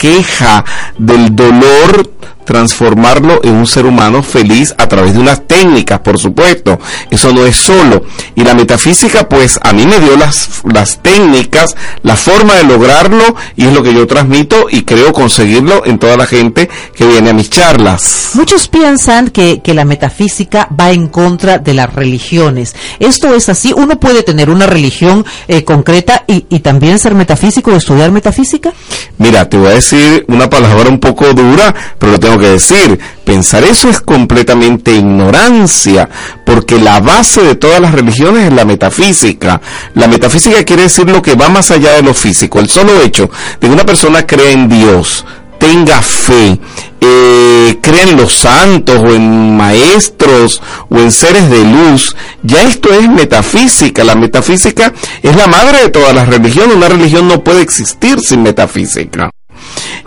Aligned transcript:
Queja 0.00 0.64
del 0.96 1.36
dolor, 1.36 2.10
transformarlo 2.50 3.38
en 3.44 3.54
un 3.54 3.66
ser 3.68 3.86
humano 3.86 4.24
feliz 4.24 4.74
a 4.76 4.88
través 4.88 5.14
de 5.14 5.20
unas 5.20 5.46
técnicas, 5.46 6.00
por 6.00 6.18
supuesto. 6.18 6.80
Eso 7.08 7.32
no 7.32 7.46
es 7.46 7.54
solo. 7.54 8.02
Y 8.34 8.42
la 8.42 8.54
metafísica, 8.54 9.28
pues 9.28 9.60
a 9.62 9.72
mí 9.72 9.86
me 9.86 10.00
dio 10.00 10.16
las, 10.16 10.62
las 10.64 10.98
técnicas, 11.00 11.76
la 12.02 12.16
forma 12.16 12.54
de 12.54 12.64
lograrlo 12.64 13.36
y 13.54 13.66
es 13.66 13.72
lo 13.72 13.84
que 13.84 13.94
yo 13.94 14.04
transmito 14.08 14.66
y 14.68 14.82
creo 14.82 15.12
conseguirlo 15.12 15.86
en 15.86 16.00
toda 16.00 16.16
la 16.16 16.26
gente 16.26 16.68
que 16.96 17.06
viene 17.06 17.30
a 17.30 17.34
mis 17.34 17.50
charlas. 17.50 18.30
Muchos 18.34 18.66
piensan 18.66 19.30
que, 19.30 19.60
que 19.62 19.72
la 19.72 19.84
metafísica 19.84 20.66
va 20.78 20.90
en 20.90 21.06
contra 21.06 21.58
de 21.58 21.72
las 21.72 21.94
religiones. 21.94 22.74
Esto 22.98 23.32
es 23.32 23.48
así. 23.48 23.72
Uno 23.76 24.00
puede 24.00 24.24
tener 24.24 24.50
una 24.50 24.66
religión 24.66 25.24
eh, 25.46 25.62
concreta 25.62 26.24
y, 26.26 26.46
y 26.50 26.58
también 26.58 26.98
ser 26.98 27.14
metafísico 27.14 27.70
o 27.70 27.76
estudiar 27.76 28.10
metafísica. 28.10 28.72
Mira, 29.18 29.48
te 29.48 29.56
voy 29.56 29.68
a 29.68 29.74
decir 29.74 30.24
una 30.26 30.50
palabra 30.50 30.88
un 30.88 30.98
poco 30.98 31.32
dura, 31.32 31.72
pero 31.96 32.10
lo 32.10 32.18
tengo 32.18 32.39
que 32.40 32.48
decir. 32.48 32.98
Pensar 33.24 33.62
eso 33.64 33.88
es 33.88 34.00
completamente 34.00 34.94
ignorancia, 34.94 36.08
porque 36.44 36.80
la 36.80 37.00
base 37.00 37.42
de 37.42 37.54
todas 37.54 37.80
las 37.80 37.92
religiones 37.92 38.48
es 38.48 38.52
la 38.52 38.64
metafísica. 38.64 39.60
La 39.94 40.08
metafísica 40.08 40.64
quiere 40.64 40.82
decir 40.84 41.08
lo 41.08 41.22
que 41.22 41.34
va 41.34 41.48
más 41.48 41.70
allá 41.70 41.92
de 41.92 42.02
lo 42.02 42.14
físico. 42.14 42.58
El 42.58 42.68
solo 42.68 43.00
hecho 43.02 43.30
de 43.60 43.68
que 43.68 43.72
una 43.72 43.86
persona 43.86 44.26
cree 44.26 44.52
en 44.52 44.68
Dios, 44.68 45.24
tenga 45.58 46.00
fe, 46.00 46.58
eh, 47.00 47.78
cree 47.80 48.10
en 48.10 48.16
los 48.16 48.32
santos 48.32 48.98
o 48.98 49.14
en 49.14 49.56
maestros 49.56 50.60
o 50.88 50.98
en 50.98 51.12
seres 51.12 51.48
de 51.50 51.62
luz, 51.64 52.16
ya 52.42 52.62
esto 52.62 52.92
es 52.92 53.08
metafísica. 53.08 54.02
La 54.02 54.14
metafísica 54.14 54.92
es 55.22 55.36
la 55.36 55.46
madre 55.46 55.82
de 55.82 55.90
todas 55.90 56.14
las 56.14 56.28
religiones. 56.28 56.76
Una 56.76 56.88
religión 56.88 57.28
no 57.28 57.44
puede 57.44 57.62
existir 57.62 58.20
sin 58.20 58.42
metafísica. 58.42 59.30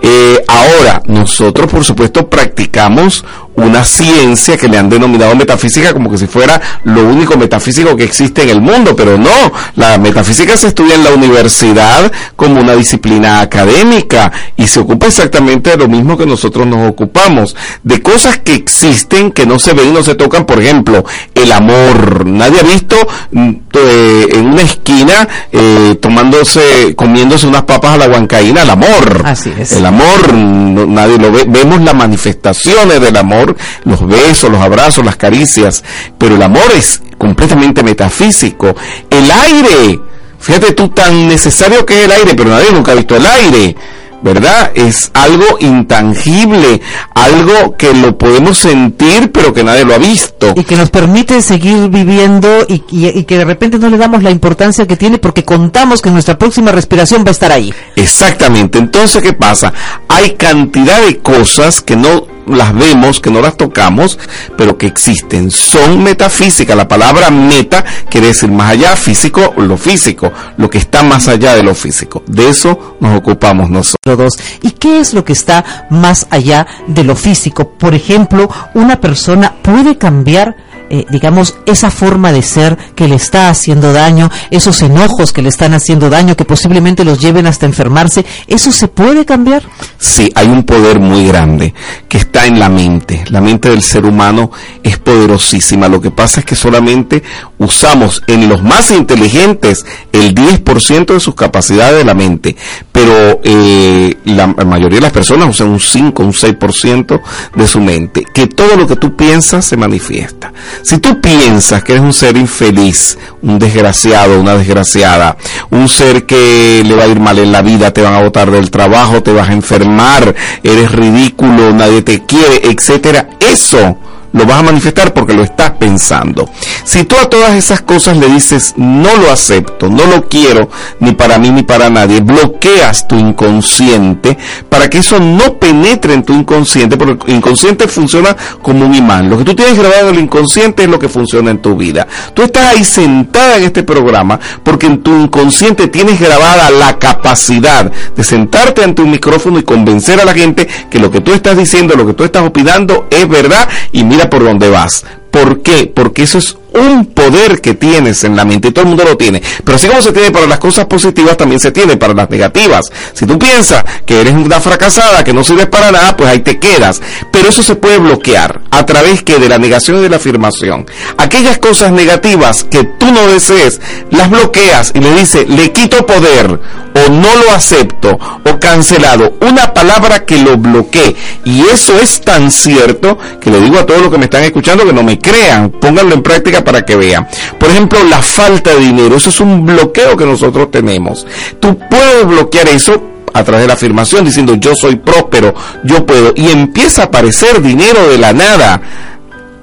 Eh, 0.02 0.44
ahora, 0.48 1.02
nosotros 1.06 1.72
por 1.72 1.84
supuesto 1.84 2.30
practicamos 2.30 3.24
una 3.56 3.84
ciencia 3.84 4.58
que 4.58 4.68
le 4.68 4.78
han 4.78 4.90
denominado 4.90 5.36
metafísica 5.36 5.94
como 5.94 6.10
que 6.10 6.18
si 6.18 6.28
fuera 6.28 6.60
lo 6.86 7.04
único 7.04 7.38
metafísico 7.38 7.96
que 7.96 8.04
existe 8.04 8.44
en 8.44 8.50
el 8.50 8.62
mundo, 8.62 8.96
pero 8.96 9.18
no, 9.18 9.30
la 9.76 9.98
metafísica 9.98 10.58
se 10.58 10.68
estudia 10.68 10.96
en 10.96 11.04
la 11.04 11.12
universidad 11.12 12.12
como 12.36 12.60
una 12.62 12.74
disciplina 12.74 13.42
académica 13.42 14.32
y 14.58 14.68
se 14.68 14.80
ocupa 14.80 15.08
exactamente 15.08 15.72
de 15.72 15.78
lo 15.78 15.88
mismo 15.88 16.18
que 16.18 16.26
nosotros 16.26 16.66
nos 16.68 16.90
ocupamos, 16.90 17.56
de 17.84 18.02
cosas 18.02 18.40
que 18.40 18.54
existen, 18.56 19.32
que 19.32 19.46
no 19.46 19.60
se 19.60 19.74
ven 19.74 19.90
y 19.90 19.92
no 19.92 20.04
se 20.04 20.16
tocan, 20.16 20.46
por 20.46 20.62
ejemplo, 20.62 21.04
el 21.36 21.52
amor. 21.52 22.26
Nadie 22.26 22.60
ha 22.60 22.64
visto 22.64 22.96
mm, 23.32 23.50
eh, 23.74 24.28
en 24.34 24.46
una 24.48 24.62
esquina 24.62 25.28
eh, 25.52 25.98
tomándose, 26.02 26.94
comiéndose 26.96 27.48
unas 27.48 27.64
papas 27.64 27.94
a 27.94 27.98
la 27.98 28.08
huancaína, 28.08 28.64
el 28.64 28.70
amor. 28.70 29.22
Así 29.26 29.52
es. 29.58 29.74
El 29.74 29.86
amor, 29.86 30.34
no- 30.34 30.86
nadie 30.86 31.18
lo 31.18 31.32
ve, 31.32 31.46
vemos 31.48 31.82
las 31.82 31.94
manifestaciones 31.96 33.00
del 33.02 33.18
amor, 33.18 33.43
los 33.84 34.08
besos, 34.08 34.50
los 34.52 34.62
abrazos, 34.62 35.06
las 35.06 35.16
caricias, 35.16 35.84
pero 36.18 36.36
el 36.36 36.42
amor 36.44 36.72
es 36.76 37.02
completamente 37.18 37.84
metafísico. 37.84 38.76
El 39.10 39.30
aire, 39.32 40.00
fíjate 40.40 40.74
tú 40.74 40.90
tan 40.90 41.28
necesario 41.28 41.86
que 41.86 42.00
es 42.00 42.06
el 42.06 42.12
aire, 42.12 42.34
pero 42.36 42.50
nadie 42.50 42.72
nunca 42.72 42.92
ha 42.92 42.96
visto 42.96 43.16
el 43.16 43.26
aire. 43.26 43.76
¿Verdad? 44.24 44.72
Es 44.74 45.12
algo 45.16 45.44
intangible, 45.60 46.82
algo 47.14 47.76
que 47.78 47.94
lo 47.94 48.18
podemos 48.18 48.58
sentir, 48.58 49.32
pero 49.34 49.54
que 49.54 49.66
nadie 49.66 49.84
lo 49.84 49.94
ha 49.94 49.98
visto. 49.98 50.54
Y 50.56 50.64
que 50.64 50.78
nos 50.78 50.90
permite 50.90 51.42
seguir 51.42 51.90
viviendo 51.90 52.66
y, 52.70 52.84
y- 52.90 53.20
y 53.20 53.24
que 53.26 53.38
de 53.38 53.44
repente 53.44 53.78
no 53.80 53.90
le 53.90 53.98
damos 53.98 54.24
la 54.24 54.32
importancia 54.32 54.88
que 54.88 54.96
tiene 54.96 55.18
porque 55.18 55.44
contamos 55.44 56.02
que 56.02 56.10
nuestra 56.10 56.38
próxima 56.40 56.72
respiración 56.72 57.24
va 57.26 57.30
a 57.30 57.32
estar 57.32 57.52
ahí. 57.52 57.74
Exactamente. 57.98 58.78
Entonces, 58.80 59.22
¿qué 59.22 59.34
pasa? 59.34 59.74
Hay 60.08 60.32
cantidad 60.36 61.02
de 61.02 61.18
cosas 61.20 61.82
que 61.82 61.98
no 61.98 62.26
las 62.48 62.74
vemos, 62.74 63.20
que 63.20 63.32
no 63.32 63.42
las 63.42 63.58
tocamos, 63.58 64.18
pero 64.58 64.78
que 64.78 64.88
existen. 64.88 65.52
Son 65.52 66.04
metafísicas. 66.04 66.76
La 66.76 66.88
palabra 66.88 67.30
meta 67.30 67.84
quiere 68.10 68.28
decir 68.28 68.52
más 68.52 68.72
allá, 68.72 68.96
físico, 68.96 69.54
lo 69.58 69.78
físico, 69.78 70.32
lo 70.58 70.70
que 70.70 70.78
está 70.78 71.04
más 71.04 71.28
allá 71.28 71.56
de 71.56 71.64
lo 71.64 71.76
físico. 71.76 72.24
De 72.28 72.50
eso 72.50 72.98
nos 73.00 73.18
ocupamos 73.18 73.70
nosotros. 73.70 74.38
¿Y 74.62 74.72
qué 74.72 75.00
es 75.00 75.14
lo 75.14 75.24
que 75.24 75.34
está 75.34 75.88
más 75.90 76.28
allá 76.30 76.68
de 76.88 77.04
lo 77.04 77.16
físico? 77.16 77.70
Por 77.70 77.94
ejemplo, 77.94 78.50
una 78.74 79.00
persona 79.00 79.56
puede 79.62 79.98
cambiar, 79.98 80.56
eh, 80.90 81.06
digamos, 81.10 81.56
esa 81.66 81.90
forma 81.90 82.32
de 82.32 82.42
ser 82.42 82.78
que 82.96 83.08
le 83.08 83.16
está 83.16 83.50
haciendo 83.50 83.94
daño, 83.94 84.30
esos 84.52 84.82
enojos 84.82 85.32
que 85.32 85.42
le 85.42 85.50
están 85.50 85.74
haciendo 85.74 86.10
daño, 86.10 86.36
que 86.36 86.46
posiblemente 86.46 87.06
los 87.06 87.20
lleven 87.20 87.48
hasta 87.48 87.66
enfermarse. 87.66 88.26
¿Eso 88.48 88.72
se 88.72 88.88
puede 88.88 89.26
cambiar? 89.26 89.64
Sí, 89.98 90.32
hay 90.36 90.48
un 90.48 90.64
poder 90.64 91.00
muy 91.00 91.28
grande 91.28 91.74
que 92.08 92.18
está 92.18 92.33
en 92.42 92.60
la 92.60 92.70
mente. 92.70 93.24
La 93.30 93.42
mente 93.42 93.70
del 93.70 93.82
ser 93.82 94.06
humano 94.06 94.52
es 94.82 94.98
poderosísima. 94.98 95.88
Lo 95.88 96.02
que 96.02 96.12
pasa 96.12 96.42
es 96.42 96.46
que 96.46 96.56
solamente 96.56 97.24
usamos 97.58 98.24
en 98.28 98.50
los 98.50 98.64
más 98.64 98.92
inteligentes 98.92 99.86
el 100.12 100.34
10% 100.34 101.14
de 101.14 101.20
sus 101.20 101.36
capacidades 101.36 102.00
de 102.00 102.06
la 102.06 102.14
mente. 102.14 102.56
Pero 102.92 103.40
eh, 103.44 104.16
la 104.26 104.48
mayoría 104.48 104.98
de 104.98 105.04
las 105.04 105.12
personas 105.12 105.50
usan 105.50 105.70
un 105.70 105.80
5, 105.80 106.24
un 106.24 106.34
6% 106.34 107.22
de 107.56 107.68
su 107.68 107.80
mente. 107.80 108.26
Que 108.34 108.48
todo 108.48 108.76
lo 108.76 108.88
que 108.88 108.96
tú 108.96 109.16
piensas 109.16 109.66
se 109.66 109.78
manifiesta. 109.78 110.52
Si 110.82 110.98
tú 110.98 111.22
piensas 111.22 111.84
que 111.84 111.94
eres 111.94 112.04
un 112.04 112.14
ser 112.14 112.36
infeliz, 112.38 113.18
un 113.42 113.60
desgraciado, 113.60 114.40
una 114.40 114.56
desgraciada, 114.56 115.38
un 115.70 115.88
ser 115.88 116.26
que 116.26 116.84
le 116.86 116.96
va 116.96 117.04
a 117.04 117.08
ir 117.08 117.20
mal 117.20 117.38
en 117.40 117.52
la 117.52 117.62
vida, 117.62 117.92
te 117.92 118.02
van 118.02 118.14
a 118.14 118.22
botar 118.22 118.50
del 118.52 118.72
trabajo, 118.72 119.22
te 119.22 119.32
vas 119.32 119.50
a 119.50 119.54
enfermar, 119.54 120.36
eres 120.64 120.92
ridículo, 120.92 121.74
nadie 121.74 122.02
te 122.02 122.23
quiere, 122.28 122.62
etcétera, 122.70 123.30
eso 123.40 123.98
lo 124.34 124.46
vas 124.46 124.60
a 124.60 124.64
manifestar 124.64 125.14
porque 125.14 125.34
lo 125.34 125.44
estás 125.44 125.72
pensando. 125.72 126.50
Si 126.84 127.06
tú 127.06 127.16
a 127.16 127.30
todas 127.30 127.54
esas 127.54 127.82
cosas 127.82 128.18
le 128.18 128.28
dices 128.28 128.74
no 128.78 129.16
lo 129.18 129.32
acepto, 129.32 129.90
no 129.90 130.06
lo 130.06 130.28
quiero, 130.28 130.70
ni 131.00 131.14
para 131.14 131.38
mí 131.38 131.50
ni 131.52 131.64
para 131.64 131.90
nadie, 131.90 132.20
bloqueas 132.20 133.08
tu 133.08 133.16
inconsciente 133.16 134.38
para 134.70 134.90
que 134.90 134.98
eso 135.00 135.20
no 135.20 135.54
penetre 135.60 136.14
en 136.14 136.24
tu 136.24 136.34
inconsciente, 136.34 136.98
porque 136.98 137.32
el 137.32 137.38
inconsciente 137.38 137.88
funciona 137.88 138.36
como 138.62 138.86
un 138.86 138.96
imán. 138.96 139.30
Lo 139.30 139.38
que 139.38 139.44
tú 139.44 139.56
tienes 139.56 139.78
grabado 139.78 140.10
en 140.10 140.16
el 140.16 140.22
inconsciente 140.24 140.84
es 140.84 140.90
lo 140.90 141.00
que 141.00 141.10
funciona 141.10 141.52
en 141.52 141.60
tu 141.60 141.76
vida. 141.76 142.08
Tú 142.34 142.42
estás 142.42 142.76
ahí 142.76 142.84
sentada 142.84 143.58
en 143.58 143.64
este 143.64 143.84
programa 143.84 144.40
porque 144.64 144.88
en 144.88 145.04
tu 145.04 145.16
inconsciente 145.16 145.88
tienes 145.88 146.20
grabada 146.20 146.72
la 146.72 146.98
capacidad 146.98 147.92
de 147.92 148.24
sentarte 148.24 148.84
ante 148.84 149.02
un 149.02 149.12
micrófono 149.12 149.60
y 149.60 149.64
convencer 149.64 150.20
a 150.20 150.26
la 150.26 150.34
gente 150.34 150.68
que 150.90 151.00
lo 151.00 151.12
que 151.12 151.22
tú 151.22 151.34
estás 151.34 151.58
diciendo, 151.58 151.96
lo 151.96 152.08
que 152.08 152.14
tú 152.14 152.24
estás 152.24 152.44
opinando 152.44 153.08
es 153.10 153.28
verdad 153.28 153.70
y 153.92 154.04
mira 154.04 154.23
por 154.30 154.44
dónde 154.44 154.70
vas. 154.70 155.06
¿Por 155.32 155.62
qué? 155.62 155.92
Porque 155.94 156.24
eso 156.24 156.38
es 156.38 156.58
un 156.74 157.06
poder 157.06 157.62
que 157.62 157.74
tienes 157.74 158.24
en 158.24 158.36
la 158.36 158.46
mente 158.46 158.70
y 158.70 158.72
todo 158.72 158.84
el 158.84 158.90
mundo 158.90 159.04
lo 159.04 159.18
tiene. 159.18 159.42
Pero 159.64 159.76
así 159.76 159.88
como 159.88 160.02
se 160.02 160.12
tiene 160.12 160.32
para 160.32 160.48
las 160.48 160.60
cosas 160.60 160.86
positivas, 160.86 161.38
también 161.38 161.60
se 161.60 161.72
tiene 161.72 161.98
para 161.98 162.14
las 162.14 162.30
negativas. 162.30 162.92
Si 163.14 163.26
tú 163.26 163.38
piensas 163.38 163.84
que 164.06 164.22
eres 164.22 164.34
una 164.34 164.60
fracasada, 164.60 165.24
que 165.24 165.34
no 165.34 165.44
sirves 165.44 165.68
para 165.68 165.92
nada, 165.92 166.16
pues 166.18 166.30
ahí 166.30 166.40
te 166.40 166.60
quedas. 166.60 167.02
Pero 167.32 167.50
eso 167.50 167.64
se 167.64 167.76
puede 167.76 168.00
bloquear 168.00 168.62
a 168.72 168.86
través 168.86 169.24
que 169.24 169.40
de 169.40 169.50
la 169.50 169.58
negación 169.58 169.98
y 169.98 170.02
de 170.02 170.10
la 170.10 170.18
afirmación. 170.18 170.86
Aquellas 171.18 171.58
cosas 171.58 171.92
negativas 171.92 172.64
que 172.64 172.84
tú 172.84 173.12
no 173.12 173.28
desees, 173.28 173.80
las 174.12 174.30
bloqueas 174.30 174.92
y 174.94 175.00
le 175.00 175.14
dices, 175.14 175.48
le 175.50 175.72
quito 175.72 176.06
poder 176.06 176.60
o 176.96 177.10
no 177.10 177.36
lo 177.36 177.52
acepto 177.52 178.18
o 178.44 178.60
cancelado. 178.60 179.34
Una 179.42 179.74
palabra 179.74 180.26
que 180.26 180.38
lo 180.38 180.58
bloquee. 180.58 181.16
Y 181.46 181.62
eso 181.62 182.00
es 182.00 182.22
tan 182.22 182.52
cierto 182.52 183.18
que 183.40 183.50
le 183.50 183.62
digo 183.62 183.80
a 183.80 183.86
todos 183.86 184.02
los 184.02 184.12
que 184.12 184.18
me 184.18 184.26
están 184.26 184.44
escuchando 184.44 184.86
que 184.86 184.94
no 184.94 185.04
me 185.04 185.20
crean. 185.20 185.70
Pónganlo 185.70 186.14
en 186.14 186.24
práctica 186.24 186.63
para 186.64 186.84
que 186.84 186.96
vean. 186.96 187.28
Por 187.60 187.70
ejemplo, 187.70 188.00
la 188.10 188.22
falta 188.22 188.74
de 188.74 188.80
dinero. 188.80 189.16
Eso 189.16 189.30
es 189.30 189.40
un 189.40 189.66
bloqueo 189.66 190.16
que 190.16 190.26
nosotros 190.26 190.72
tenemos. 190.72 191.26
Tú 191.60 191.78
puedes 191.90 192.26
bloquear 192.26 192.68
eso 192.70 193.02
a 193.34 193.44
través 193.44 193.64
de 193.64 193.68
la 193.68 193.74
afirmación 193.74 194.26
diciendo 194.26 194.56
yo 194.56 194.76
soy 194.76 194.96
próspero, 194.98 195.54
yo 195.84 196.06
puedo. 196.06 196.34
Y 196.36 196.50
empieza 196.50 197.04
a 197.04 197.06
aparecer 197.06 197.62
dinero 197.62 198.08
de 198.10 198.18
la 198.18 198.34
nada 198.34 198.82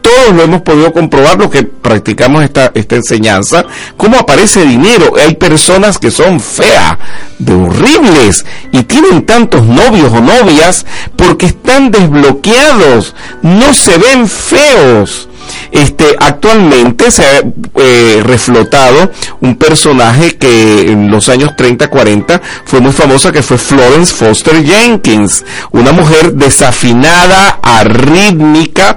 todos 0.03 0.35
lo 0.35 0.43
hemos 0.43 0.63
podido 0.63 0.93
comprobar, 0.93 1.39
lo 1.39 1.51
que 1.51 1.63
practicamos 1.63 2.43
esta, 2.43 2.73
esta 2.75 2.97
enseñanza, 2.97 3.65
cómo 3.97 4.19
aparece 4.19 4.65
dinero. 4.65 5.13
Hay 5.17 5.35
personas 5.35 5.99
que 5.99 6.11
son 6.11 6.41
feas, 6.41 6.97
de 7.39 7.55
horribles, 7.55 8.45
y 8.73 8.83
tienen 8.85 9.25
tantos 9.27 9.65
novios 9.65 10.13
o 10.13 10.21
novias 10.21 10.87
porque 11.17 11.47
están 11.47 11.91
desbloqueados, 11.91 13.15
no 13.43 13.73
se 13.73 13.99
ven 13.99 14.29
feos. 14.29 15.29
Este, 15.73 16.17
actualmente 16.19 17.11
se 17.11 17.25
ha 17.25 17.43
eh, 17.77 18.23
reflotado 18.25 19.11
un 19.41 19.57
personaje 19.57 20.37
que 20.37 20.91
en 20.91 21.11
los 21.11 21.29
años 21.29 21.51
30-40 21.57 22.41
fue 22.65 22.81
muy 22.81 22.93
famosa, 22.93 23.33
que 23.33 23.43
fue 23.43 23.59
Florence 23.59 24.15
Foster 24.15 24.65
Jenkins, 24.65 25.45
una 25.73 25.93
mujer 25.93 26.35
desafinada, 26.35 27.61
arrítmica, 27.63 28.97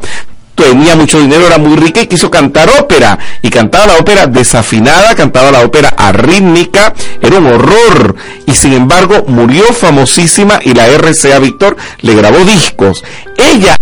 tenía 0.55 0.95
mucho 0.95 1.19
dinero, 1.19 1.45
era 1.45 1.57
muy 1.57 1.75
rica 1.75 2.01
y 2.01 2.07
quiso 2.07 2.29
cantar 2.29 2.69
ópera. 2.79 3.17
Y 3.41 3.49
cantaba 3.49 3.87
la 3.87 3.97
ópera 3.97 4.27
desafinada, 4.27 5.15
cantaba 5.15 5.51
la 5.51 5.61
ópera 5.61 5.89
arrítmica, 5.89 6.93
era 7.21 7.37
un 7.37 7.47
horror. 7.47 8.15
Y 8.45 8.53
sin 8.53 8.73
embargo 8.73 9.25
murió 9.27 9.63
famosísima 9.73 10.59
y 10.63 10.73
la 10.73 10.87
RCA 10.87 11.39
Víctor 11.39 11.77
le 12.01 12.15
grabó 12.15 12.39
discos. 12.39 13.03
Ella 13.37 13.75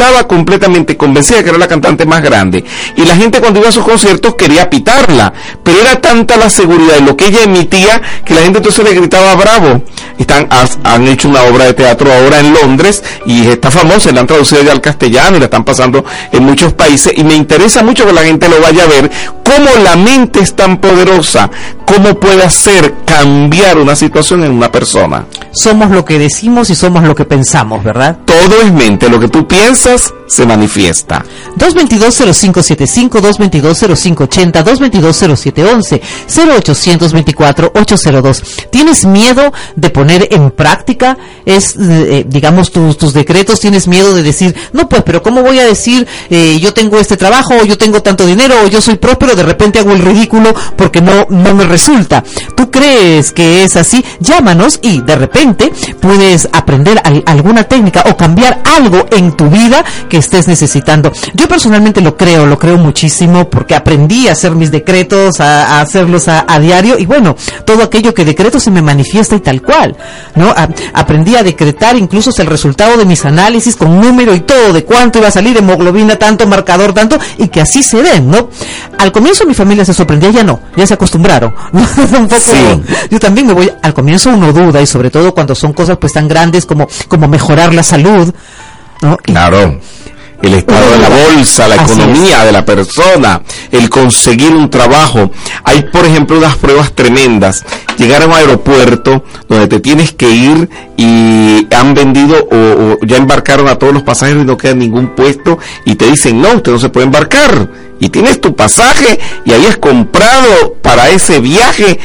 estaba 0.00 0.26
completamente 0.26 0.96
convencida 0.96 1.42
que 1.42 1.50
era 1.50 1.58
la 1.58 1.68
cantante 1.68 2.06
más 2.06 2.22
grande. 2.22 2.64
Y 2.96 3.04
la 3.04 3.16
gente 3.16 3.38
cuando 3.38 3.60
iba 3.60 3.68
a 3.68 3.72
sus 3.72 3.84
conciertos 3.84 4.34
quería 4.34 4.70
pitarla. 4.70 5.30
Pero 5.62 5.78
era 5.78 6.00
tanta 6.00 6.38
la 6.38 6.48
seguridad 6.48 6.96
en 6.96 7.04
lo 7.04 7.16
que 7.18 7.26
ella 7.26 7.42
emitía 7.42 8.00
que 8.24 8.32
la 8.32 8.40
gente 8.40 8.58
entonces 8.58 8.82
le 8.82 8.94
gritaba 8.94 9.34
bravo. 9.34 9.82
Están, 10.18 10.48
han 10.84 11.06
hecho 11.06 11.28
una 11.28 11.42
obra 11.42 11.66
de 11.66 11.74
teatro 11.74 12.10
ahora 12.10 12.40
en 12.40 12.54
Londres 12.54 13.02
y 13.26 13.46
está 13.46 13.70
famosa, 13.70 14.10
la 14.12 14.20
han 14.20 14.26
traducido 14.26 14.62
ya 14.62 14.72
al 14.72 14.80
castellano 14.80 15.36
y 15.36 15.40
la 15.40 15.46
están 15.46 15.64
pasando 15.64 16.04
en 16.32 16.44
muchos 16.44 16.72
países 16.72 17.12
y 17.16 17.22
me 17.24 17.34
interesa 17.34 17.82
mucho 17.82 18.06
que 18.06 18.12
la 18.12 18.22
gente 18.22 18.48
lo 18.48 18.60
vaya 18.60 18.84
a 18.84 18.86
ver, 18.86 19.10
cómo 19.44 19.70
la 19.82 19.96
mente 19.96 20.40
es 20.40 20.54
tan 20.54 20.78
poderosa, 20.78 21.50
cómo 21.86 22.14
puede 22.20 22.42
hacer 22.42 22.94
cambiar 23.04 23.78
una 23.78 23.96
situación 23.96 24.44
en 24.44 24.52
una 24.52 24.70
persona. 24.70 25.24
Somos 25.52 25.90
lo 25.90 26.04
que 26.04 26.18
decimos 26.18 26.70
y 26.70 26.74
somos 26.74 27.02
lo 27.02 27.14
que 27.14 27.24
pensamos, 27.24 27.82
¿verdad? 27.82 28.18
Todo 28.24 28.60
es 28.62 28.72
mente, 28.72 29.08
lo 29.08 29.18
que 29.18 29.28
tú 29.28 29.48
piensas 29.48 29.89
Jesus. 29.90 30.19
Se 30.30 30.46
manifiesta. 30.46 31.24
222-0575, 31.58 33.20
222-0580, 33.20 34.64
222-0711, 34.64 36.00
0824-802. 36.28 38.42
¿Tienes 38.70 39.04
miedo 39.04 39.52
de 39.76 39.90
poner 39.90 40.28
en 40.30 40.50
práctica, 40.52 41.18
es, 41.44 41.74
eh, 41.78 42.24
digamos, 42.28 42.70
tus, 42.70 42.96
tus 42.96 43.12
decretos? 43.12 43.60
¿Tienes 43.60 43.88
miedo 43.88 44.14
de 44.14 44.22
decir, 44.22 44.54
no, 44.72 44.88
pues, 44.88 45.02
pero 45.02 45.22
¿cómo 45.22 45.42
voy 45.42 45.58
a 45.58 45.64
decir, 45.66 46.06
eh, 46.30 46.58
yo 46.60 46.72
tengo 46.72 46.98
este 46.98 47.16
trabajo, 47.16 47.64
yo 47.64 47.76
tengo 47.76 48.02
tanto 48.02 48.24
dinero, 48.26 48.54
o 48.64 48.68
yo 48.68 48.80
soy 48.80 48.96
próspero, 48.96 49.34
de 49.34 49.42
repente 49.42 49.80
hago 49.80 49.92
el 49.92 50.00
ridículo 50.00 50.54
porque 50.76 51.00
no, 51.00 51.26
no 51.30 51.54
me 51.54 51.64
resulta? 51.64 52.22
¿Tú 52.56 52.70
crees 52.70 53.32
que 53.32 53.64
es 53.64 53.76
así? 53.76 54.04
Llámanos 54.20 54.78
y 54.82 55.00
de 55.00 55.16
repente 55.16 55.72
puedes 56.00 56.48
aprender 56.52 57.00
al- 57.04 57.22
alguna 57.26 57.64
técnica 57.64 58.04
o 58.10 58.16
cambiar 58.16 58.62
algo 58.64 59.06
en 59.10 59.32
tu 59.32 59.48
vida 59.48 59.84
que 60.08 60.19
estés 60.20 60.46
necesitando. 60.48 61.12
Yo 61.34 61.48
personalmente 61.48 62.00
lo 62.00 62.16
creo, 62.16 62.46
lo 62.46 62.58
creo 62.58 62.76
muchísimo 62.78 63.48
porque 63.50 63.74
aprendí 63.74 64.28
a 64.28 64.32
hacer 64.32 64.52
mis 64.52 64.70
decretos, 64.70 65.40
a, 65.40 65.78
a 65.78 65.80
hacerlos 65.80 66.28
a, 66.28 66.44
a 66.46 66.58
diario 66.58 66.96
y 66.98 67.06
bueno, 67.06 67.36
todo 67.64 67.82
aquello 67.82 68.14
que 68.14 68.24
decreto 68.24 68.60
se 68.60 68.70
me 68.70 68.82
manifiesta 68.82 69.34
y 69.36 69.40
tal 69.40 69.62
cual, 69.62 69.96
¿no? 70.36 70.50
A- 70.50 70.68
aprendí 70.94 71.34
a 71.36 71.42
decretar 71.42 71.96
incluso 71.96 72.30
el 72.40 72.46
resultado 72.46 72.96
de 72.96 73.04
mis 73.04 73.24
análisis 73.24 73.76
con 73.76 74.00
número 74.00 74.34
y 74.34 74.40
todo, 74.40 74.72
de 74.72 74.84
cuánto 74.84 75.18
iba 75.18 75.28
a 75.28 75.32
salir, 75.32 75.56
hemoglobina 75.56 76.16
tanto, 76.16 76.46
marcador 76.46 76.92
tanto, 76.92 77.18
y 77.38 77.48
que 77.48 77.60
así 77.60 77.82
se 77.82 78.02
den, 78.02 78.30
¿no? 78.30 78.48
Al 78.98 79.12
comienzo 79.12 79.44
mi 79.46 79.54
familia 79.54 79.84
se 79.84 79.92
sorprendía, 79.94 80.30
ya 80.30 80.42
no, 80.44 80.60
ya 80.76 80.86
se 80.86 80.94
acostumbraron. 80.94 81.54
Un 81.72 82.28
poco, 82.28 82.40
Sí. 82.40 82.82
yo 83.10 83.18
también 83.18 83.46
me 83.46 83.52
voy, 83.52 83.70
al 83.82 83.94
comienzo 83.94 84.30
uno 84.30 84.52
duda 84.52 84.80
y 84.80 84.86
sobre 84.86 85.10
todo 85.10 85.32
cuando 85.34 85.54
son 85.54 85.72
cosas 85.72 85.96
pues 85.98 86.12
tan 86.12 86.28
grandes 86.28 86.66
como, 86.66 86.86
como 87.08 87.28
mejorar 87.28 87.72
la 87.74 87.82
salud, 87.82 88.32
¿no? 89.02 89.16
Y- 89.26 89.32
Claro. 89.32 89.78
El 90.42 90.54
estado 90.54 90.90
de 90.92 90.98
la 90.98 91.08
bolsa, 91.08 91.68
la 91.68 91.74
Así 91.74 91.92
economía 91.92 92.44
de 92.44 92.52
la 92.52 92.64
persona, 92.64 93.42
el 93.70 93.90
conseguir 93.90 94.54
un 94.54 94.70
trabajo. 94.70 95.30
Hay, 95.64 95.82
por 95.82 96.06
ejemplo, 96.06 96.38
unas 96.38 96.56
pruebas 96.56 96.92
tremendas. 96.92 97.64
Llegar 97.98 98.22
a 98.22 98.26
un 98.26 98.32
aeropuerto 98.32 99.24
donde 99.48 99.68
te 99.68 99.80
tienes 99.80 100.12
que 100.12 100.30
ir 100.30 100.68
y 100.96 101.66
han 101.74 101.92
vendido 101.94 102.36
o, 102.50 102.56
o 102.56 103.06
ya 103.06 103.18
embarcaron 103.18 103.68
a 103.68 103.76
todos 103.76 103.92
los 103.92 104.02
pasajeros 104.02 104.44
y 104.44 104.46
no 104.46 104.56
queda 104.56 104.74
ningún 104.74 105.14
puesto 105.14 105.58
y 105.84 105.96
te 105.96 106.06
dicen, 106.06 106.40
no, 106.40 106.54
usted 106.54 106.72
no 106.72 106.78
se 106.78 106.88
puede 106.88 107.06
embarcar. 107.06 107.68
Y 108.00 108.08
tienes 108.08 108.40
tu 108.40 108.56
pasaje 108.56 109.20
y 109.44 109.52
habías 109.52 109.76
comprado 109.76 110.74
para 110.80 111.10
ese 111.10 111.40
viaje 111.40 112.00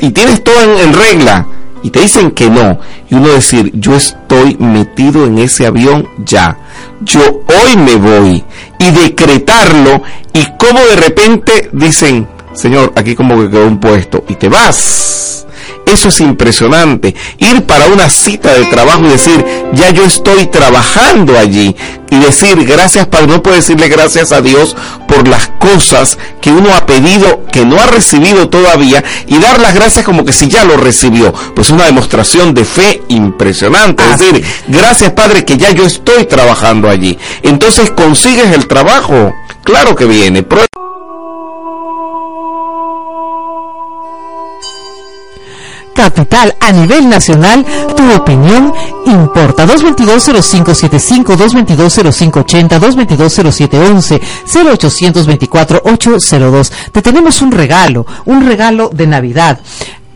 y 0.00 0.10
tienes 0.10 0.42
todo 0.42 0.60
en, 0.60 0.88
en 0.88 0.92
regla 0.92 1.46
y 1.82 1.90
te 1.90 2.00
dicen 2.00 2.30
que 2.30 2.50
no, 2.50 2.78
y 3.10 3.14
uno 3.14 3.28
decir, 3.28 3.70
yo 3.74 3.94
estoy 3.94 4.56
metido 4.58 5.26
en 5.26 5.38
ese 5.38 5.66
avión 5.66 6.08
ya, 6.24 6.58
yo 7.00 7.20
hoy 7.20 7.76
me 7.76 7.96
voy, 7.96 8.44
y 8.78 8.90
decretarlo, 8.90 10.02
y 10.32 10.44
como 10.58 10.80
de 10.80 10.96
repente 10.96 11.70
dicen, 11.72 12.28
Señor, 12.52 12.92
aquí 12.96 13.14
como 13.14 13.40
que 13.40 13.50
quedó 13.50 13.66
un 13.66 13.78
puesto, 13.78 14.24
y 14.28 14.34
te 14.34 14.48
vas. 14.48 15.15
Eso 15.86 16.08
es 16.08 16.20
impresionante. 16.20 17.14
Ir 17.38 17.62
para 17.62 17.86
una 17.86 18.10
cita 18.10 18.52
de 18.52 18.66
trabajo 18.66 19.04
y 19.04 19.08
decir, 19.08 19.44
ya 19.72 19.90
yo 19.90 20.04
estoy 20.04 20.46
trabajando 20.46 21.38
allí. 21.38 21.74
Y 22.10 22.18
decir, 22.18 22.64
gracias 22.64 23.06
Padre, 23.06 23.28
no 23.28 23.42
puede 23.42 23.56
decirle 23.56 23.88
gracias 23.88 24.32
a 24.32 24.40
Dios 24.40 24.76
por 25.08 25.26
las 25.28 25.48
cosas 25.58 26.18
que 26.40 26.50
uno 26.50 26.74
ha 26.74 26.86
pedido, 26.86 27.44
que 27.52 27.64
no 27.64 27.80
ha 27.80 27.86
recibido 27.86 28.48
todavía, 28.48 29.02
y 29.26 29.38
dar 29.38 29.60
las 29.60 29.74
gracias 29.74 30.04
como 30.04 30.24
que 30.24 30.32
si 30.32 30.48
ya 30.48 30.64
lo 30.64 30.76
recibió. 30.76 31.32
Pues 31.54 31.70
una 31.70 31.84
demostración 31.84 32.52
de 32.52 32.64
fe 32.64 33.02
impresionante. 33.08 34.02
Es 34.04 34.18
decir, 34.18 34.44
gracias 34.68 35.12
Padre 35.12 35.44
que 35.44 35.56
ya 35.56 35.70
yo 35.70 35.84
estoy 35.84 36.26
trabajando 36.26 36.88
allí. 36.90 37.16
Entonces 37.42 37.90
consigues 37.92 38.52
el 38.52 38.66
trabajo. 38.66 39.32
Claro 39.62 39.94
que 39.94 40.04
viene. 40.04 40.42
Prueba- 40.42 40.66
Capital 45.96 46.54
a 46.60 46.70
nivel 46.72 47.08
nacional, 47.08 47.64
tu 47.96 48.04
opinión 48.14 48.74
importa. 49.06 49.66
222-0575, 49.66 51.36
222-0580, 51.36 52.78
222-0711, 52.78 54.20
0824-802. 54.46 56.70
Te 56.92 57.00
tenemos 57.00 57.40
un 57.40 57.50
regalo, 57.50 58.04
un 58.26 58.46
regalo 58.46 58.90
de 58.92 59.06
Navidad. 59.06 59.58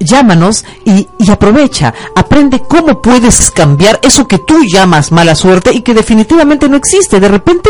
Llámanos 0.02 0.64
y, 0.87 1.06
y 1.19 1.31
aprovecha, 1.31 1.93
aprende 2.17 2.62
cómo 2.67 3.02
puedes 3.02 3.50
cambiar 3.50 4.00
eso 4.02 4.26
que 4.26 4.38
tú 4.38 4.64
llamas 4.64 5.12
mala 5.12 5.35
suerte 5.35 5.73
y 5.75 5.82
que 5.82 5.92
definitivamente 5.92 6.71
no 6.71 6.76
existe. 6.76 7.21
De 7.21 7.28
repente 7.28 7.69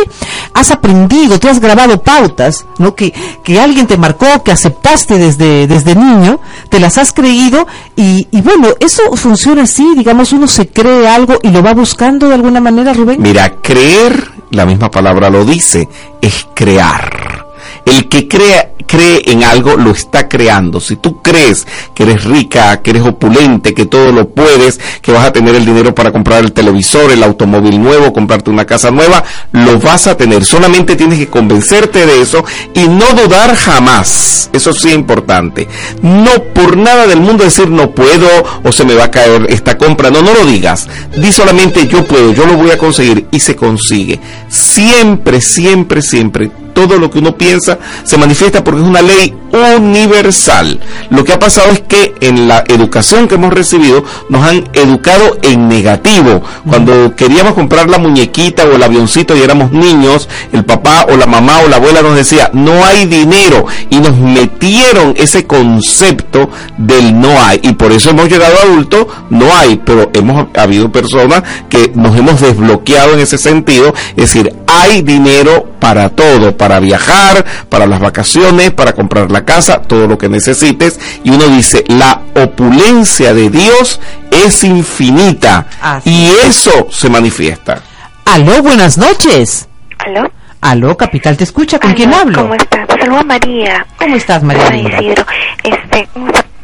has 0.55 0.71
aprendido, 0.71 1.41
te 1.41 1.49
has 1.49 1.59
grabado 1.59 2.01
pautas, 2.03 2.67
¿no? 2.79 2.95
Que, 2.95 3.13
que 3.43 3.61
alguien 3.61 3.89
te 3.89 3.97
marcó, 3.97 4.45
que 4.45 4.53
aceptaste 4.53 5.19
desde, 5.19 5.67
desde 5.67 5.97
niño, 5.97 6.39
te 6.69 6.79
las 6.79 6.99
has 6.99 7.13
creído 7.13 7.67
y, 7.97 8.29
y 8.31 8.41
bueno, 8.43 8.69
eso 8.79 9.03
funciona 9.17 9.63
así, 9.63 9.95
digamos, 9.97 10.33
uno 10.33 10.47
se 10.47 10.69
cree 10.69 11.09
algo 11.09 11.39
y 11.43 11.51
lo 11.51 11.63
va 11.63 11.75
buscando 11.75 12.29
de 12.29 12.35
alguna 12.35 12.61
manera, 12.61 12.93
Rubén. 12.93 13.21
Mira, 13.21 13.57
creer, 13.61 14.31
la 14.51 14.67
misma 14.67 14.91
palabra 14.91 15.31
lo 15.31 15.45
dice, 15.45 15.89
es 16.21 16.47
crear. 16.55 17.47
El 17.85 18.09
que 18.09 18.29
crea, 18.29 18.70
cree 18.91 19.23
en 19.27 19.45
algo 19.45 19.77
lo 19.77 19.93
está 19.93 20.29
creando. 20.29 20.81
Si 20.81 20.97
tú 20.97 21.23
crees 21.23 21.65
que 21.95 22.03
eres 22.03 22.25
rica, 22.25 22.83
que 22.83 22.91
eres 22.91 23.05
opulente, 23.05 23.73
que 23.73 23.87
todo 23.87 24.11
lo 24.11 24.31
puedes, 24.31 24.81
que 25.01 25.13
vas 25.13 25.27
a 25.27 25.33
tener 25.33 25.55
el 25.55 25.65
dinero 25.65 25.95
para 25.95 26.11
comprar 26.11 26.43
el 26.43 26.53
televisor, 26.53 27.13
el 27.13 27.23
automóvil 27.23 27.81
nuevo, 27.81 28.13
comprarte 28.13 28.51
una 28.51 28.65
casa 28.65 28.91
nueva, 28.91 29.23
lo 29.53 29.79
vas 29.79 30.09
a 30.09 30.17
tener. 30.17 30.45
Solamente 30.45 30.97
tienes 30.97 31.21
que 31.21 31.29
convencerte 31.29 32.05
de 32.05 32.21
eso 32.21 32.45
y 32.75 32.89
no 32.89 33.07
dudar 33.15 33.55
jamás. 33.55 34.51
Eso 34.53 34.73
sí 34.73 34.89
es 34.89 34.95
importante. 34.97 35.69
No 36.03 36.43
por 36.53 36.77
nada 36.77 37.07
del 37.07 37.21
mundo 37.21 37.45
decir 37.45 37.71
no 37.71 37.93
puedo 37.93 38.29
o 38.65 38.73
se 38.73 38.85
me 38.85 38.95
va 38.95 39.05
a 39.05 39.11
caer 39.13 39.47
esta 39.51 39.79
compra. 39.79 40.11
No, 40.11 40.21
no 40.21 40.35
lo 40.35 40.45
digas. 40.47 40.89
Di 41.17 41.31
solamente 41.31 41.87
yo 41.87 42.05
puedo, 42.05 42.33
yo 42.33 42.45
lo 42.45 42.57
voy 42.57 42.73
a 42.73 42.79
conseguir 42.79 43.29
y 43.31 43.39
se 43.39 43.55
consigue. 43.55 44.19
Siempre, 44.49 45.41
siempre, 45.41 46.03
siempre 46.03 46.51
todo 46.73 46.99
lo 46.99 47.11
que 47.11 47.19
uno 47.19 47.37
piensa 47.37 47.79
se 48.05 48.17
manifiesta 48.17 48.65
porque 48.65 48.81
es 48.81 48.87
una 48.87 49.03
ley 49.03 49.35
universal. 49.53 50.81
Lo 51.11 51.25
que 51.25 51.33
ha 51.33 51.39
pasado 51.39 51.71
es 51.73 51.81
que 51.81 52.15
en 52.21 52.49
la 52.49 52.65
educación 52.69 53.29
que 53.29 53.35
hemos 53.35 53.53
recibido 53.53 54.05
nos 54.29 54.45
han 54.45 54.69
educado 54.73 55.39
en 55.43 55.69
negativo. 55.69 56.43
Cuando 56.69 57.15
queríamos 57.17 57.55
comprar 57.55 57.89
la 57.89 57.99
muñequita 57.99 58.65
o 58.65 58.73
el 58.73 58.83
avioncito 58.83 59.37
y 59.37 59.43
éramos 59.43 59.73
niños, 59.73 60.29
el 60.53 60.65
papá 60.65 61.07
o 61.09 61.17
la 61.17 61.27
mamá 61.27 61.61
o 61.65 61.69
la 61.69 61.77
abuela 61.77 62.03
nos 62.03 62.17
decía, 62.17 62.51
no 62.53 62.85
hay 62.85 63.07
dinero. 63.07 63.67
Y 63.91 63.99
nos 63.99 64.17
metieron 64.17 65.15
ese 65.17 65.47
concepto 65.47 66.51
del 66.79 67.19
no 67.19 67.41
hay. 67.43 67.61
Y 67.63 67.73
por 67.73 67.93
eso 67.93 68.11
hemos 68.11 68.29
llegado 68.29 68.57
a 68.59 68.63
adultos, 68.63 69.07
no 69.31 69.55
hay. 69.57 69.81
Pero 69.85 70.11
hemos 70.15 70.47
habido 70.57 70.91
personas 70.93 71.43
que 71.69 71.91
nos 71.95 72.17
hemos 72.17 72.41
desbloqueado 72.41 73.15
en 73.15 73.21
ese 73.21 73.39
sentido. 73.39 73.95
Es 74.11 74.33
decir, 74.33 74.55
hay 74.81 75.03
dinero 75.03 75.75
para 75.79 76.11
todo, 76.11 76.57
para 76.57 76.81
viajar, 76.81 77.45
para 77.69 77.87
las 77.87 78.01
vacaciones, 78.01 78.71
para 78.71 78.93
comprar 78.93 79.31
la 79.31 79.45
casa, 79.45 79.83
todo 79.83 80.07
lo 80.07 80.17
que 80.17 80.29
necesites. 80.29 80.99
Y 81.25 81.31
uno 81.31 81.49
dice, 81.49 81.85
la 81.89 82.21
opulencia 82.35 83.35
de 83.35 83.51
Dios 83.51 84.01
es 84.31 84.65
infinita. 84.65 85.67
y 86.05 86.29
eso 86.47 86.89
se 86.91 87.09
manifiesta. 87.11 87.81
Aló, 88.25 88.63
buenas 88.63 88.97
noches. 88.97 89.69
Aló. 89.99 90.31
Aló, 90.61 90.97
Capital, 90.97 91.37
te 91.37 91.45
escucha. 91.45 91.79
¿Con 91.79 91.95
quién 91.95 92.13
hablo? 92.13 92.43
¿Cómo 92.43 92.55
estás? 92.55 92.87
Saludos 92.89 93.25
María. 93.25 93.87
¿Cómo 93.97 94.17
estás, 94.17 94.43
María? 94.43 94.77
Isidro. 94.77 95.25
Este, 95.63 96.09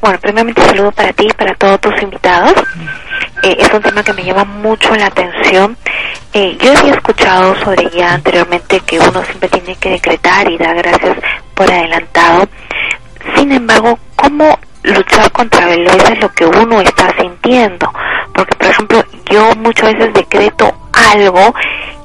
bueno, 0.00 0.18
primeramente 0.20 0.62
saludo 0.62 0.92
para 0.92 1.12
ti 1.12 1.26
y 1.28 1.32
para 1.32 1.54
todos 1.54 1.80
tus 1.80 2.02
invitados. 2.02 2.52
Eh, 3.42 3.56
es 3.58 3.72
un 3.72 3.82
tema 3.82 4.02
que 4.02 4.12
me 4.12 4.24
llama 4.24 4.44
mucho 4.44 4.94
la 4.94 5.06
atención. 5.06 5.76
Eh, 6.38 6.54
yo 6.60 6.76
había 6.76 6.92
escuchado 6.92 7.56
sobre 7.64 7.88
ya 7.96 8.12
anteriormente 8.12 8.80
que 8.80 8.98
uno 8.98 9.24
siempre 9.24 9.48
tiene 9.48 9.74
que 9.76 9.88
decretar 9.92 10.46
y 10.50 10.58
dar 10.58 10.76
gracias 10.76 11.16
por 11.54 11.72
adelantado. 11.72 12.46
Sin 13.34 13.52
embargo, 13.52 13.98
¿cómo 14.16 14.58
luchar 14.82 15.32
contra 15.32 15.72
eso 15.72 16.12
es 16.12 16.20
lo 16.20 16.28
que 16.34 16.44
uno 16.44 16.82
está 16.82 17.10
sintiendo? 17.18 17.90
Porque, 18.34 18.54
por 18.54 18.66
ejemplo, 18.66 19.04
yo 19.30 19.54
muchas 19.56 19.94
veces 19.94 20.12
decreto 20.12 20.74
algo 20.92 21.54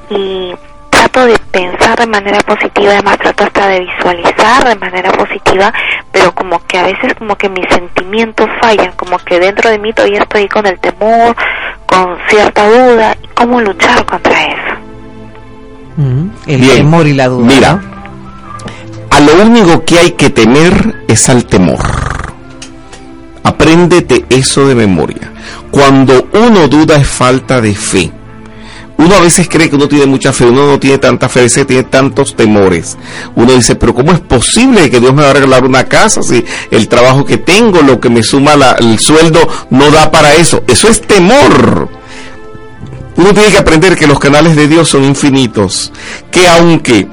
y 0.09 0.55
trato 1.11 1.27
de 1.27 1.37
pensar 1.51 1.99
de 1.99 2.07
manera 2.07 2.39
positiva, 2.39 2.93
además 2.93 3.17
trato 3.17 3.43
hasta 3.43 3.67
de 3.67 3.81
visualizar 3.81 4.67
de 4.67 4.75
manera 4.75 5.11
positiva, 5.11 5.73
pero 6.11 6.33
como 6.33 6.65
que 6.65 6.77
a 6.77 6.83
veces 6.83 7.13
como 7.15 7.35
que 7.35 7.49
mis 7.49 7.67
sentimientos 7.69 8.47
fallan, 8.61 8.91
como 8.95 9.17
que 9.19 9.39
dentro 9.39 9.69
de 9.69 9.79
mí 9.79 9.93
todavía 9.93 10.21
estoy 10.21 10.47
con 10.47 10.65
el 10.65 10.79
temor, 10.79 11.35
con 11.85 12.17
cierta 12.29 12.67
duda, 12.67 13.17
¿cómo 13.35 13.61
luchar 13.61 14.05
contra 14.05 14.43
eso? 14.43 14.75
Mm, 15.97 16.29
el 16.47 16.69
temor 16.69 17.07
y 17.07 17.13
la 17.13 17.27
duda. 17.27 17.45
Mira, 17.45 17.81
a 19.09 19.19
lo 19.19 19.43
único 19.43 19.83
que 19.83 19.99
hay 19.99 20.11
que 20.11 20.29
temer 20.29 21.03
es 21.07 21.29
al 21.29 21.45
temor. 21.45 21.79
Apréndete 23.43 24.25
eso 24.29 24.67
de 24.67 24.75
memoria. 24.75 25.31
Cuando 25.71 26.29
uno 26.33 26.67
duda 26.67 26.95
es 26.95 27.07
falta 27.07 27.59
de 27.59 27.73
fe 27.73 28.11
uno 29.01 29.15
a 29.15 29.19
veces 29.19 29.49
cree 29.49 29.67
que 29.67 29.75
uno 29.75 29.87
tiene 29.87 30.05
mucha 30.05 30.31
fe, 30.31 30.45
uno 30.45 30.67
no 30.67 30.79
tiene 30.79 30.99
tanta 30.99 31.27
fe, 31.27 31.39
a 31.39 31.43
veces 31.43 31.65
tiene 31.65 31.83
tantos 31.83 32.35
temores. 32.35 32.97
Uno 33.35 33.53
dice, 33.53 33.75
pero 33.75 33.95
¿cómo 33.95 34.11
es 34.11 34.19
posible 34.19 34.91
que 34.91 34.99
Dios 34.99 35.11
me 35.15 35.23
va 35.23 35.31
a 35.31 35.33
regalar 35.33 35.65
una 35.65 35.85
casa 35.85 36.21
si 36.21 36.45
el 36.69 36.87
trabajo 36.87 37.25
que 37.25 37.37
tengo, 37.37 37.81
lo 37.81 37.99
que 37.99 38.09
me 38.09 38.21
suma 38.21 38.53
el 38.77 38.99
sueldo, 38.99 39.39
no 39.71 39.89
da 39.89 40.11
para 40.11 40.35
eso? 40.35 40.63
Eso 40.67 40.87
es 40.87 41.01
temor. 41.01 41.89
Uno 43.17 43.33
tiene 43.33 43.49
que 43.49 43.57
aprender 43.57 43.97
que 43.97 44.05
los 44.05 44.19
canales 44.19 44.55
de 44.55 44.67
Dios 44.67 44.89
son 44.89 45.03
infinitos, 45.03 45.91
que 46.29 46.47
aunque 46.47 47.07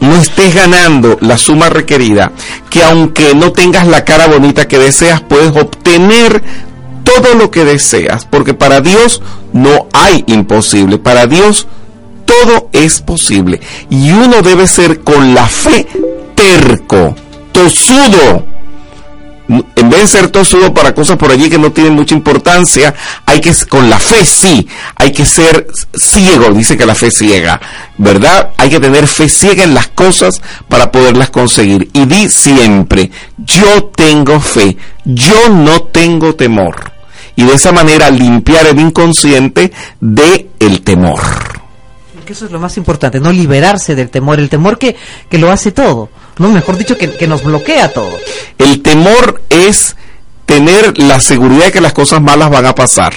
no 0.00 0.16
estés 0.16 0.56
ganando 0.56 1.18
la 1.20 1.38
suma 1.38 1.68
requerida, 1.68 2.32
que 2.68 2.82
aunque 2.82 3.32
no 3.36 3.52
tengas 3.52 3.86
la 3.86 4.04
cara 4.04 4.26
bonita 4.26 4.66
que 4.66 4.78
deseas, 4.78 5.20
puedes 5.20 5.50
obtener 5.50 6.42
todo 7.06 7.34
lo 7.34 7.52
que 7.52 7.64
deseas, 7.64 8.26
porque 8.26 8.52
para 8.52 8.80
Dios 8.80 9.22
no 9.52 9.86
hay 9.92 10.24
imposible, 10.26 10.98
para 10.98 11.26
Dios 11.26 11.68
todo 12.24 12.68
es 12.72 13.00
posible. 13.00 13.60
Y 13.88 14.10
uno 14.10 14.42
debe 14.42 14.66
ser 14.66 15.00
con 15.00 15.32
la 15.32 15.46
fe 15.46 15.86
terco, 16.34 17.14
tosudo. 17.52 18.44
En 19.48 19.88
vez 19.88 20.00
de 20.00 20.06
ser 20.08 20.28
tosudo 20.30 20.74
para 20.74 20.92
cosas 20.92 21.16
por 21.16 21.30
allí 21.30 21.48
que 21.48 21.58
no 21.58 21.70
tienen 21.70 21.94
mucha 21.94 22.16
importancia, 22.16 22.92
hay 23.24 23.40
que, 23.40 23.54
con 23.68 23.88
la 23.88 24.00
fe 24.00 24.26
sí, 24.26 24.66
hay 24.96 25.12
que 25.12 25.24
ser 25.24 25.68
ciego, 25.94 26.52
dice 26.52 26.76
que 26.76 26.84
la 26.84 26.96
fe 26.96 27.12
ciega, 27.12 27.60
¿verdad? 27.96 28.50
Hay 28.56 28.70
que 28.70 28.80
tener 28.80 29.06
fe 29.06 29.28
ciega 29.28 29.62
en 29.62 29.74
las 29.74 29.86
cosas 29.86 30.42
para 30.68 30.90
poderlas 30.90 31.30
conseguir. 31.30 31.88
Y 31.92 32.06
di 32.06 32.28
siempre, 32.28 33.12
yo 33.38 33.84
tengo 33.94 34.40
fe, 34.40 34.76
yo 35.04 35.48
no 35.48 35.82
tengo 35.82 36.34
temor 36.34 36.95
y 37.36 37.44
de 37.44 37.54
esa 37.54 37.70
manera 37.70 38.10
limpiar 38.10 38.66
el 38.66 38.80
inconsciente 38.80 39.72
de 40.00 40.50
el 40.58 40.82
temor. 40.82 41.20
Que 42.24 42.32
eso 42.32 42.46
es 42.46 42.50
lo 42.50 42.58
más 42.58 42.76
importante, 42.76 43.20
no 43.20 43.30
liberarse 43.30 43.94
del 43.94 44.10
temor, 44.10 44.40
el 44.40 44.48
temor 44.48 44.78
que, 44.78 44.96
que 45.30 45.38
lo 45.38 45.52
hace 45.52 45.70
todo, 45.70 46.08
no 46.38 46.48
mejor 46.48 46.76
dicho 46.76 46.98
que, 46.98 47.12
que 47.12 47.28
nos 47.28 47.44
bloquea 47.44 47.92
todo. 47.92 48.18
El 48.58 48.82
temor 48.82 49.42
es 49.48 49.94
tener 50.44 50.98
la 50.98 51.20
seguridad 51.20 51.66
de 51.66 51.72
que 51.72 51.80
las 51.80 51.92
cosas 51.92 52.20
malas 52.20 52.50
van 52.50 52.66
a 52.66 52.74
pasar. 52.74 53.14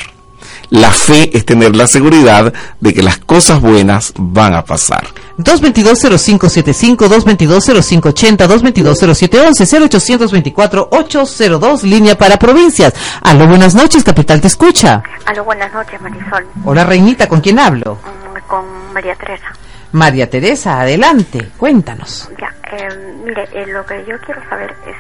La 0.70 0.92
fe 0.92 1.36
es 1.36 1.46
tener 1.46 1.76
la 1.76 1.88
seguridad 1.88 2.54
de 2.80 2.94
que 2.94 3.02
las 3.02 3.18
cosas 3.18 3.62
buenas 3.62 4.14
van 4.16 4.54
a 4.54 4.64
pasar. 4.64 5.08
222-0575, 5.40 7.08
222-0580, 7.08 8.48
222-0711, 8.48 10.90
0824-802, 10.90 11.84
línea 11.84 12.16
para 12.16 12.38
provincias. 12.38 12.94
Aló, 13.24 13.48
buenas 13.48 13.74
noches, 13.74 14.04
Capital, 14.04 14.42
te 14.42 14.48
escucha. 14.48 15.02
Aló, 15.26 15.46
buenas 15.46 15.72
noches, 15.74 16.02
Marisol. 16.02 16.46
Hola, 16.66 16.84
Reinita, 16.84 17.28
¿con 17.28 17.40
quién 17.40 17.58
hablo? 17.60 17.96
Mm, 17.96 18.38
con 18.48 18.94
María 18.94 19.16
Teresa. 19.16 19.48
María 19.94 20.30
Teresa, 20.30 20.82
adelante, 20.82 21.50
cuéntanos. 21.58 22.30
Ya, 22.40 22.54
eh, 22.72 22.90
mire, 23.24 23.48
eh, 23.54 23.66
lo 23.68 23.86
que 23.86 24.06
yo 24.06 24.20
quiero 24.26 24.42
saber 24.50 24.76
es 24.86 24.96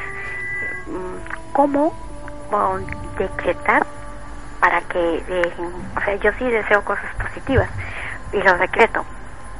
mm, 0.88 1.53
cómo 1.53 1.93
decretar 3.17 3.86
para 4.60 4.81
que 4.84 4.98
dejen, 4.98 5.72
o 5.96 6.01
sea, 6.03 6.15
yo 6.15 6.31
sí 6.39 6.46
deseo 6.46 6.84
cosas 6.84 7.05
positivas 7.22 7.69
y 8.34 8.38
lo 8.38 8.58
decreto, 8.58 9.05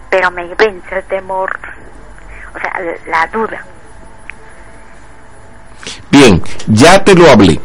pero 0.10 0.32
me 0.32 0.46
vence 0.56 0.96
el 0.96 1.04
temor, 1.06 1.58
o 2.56 2.60
sea, 2.60 2.82
la 3.08 3.28
duda. 3.28 3.64
Bien, 6.10 6.42
ya 6.68 7.04
te 7.04 7.16
lo 7.16 7.30
hablé. 7.30 7.60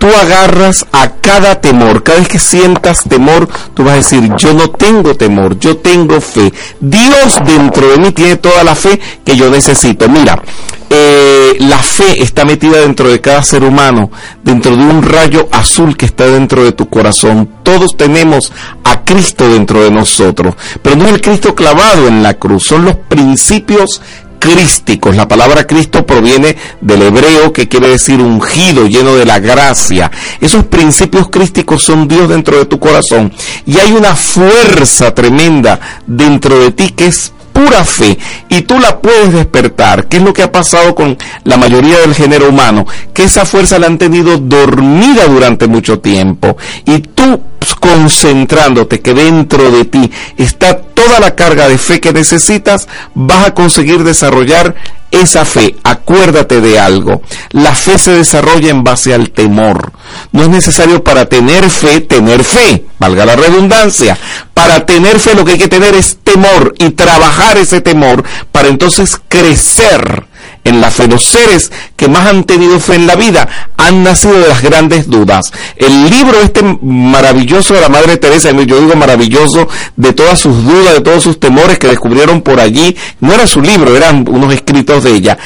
Tú 0.00 0.06
agarras 0.06 0.86
a 0.92 1.10
cada 1.20 1.60
temor, 1.60 2.02
cada 2.02 2.20
vez 2.20 2.28
que 2.28 2.38
sientas 2.38 3.04
temor, 3.04 3.46
tú 3.74 3.84
vas 3.84 3.92
a 3.92 3.96
decir, 3.96 4.34
yo 4.36 4.54
no 4.54 4.70
tengo 4.70 5.14
temor, 5.14 5.58
yo 5.58 5.76
tengo 5.76 6.22
fe. 6.22 6.54
Dios 6.80 7.38
dentro 7.44 7.90
de 7.90 7.98
mí 7.98 8.10
tiene 8.12 8.36
toda 8.36 8.64
la 8.64 8.74
fe 8.74 8.98
que 9.22 9.36
yo 9.36 9.50
necesito. 9.50 10.08
Mira, 10.08 10.42
eh, 10.88 11.54
la 11.58 11.76
fe 11.76 12.22
está 12.22 12.46
metida 12.46 12.78
dentro 12.78 13.10
de 13.10 13.20
cada 13.20 13.42
ser 13.42 13.62
humano, 13.62 14.10
dentro 14.42 14.74
de 14.74 14.82
un 14.82 15.02
rayo 15.02 15.50
azul 15.52 15.94
que 15.98 16.06
está 16.06 16.24
dentro 16.28 16.64
de 16.64 16.72
tu 16.72 16.88
corazón. 16.88 17.48
Todos 17.62 17.94
tenemos 17.94 18.54
a 18.82 19.04
Cristo 19.04 19.50
dentro 19.50 19.82
de 19.82 19.90
nosotros, 19.90 20.54
pero 20.80 20.96
no 20.96 21.04
es 21.04 21.12
el 21.12 21.20
Cristo 21.20 21.54
clavado 21.54 22.08
en 22.08 22.22
la 22.22 22.32
cruz, 22.32 22.64
son 22.64 22.86
los 22.86 22.96
principios 22.96 24.00
crísticos. 24.40 25.14
La 25.14 25.28
palabra 25.28 25.68
Cristo 25.68 26.04
proviene 26.04 26.56
del 26.80 27.02
hebreo 27.02 27.52
que 27.52 27.68
quiere 27.68 27.88
decir 27.88 28.20
ungido, 28.20 28.88
lleno 28.88 29.14
de 29.14 29.26
la 29.26 29.38
gracia. 29.38 30.10
Esos 30.40 30.64
principios 30.64 31.28
crísticos 31.28 31.84
son 31.84 32.08
Dios 32.08 32.28
dentro 32.28 32.58
de 32.58 32.64
tu 32.64 32.80
corazón. 32.80 33.32
Y 33.66 33.78
hay 33.78 33.92
una 33.92 34.16
fuerza 34.16 35.14
tremenda 35.14 35.78
dentro 36.06 36.58
de 36.58 36.72
ti 36.72 36.90
que 36.90 37.06
es 37.06 37.32
pura 37.64 37.84
fe 37.84 38.18
y 38.48 38.62
tú 38.62 38.78
la 38.78 39.00
puedes 39.00 39.32
despertar, 39.32 40.08
¿qué 40.08 40.16
es 40.16 40.22
lo 40.22 40.32
que 40.32 40.42
ha 40.42 40.52
pasado 40.52 40.94
con 40.94 41.16
la 41.44 41.56
mayoría 41.56 41.98
del 41.98 42.14
género 42.14 42.48
humano? 42.48 42.86
Que 43.12 43.24
esa 43.24 43.44
fuerza 43.44 43.78
la 43.78 43.86
han 43.86 43.98
tenido 43.98 44.38
dormida 44.38 45.26
durante 45.26 45.66
mucho 45.66 46.00
tiempo 46.00 46.56
y 46.86 46.98
tú 47.00 47.42
pues, 47.58 47.74
concentrándote 47.74 49.00
que 49.00 49.14
dentro 49.14 49.70
de 49.70 49.84
ti 49.84 50.10
está 50.38 50.78
toda 50.78 51.20
la 51.20 51.34
carga 51.34 51.68
de 51.68 51.78
fe 51.78 52.00
que 52.00 52.12
necesitas, 52.12 52.88
vas 53.14 53.48
a 53.48 53.54
conseguir 53.54 54.04
desarrollar 54.04 54.74
esa 55.10 55.44
fe. 55.44 55.76
Acuérdate 55.82 56.60
de 56.60 56.78
algo. 56.78 57.22
La 57.50 57.74
fe 57.74 57.98
se 57.98 58.12
desarrolla 58.12 58.70
en 58.70 58.84
base 58.84 59.14
al 59.14 59.30
temor. 59.30 59.92
No 60.32 60.42
es 60.42 60.48
necesario 60.48 61.02
para 61.04 61.26
tener 61.26 61.68
fe 61.70 62.00
tener 62.00 62.44
fe, 62.44 62.84
valga 62.98 63.26
la 63.26 63.36
redundancia. 63.36 64.18
Para 64.54 64.86
tener 64.86 65.20
fe 65.20 65.34
lo 65.34 65.44
que 65.44 65.52
hay 65.52 65.58
que 65.58 65.68
tener 65.68 65.94
es 65.94 66.18
temor 66.22 66.74
y 66.78 66.90
trabajar 66.90 67.58
ese 67.58 67.80
temor 67.80 68.24
para 68.52 68.68
entonces 68.68 69.20
crecer 69.28 70.29
en 70.64 70.80
la 70.80 70.90
fe. 70.90 71.06
Los 71.08 71.24
seres 71.24 71.70
que 71.96 72.08
más 72.08 72.26
han 72.26 72.44
tenido 72.44 72.78
fe 72.80 72.96
en 72.96 73.06
la 73.06 73.16
vida 73.16 73.48
han 73.76 74.02
nacido 74.02 74.38
de 74.38 74.48
las 74.48 74.62
grandes 74.62 75.08
dudas. 75.08 75.52
El 75.76 76.10
libro 76.10 76.40
este 76.40 76.62
maravilloso 76.82 77.74
de 77.74 77.80
la 77.80 77.88
Madre 77.88 78.16
Teresa, 78.16 78.50
yo 78.50 78.80
digo 78.80 78.94
maravilloso, 78.96 79.68
de 79.96 80.12
todas 80.12 80.38
sus 80.38 80.64
dudas, 80.64 80.94
de 80.94 81.00
todos 81.00 81.22
sus 81.22 81.40
temores 81.40 81.78
que 81.78 81.88
descubrieron 81.88 82.42
por 82.42 82.60
allí, 82.60 82.96
no 83.20 83.32
era 83.32 83.46
su 83.46 83.60
libro, 83.60 83.96
eran 83.96 84.26
unos 84.28 84.52
escritos 84.52 85.04
de 85.04 85.12
ella 85.12 85.38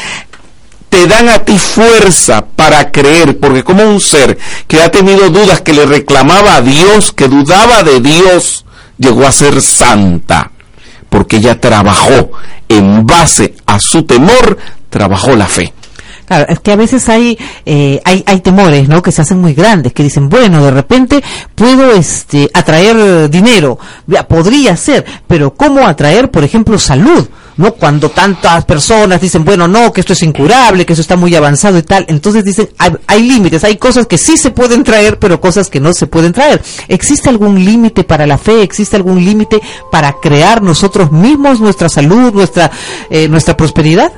te 0.94 1.09
dan 1.09 1.28
a 1.28 1.40
ti 1.40 1.59
fuerza 1.59 2.47
para 2.47 2.92
creer, 2.92 3.40
porque 3.40 3.64
como 3.64 3.83
un 3.83 4.00
ser 4.00 4.38
que 4.68 4.80
ha 4.80 4.92
tenido 4.92 5.28
dudas, 5.28 5.61
que 5.61 5.73
le 5.73 5.87
reclamaba 5.87 6.54
a 6.54 6.62
Dios, 6.62 7.11
que 7.11 7.26
dudaba 7.26 7.83
de 7.83 7.99
Dios, 7.99 8.64
llegó 8.97 9.26
a 9.26 9.33
ser 9.33 9.61
santa, 9.61 10.52
porque 11.09 11.38
ella 11.38 11.61
trabajó 11.61 12.30
en 12.68 13.04
base 13.09 13.56
a 13.66 13.80
su 13.80 14.04
temor 14.04 14.56
trabajó 14.95 15.35
la 15.35 15.47
fe. 15.47 15.73
Claro, 16.25 16.47
es 16.49 16.61
que 16.61 16.71
a 16.71 16.77
veces 16.77 17.09
hay, 17.09 17.37
eh, 17.67 18.01
hay, 18.05 18.23
hay 18.27 18.41
temores, 18.41 18.89
¿no? 18.89 19.03
Que 19.03 19.11
se 19.11 19.23
hacen 19.23 19.41
muy 19.41 19.53
grandes, 19.53 19.93
que 19.93 20.05
dicen, 20.05 20.29
bueno, 20.29 20.65
de 20.65 20.71
repente 20.71 21.21
puedo, 21.57 21.93
este, 21.93 22.49
atraer 22.55 23.29
dinero. 23.29 23.77
Podría 24.29 24.77
ser, 24.77 25.05
pero 25.27 25.53
¿cómo 25.53 25.85
atraer, 25.85 26.31
por 26.31 26.45
ejemplo, 26.45 26.79
salud? 26.79 27.29
¿No? 27.56 27.73
Cuando 27.73 28.11
tantas 28.11 28.64
personas 28.64 29.20
dicen, 29.20 29.44
bueno, 29.44 29.68
no, 29.68 29.92
que 29.92 30.00
esto 30.00 30.12
es 30.12 30.23
incurable, 30.23 30.84
que 30.84 30.92
eso 30.92 31.02
está 31.02 31.16
muy 31.16 31.34
avanzado 31.34 31.78
y 31.78 31.82
tal, 31.82 32.04
entonces 32.08 32.44
dicen, 32.44 32.68
hay, 33.06 33.23
límites, 33.23 33.64
hay 33.64 33.76
cosas 33.76 34.06
que 34.06 34.18
sí 34.18 34.37
se 34.37 34.50
pueden 34.50 34.84
traer, 34.84 35.18
pero 35.18 35.40
cosas 35.40 35.70
que 35.70 35.80
no 35.80 35.92
se 35.92 36.06
pueden 36.06 36.32
traer. 36.32 36.62
¿Existe 36.88 37.28
algún 37.28 37.64
límite 37.64 38.04
para 38.04 38.26
la 38.26 38.38
fe? 38.38 38.62
¿Existe 38.62 38.96
algún 38.96 39.25
límite 39.25 39.61
para 39.90 40.14
crear 40.20 40.62
nosotros 40.62 41.12
mismos 41.12 41.61
nuestra 41.61 41.88
salud, 41.88 42.32
nuestra, 42.32 42.70
eh, 43.11 43.28
nuestra 43.28 43.56
prosperidad? 43.56 44.12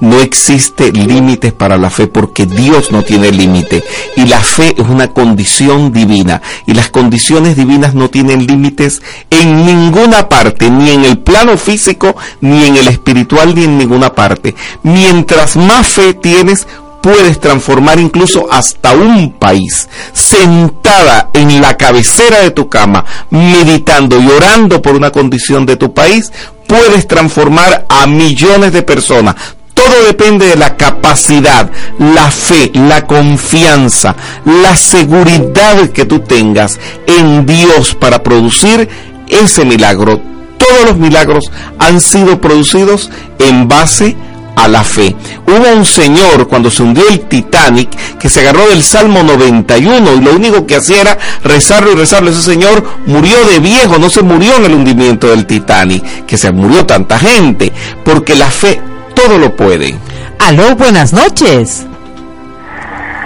No 0.00 0.20
existe 0.20 0.92
límites 0.92 1.52
para 1.52 1.78
la 1.78 1.90
fe 1.90 2.06
porque 2.06 2.46
Dios 2.46 2.92
no 2.92 3.02
tiene 3.02 3.30
límite 3.30 3.82
y 4.16 4.26
la 4.26 4.40
fe 4.40 4.74
es 4.76 4.88
una 4.88 5.08
condición 5.08 5.92
divina 5.92 6.42
y 6.66 6.74
las 6.74 6.90
condiciones 6.90 7.56
divinas 7.56 7.94
no 7.94 8.10
tienen 8.10 8.46
límites 8.46 9.02
en 9.30 9.66
ninguna 9.66 10.28
parte, 10.28 10.70
ni 10.70 10.90
en 10.90 11.04
el 11.04 11.18
plano 11.18 11.56
físico, 11.56 12.16
ni 12.40 12.64
en 12.64 12.76
el 12.76 12.81
espiritual 12.88 13.54
ni 13.54 13.64
en 13.64 13.78
ninguna 13.78 14.14
parte. 14.14 14.54
Mientras 14.82 15.56
más 15.56 15.88
fe 15.88 16.14
tienes, 16.14 16.66
puedes 17.02 17.40
transformar 17.40 17.98
incluso 17.98 18.46
hasta 18.50 18.94
un 18.94 19.32
país. 19.32 19.88
Sentada 20.14 21.28
en 21.34 21.60
la 21.60 21.76
cabecera 21.76 22.40
de 22.40 22.52
tu 22.52 22.68
cama, 22.68 23.04
meditando 23.30 24.18
y 24.20 24.28
orando 24.28 24.80
por 24.80 24.94
una 24.94 25.10
condición 25.10 25.66
de 25.66 25.76
tu 25.76 25.92
país, 25.92 26.32
puedes 26.66 27.06
transformar 27.06 27.84
a 27.88 28.06
millones 28.06 28.72
de 28.72 28.82
personas. 28.82 29.34
Todo 29.74 30.04
depende 30.06 30.46
de 30.46 30.56
la 30.56 30.76
capacidad, 30.76 31.70
la 31.98 32.30
fe, 32.30 32.70
la 32.74 33.06
confianza, 33.06 34.14
la 34.44 34.76
seguridad 34.76 35.88
que 35.88 36.04
tú 36.04 36.20
tengas 36.20 36.78
en 37.06 37.46
Dios 37.46 37.94
para 37.94 38.22
producir 38.22 38.88
ese 39.28 39.64
milagro 39.64 40.31
todos 40.62 40.84
los 40.86 40.96
milagros 40.96 41.50
han 41.78 42.00
sido 42.00 42.40
producidos 42.40 43.10
en 43.38 43.68
base 43.68 44.16
a 44.56 44.68
la 44.68 44.84
fe. 44.84 45.16
Hubo 45.46 45.76
un 45.76 45.84
señor 45.84 46.46
cuando 46.48 46.70
se 46.70 46.82
hundió 46.82 47.08
el 47.08 47.20
Titanic 47.20 47.90
que 48.18 48.28
se 48.28 48.40
agarró 48.40 48.68
del 48.68 48.82
Salmo 48.82 49.22
91 49.22 50.14
y 50.14 50.20
lo 50.20 50.34
único 50.34 50.66
que 50.66 50.76
hacía 50.76 51.00
era 51.00 51.18
rezarlo 51.42 51.92
y 51.92 51.96
rezarlo. 51.96 52.30
Ese 52.30 52.42
señor 52.42 52.84
murió 53.06 53.44
de 53.46 53.58
viejo, 53.58 53.98
no 53.98 54.10
se 54.10 54.22
murió 54.22 54.56
en 54.56 54.66
el 54.66 54.74
hundimiento 54.74 55.28
del 55.28 55.46
Titanic, 55.46 56.26
que 56.26 56.38
se 56.38 56.52
murió 56.52 56.86
tanta 56.86 57.18
gente, 57.18 57.72
porque 58.04 58.34
la 58.34 58.50
fe 58.50 58.80
todo 59.14 59.38
lo 59.38 59.56
puede. 59.56 59.96
Aló, 60.38 60.74
buenas 60.76 61.12
noches. 61.12 61.86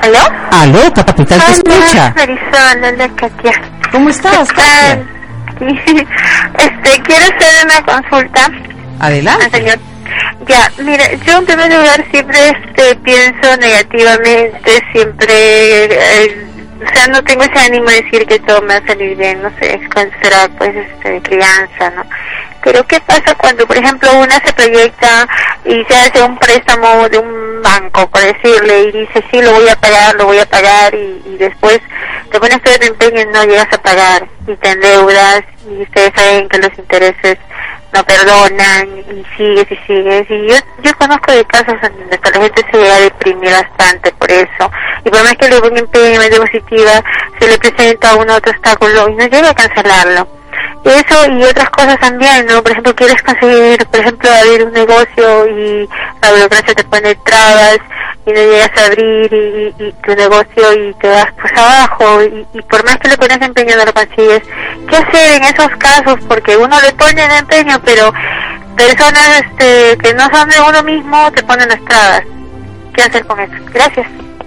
¿Aló? 0.02 0.18
Aló, 0.52 0.92
capital 0.94 1.42
te 1.44 1.52
escucha. 1.52 2.14
¿Cómo 3.90 4.10
estás, 4.10 4.48
Katia? 4.50 5.15
este, 6.58 7.02
quiero 7.02 7.24
hacer 7.24 7.64
una 7.64 7.82
consulta. 7.84 8.50
Adelante. 9.00 9.50
señor. 9.50 9.78
Ya, 10.46 10.70
mira, 10.78 11.12
yo 11.26 11.38
en 11.38 11.46
primer 11.46 11.72
lugar 11.72 12.04
siempre 12.10 12.38
este, 12.48 12.94
pienso 12.96 13.56
negativamente, 13.58 14.82
siempre, 14.92 15.34
eh, 15.84 16.46
o 16.84 16.94
sea, 16.94 17.06
no 17.08 17.22
tengo 17.24 17.42
ese 17.42 17.58
ánimo 17.58 17.88
de 17.88 18.02
decir 18.02 18.26
que 18.26 18.38
todo 18.40 18.60
me 18.62 18.74
va 18.78 18.84
a 18.84 18.86
salir 18.86 19.16
bien, 19.16 19.42
no 19.42 19.50
sé, 19.58 19.80
será 20.22 20.48
pues 20.58 20.74
este, 20.74 21.22
crianza, 21.22 21.90
¿no? 21.90 22.04
Pero 22.62 22.84
¿qué 22.86 23.00
pasa 23.00 23.34
cuando, 23.36 23.66
por 23.66 23.76
ejemplo, 23.76 24.10
una 24.18 24.34
se 24.44 24.52
proyecta 24.52 25.28
y 25.64 25.84
se 25.84 25.96
hace 25.96 26.22
un 26.22 26.36
préstamo 26.36 27.08
de 27.08 27.18
un 27.18 27.62
banco, 27.62 28.08
por 28.10 28.20
decirle, 28.20 28.82
y 28.84 28.92
dice, 28.92 29.24
sí, 29.30 29.40
lo 29.40 29.52
voy 29.52 29.68
a 29.68 29.76
pagar, 29.76 30.16
lo 30.16 30.26
voy 30.26 30.38
a 30.38 30.46
pagar, 30.46 30.94
y, 30.94 31.22
y 31.26 31.36
después 31.38 31.80
te 32.30 32.40
pones 32.40 32.60
todo 32.62 32.74
el 32.74 32.82
empeño 32.88 33.20
y 33.20 33.26
no 33.26 33.44
llegas 33.44 33.72
a 33.72 33.78
pagar, 33.78 34.26
y 34.46 34.54
te 34.56 34.70
endeudas, 34.70 35.44
y 35.70 35.82
ustedes 35.82 36.12
saben 36.14 36.48
que 36.48 36.58
los 36.58 36.78
intereses 36.78 37.38
no 37.96 38.04
perdonan, 38.04 38.98
y 38.98 39.24
sigues 39.36 39.66
y 39.70 39.76
sigues, 39.86 40.30
y 40.30 40.48
yo, 40.48 40.56
yo 40.82 40.94
conozco 40.98 41.32
de 41.32 41.44
casos 41.46 41.74
en 41.82 41.98
donde 41.98 42.20
la 42.22 42.40
gente 42.40 42.64
se 42.70 42.76
llega 42.76 42.96
a 42.96 43.62
bastante 43.62 44.12
por 44.12 44.30
eso, 44.30 44.70
y 45.04 45.10
por 45.10 45.22
más 45.22 45.34
que 45.36 45.48
le 45.48 45.60
ponga 45.60 45.78
empeño, 45.78 46.20
mente 46.20 46.36
positiva, 46.36 47.02
se 47.40 47.48
le 47.48 47.58
presenta 47.58 48.16
un 48.16 48.28
otro 48.28 48.52
obstáculo 48.52 49.08
y 49.08 49.14
no 49.14 49.26
llega 49.26 49.50
a 49.50 49.54
cancelarlo. 49.54 50.28
Eso 50.84 51.32
y 51.32 51.42
otras 51.42 51.68
cosas 51.70 51.98
también, 51.98 52.46
¿no? 52.46 52.62
Por 52.62 52.70
ejemplo, 52.70 52.94
quieres 52.94 53.20
conseguir, 53.22 53.84
por 53.86 54.00
ejemplo, 54.00 54.30
abrir 54.30 54.64
un 54.64 54.72
negocio 54.72 55.46
y 55.48 55.88
la 56.22 56.30
burocracia 56.30 56.74
te 56.74 56.84
pone 56.84 57.14
trabas 57.16 57.78
y 58.26 58.30
no 58.30 58.40
llegas 58.40 58.70
a 58.76 58.86
abrir 58.86 59.72
y, 59.78 59.92
tu 60.04 60.14
negocio 60.14 60.72
y 60.74 60.94
te 60.94 61.08
vas 61.08 61.28
pues 61.40 61.52
abajo 61.56 62.22
y, 62.24 62.62
por 62.62 62.84
más 62.84 62.96
que 62.96 63.08
le 63.08 63.16
pones 63.16 63.40
empeño 63.40 63.76
no 63.76 63.84
lo 63.84 63.94
consigues. 63.94 64.42
¿Qué 64.88 64.96
hacer 64.96 65.36
en 65.36 65.44
esos 65.44 65.68
casos? 65.78 66.18
Porque 66.28 66.56
uno 66.56 66.76
le 66.80 66.92
pone 66.92 67.24
el 67.24 67.32
empeño, 67.32 67.80
pero 67.84 68.12
personas 68.76 69.42
este, 69.42 69.96
que 69.98 70.14
no 70.14 70.28
son 70.32 70.48
de 70.48 70.60
uno 70.60 70.82
mismo 70.82 71.30
te 71.32 71.42
ponen 71.44 71.68
las 71.68 71.84
trabas. 71.84 72.22
¿Qué 72.92 73.02
hacer 73.02 73.24
con 73.26 73.38
eso? 73.38 73.54
Gracias. 73.72 74.06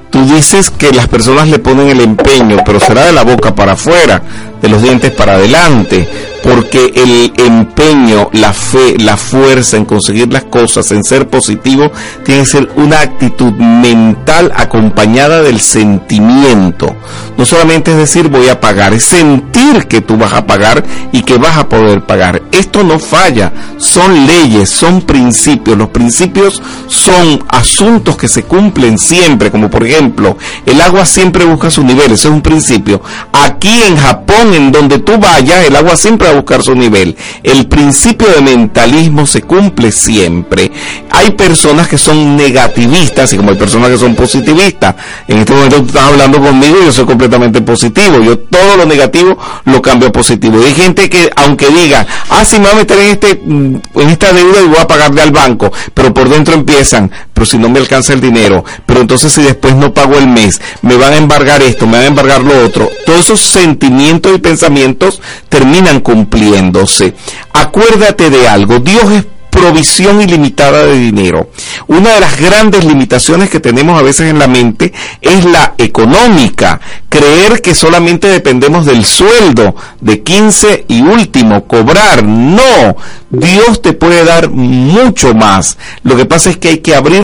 Tú 0.10 0.26
dices 0.26 0.72
que 0.72 0.92
las 0.92 1.08
personas 1.08 1.48
le 1.48 1.60
ponen 1.60 1.90
el 1.90 2.02
empeño, 2.02 2.58
pero 2.66 2.80
será 2.80 3.06
de 3.06 3.14
la 3.14 3.24
boca 3.24 3.56
para 3.56 3.74
afuera, 3.74 4.22
de 4.62 4.68
los 4.68 4.82
dientes 4.82 5.12
para 5.12 5.34
adelante 5.34 6.08
porque 6.44 6.92
el 6.96 7.34
empeño, 7.38 8.30
la 8.34 8.54
fe, 8.54 8.96
la 8.98 9.18
fuerza 9.18 9.78
en 9.78 9.86
conseguir 9.86 10.32
las 10.32 10.46
cosas, 10.46 10.92
en 10.92 11.04
ser 11.04 11.28
positivo, 11.28 11.92
tiene 12.24 12.42
que 12.42 12.48
ser 12.48 12.70
una 12.76 13.02
actitud 13.02 13.54
mental 13.54 14.52
acompañada 14.56 15.42
del 15.42 15.60
sentimiento. 15.60 16.96
No 17.38 17.46
solamente 17.46 17.92
es 17.92 17.98
decir 17.98 18.30
voy 18.30 18.50
a 18.50 18.60
pagar, 18.60 18.94
es 18.94 19.06
sentir 19.06 19.88
que 19.88 20.02
tú 20.02 20.18
vas 20.18 20.34
a 20.34 20.46
pagar 20.46 20.84
y 21.12 21.22
que 21.24 21.38
vas 21.38 21.58
a 21.58 21.70
poder 21.70 22.06
pagar. 22.06 22.42
Esto 22.52 22.84
no 22.84 23.00
falla, 23.00 23.52
son 23.78 24.28
leyes, 24.28 24.70
son 24.70 25.02
principios. 25.02 25.78
Los 25.78 25.90
principios 25.90 26.62
son 26.88 27.44
asuntos 27.48 28.18
que 28.18 28.28
se 28.28 28.44
cumplen 28.44 28.98
siempre, 28.98 29.52
como 29.52 29.70
por 29.70 29.86
ejemplo, 29.86 30.38
el 30.66 30.82
agua 30.82 31.06
siempre 31.06 31.46
busca 31.46 31.70
su 31.70 31.84
nivel, 31.84 32.12
eso 32.12 32.30
es 32.30 32.34
un 32.34 32.42
principio. 32.42 33.02
Aquí 33.32 33.84
en 33.84 33.98
Japón, 33.98 34.54
en 34.54 34.72
donde 34.72 35.00
tú 35.00 35.18
vayas, 35.18 35.66
el 35.66 35.76
agua 35.76 35.96
siempre 35.96 36.29
a 36.30 36.34
buscar 36.34 36.64
su 36.64 36.76
nivel. 36.76 37.16
El 37.44 37.68
principio 37.68 38.28
de 38.28 38.42
mentalismo 38.42 39.26
se 39.26 39.42
cumple 39.42 39.92
siempre. 39.92 40.72
Hay 41.10 41.32
personas 41.32 41.88
que 41.88 41.98
son 41.98 42.36
negativistas 42.36 43.34
y 43.34 43.38
como 43.38 43.52
hay 43.52 43.58
personas 43.58 43.90
que 43.90 43.98
son 43.98 44.16
positivistas. 44.16 44.96
En 45.28 45.40
este 45.40 45.54
momento 45.54 45.78
tú 45.82 45.88
estás 45.88 46.04
hablando 46.04 46.40
conmigo 46.40 46.78
y 46.82 46.86
yo 46.86 46.92
soy 46.92 47.06
completamente 47.06 47.62
positivo. 47.62 48.20
Yo 48.22 48.40
todo 48.40 48.78
lo 48.78 48.86
negativo 48.86 49.38
lo 49.66 49.82
cambio 49.82 50.12
positivo. 50.12 50.60
hay 50.64 50.74
gente 50.74 51.10
que 51.10 51.30
aunque 51.36 51.70
diga, 51.70 52.06
ah, 52.30 52.46
sí 52.46 52.58
me 52.58 52.66
voy 52.66 52.72
a 52.72 52.76
meter 52.76 53.00
en, 53.00 53.10
este, 53.10 53.42
mm, 53.44 53.76
en 53.96 54.10
esta 54.10 54.34
deuda 54.34 54.62
y 54.62 54.68
voy 54.68 54.78
a 54.78 54.88
pagarle 54.88 55.22
al 55.22 55.32
banco, 55.32 55.72
pero 55.94 56.14
por 56.14 56.30
dentro 56.30 56.54
empiezan, 56.54 57.12
pero 57.34 57.46
si 57.46 57.58
no 57.58 57.70
me 57.70 57.80
alcanza 57.80 58.14
el 58.14 58.22
dinero, 58.22 58.64
pero 58.86 59.02
entonces 59.02 59.32
si 59.32 59.42
después 59.42 59.76
no 59.76 59.94
pago 59.94 60.18
el 60.18 60.28
mes, 60.28 60.62
me 60.82 60.96
van 60.96 61.14
a 61.14 61.18
embargar 61.18 61.62
esto, 61.62 61.86
me 61.86 61.94
van 61.94 62.04
a 62.04 62.08
embargar 62.08 62.42
lo 62.42 62.66
otro. 62.66 62.90
Todos 63.06 63.26
esos 63.26 63.42
sentimientos 63.42 64.36
y 64.36 64.40
pensamientos 64.40 65.22
terminan 65.50 66.02
con 66.02 66.19
cumpliéndose. 66.20 67.14
Acuérdate 67.54 68.30
de 68.30 68.48
algo, 68.48 68.80
Dios 68.80 69.12
es 69.12 69.26
provisión 69.50 70.22
ilimitada 70.22 70.86
de 70.86 71.00
dinero. 71.00 71.50
Una 71.88 72.14
de 72.14 72.20
las 72.20 72.40
grandes 72.40 72.84
limitaciones 72.86 73.50
que 73.50 73.60
tenemos 73.60 73.98
a 73.98 74.04
veces 74.04 74.30
en 74.30 74.38
la 74.38 74.48
mente 74.48 74.94
es 75.22 75.46
la 75.46 75.76
económica. 75.78 76.80
Creer 77.08 77.62
que 77.62 77.74
solamente 77.74 78.28
dependemos 78.28 78.86
del 78.86 79.06
sueldo 79.06 79.76
de 80.02 80.22
15 80.22 80.86
y 80.88 81.02
último, 81.02 81.66
cobrar. 81.66 82.26
No, 82.26 82.98
Dios 83.30 83.82
te 83.82 83.94
puede 83.94 84.24
dar 84.24 84.50
mucho 84.50 85.34
más. 85.34 85.78
Lo 86.04 86.16
que 86.16 86.26
pasa 86.26 86.50
es 86.50 86.58
que 86.58 86.70
hay 86.70 86.78
que 86.80 86.96
abrir 86.96 87.24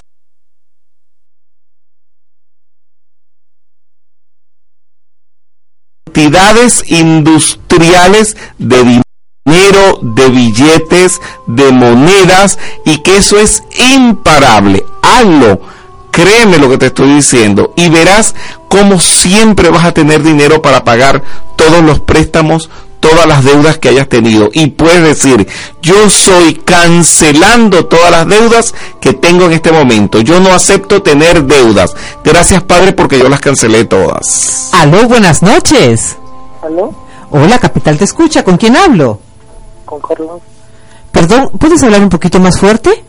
entidades 6.15 6.81
industriales 6.87 8.37
de 8.57 9.01
dinero, 9.45 9.99
de 10.01 10.29
billetes, 10.29 11.19
de 11.45 11.71
monedas 11.73 12.57
y 12.85 12.99
que 12.99 13.17
eso 13.17 13.37
es 13.37 13.63
imparable. 13.93 14.83
Hazlo. 15.01 15.61
Créeme 16.11 16.57
lo 16.57 16.69
que 16.69 16.77
te 16.77 16.85
estoy 16.85 17.15
diciendo 17.15 17.73
y 17.75 17.89
verás 17.89 18.35
cómo 18.69 19.01
siempre 19.01 19.69
vas 19.69 19.83
a 19.83 19.91
tener 19.91 20.23
dinero 20.23 20.61
para 20.61 20.85
pagar 20.85 21.21
todos 21.57 21.83
los 21.83 21.99
préstamos, 21.99 22.69
todas 23.07 23.27
las 23.27 23.43
deudas 23.43 23.77
que 23.77 23.89
hayas 23.89 24.09
tenido. 24.09 24.49
Y 24.51 24.67
puedes 24.67 25.03
decir, 25.03 25.47
yo 25.79 26.09
soy 26.09 26.55
cancelando 26.55 27.85
todas 27.85 28.09
las 28.09 28.27
deudas 28.27 28.73
que 28.99 29.13
tengo 29.13 29.45
en 29.45 29.53
este 29.53 29.71
momento. 29.71 30.21
Yo 30.21 30.39
no 30.39 30.51
acepto 30.51 31.03
tener 31.03 31.43
deudas. 31.43 31.95
Gracias 32.23 32.63
Padre 32.63 32.93
porque 32.93 33.19
yo 33.19 33.29
las 33.29 33.41
cancelé 33.41 33.85
todas. 33.85 34.71
Aló, 34.73 35.07
buenas 35.07 35.43
noches. 35.43 36.17
Aló. 36.63 36.95
Hola, 37.29 37.59
capital 37.59 37.95
te 37.99 38.05
escucha. 38.05 38.43
¿Con 38.43 38.57
quién 38.57 38.75
hablo? 38.75 39.19
Con 39.85 40.01
Carlos. 40.01 40.41
Perdón, 41.11 41.51
¿puedes 41.59 41.83
hablar 41.83 42.01
un 42.01 42.09
poquito 42.09 42.39
más 42.39 42.59
fuerte? 42.59 43.03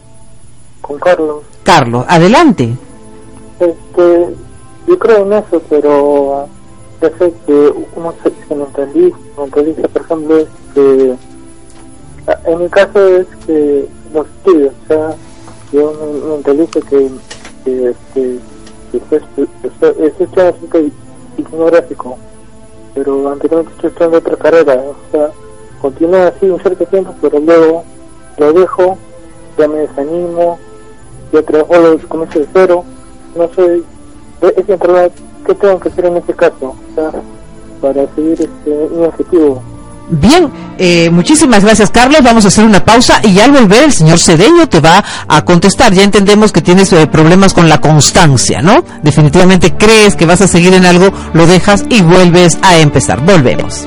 Con 0.83 0.99
Carlos. 0.99 1.43
Carlos, 1.63 2.05
adelante. 2.07 2.77
Este, 3.59 4.37
yo 4.87 4.99
creo 4.99 5.23
en 5.25 5.33
eso, 5.33 5.63
pero 5.71 6.49
ya 7.01 7.11
sé 7.19 7.33
que 7.47 7.73
uno 7.97 8.15
se, 8.23 8.33
se 8.49 8.55
mentaliza, 8.55 9.17
mentaliza, 9.39 9.89
por 9.89 10.03
ejemplo, 10.03 10.47
que 10.75 11.17
en 12.45 12.59
mi 12.59 12.69
caso 12.69 13.07
es 13.17 13.27
que 13.47 13.89
los 14.13 14.27
estudios, 14.27 14.73
o 14.85 14.87
sea, 14.89 15.17
yo 15.73 15.93
me 15.93 16.31
mentalizo 16.31 16.81
que, 16.81 17.11
que, 17.65 17.91
este, 17.91 18.39
que 18.91 19.17
estoy, 19.17 19.49
estudiando 19.99 20.91
diseño 21.37 21.67
gráfico, 21.67 22.19
pero 22.95 23.31
anteriormente 23.31 23.75
estoy 23.75 23.91
estudiando 23.91 24.19
otra 24.19 24.37
carrera, 24.37 24.75
o 24.75 25.13
sea, 25.13 25.31
continúo 25.81 26.23
así 26.23 26.49
un 26.49 26.61
cierto 26.61 26.87
tiempo, 26.87 27.15
pero 27.21 27.39
luego 27.41 27.85
lo 28.39 28.53
dejo, 28.53 28.99
ya 29.59 29.69
me 29.69 29.79
desanimo, 29.79 30.59
ya 31.33 31.43
trabajo, 31.43 31.99
comienzo 32.09 32.39
de 32.39 32.49
cero, 32.53 32.85
no 33.37 33.49
sé, 33.55 33.83
es 34.57 34.69
en 34.69 34.79
verdad, 34.79 35.11
¿qué 35.47 35.55
tengo 35.55 35.79
que 35.81 35.89
hacer 35.89 36.07
en 36.07 36.17
este 36.17 36.35
caso? 36.35 36.75
Para 37.81 38.07
seguir 38.15 38.41
este, 38.41 39.05
objetivo. 39.05 39.63
Bien, 40.09 40.49
eh, 40.79 41.11
muchísimas 41.11 41.65
gracias 41.65 41.91
Carlos. 41.91 42.21
Vamos 42.23 42.45
a 42.45 42.49
hacer 42.49 42.65
una 42.65 42.85
pausa 42.85 43.21
y 43.25 43.39
al 43.41 43.51
volver 43.51 43.85
el 43.85 43.93
señor 43.93 44.19
Cedeño 44.19 44.69
te 44.69 44.81
va 44.81 45.05
a 45.27 45.45
contestar. 45.45 45.93
Ya 45.93 46.05
entendemos 46.05 46.53
que 46.53 46.63
tienes 46.63 46.93
eh, 46.93 47.07
problemas 47.07 47.55
con 47.55 47.69
la 47.69 47.81
constancia, 47.81 48.63
¿no? 48.63 48.85
Definitivamente 49.03 49.75
crees 49.77 50.15
que 50.15 50.27
vas 50.27 50.41
a 50.41 50.49
seguir 50.49 50.75
en 50.75 50.87
algo, 50.87 51.11
lo 51.33 51.47
dejas 51.47 51.85
y 51.89 52.03
vuelves 52.03 52.59
a 52.63 52.79
empezar. 52.79 53.21
Volvemos. 53.25 53.87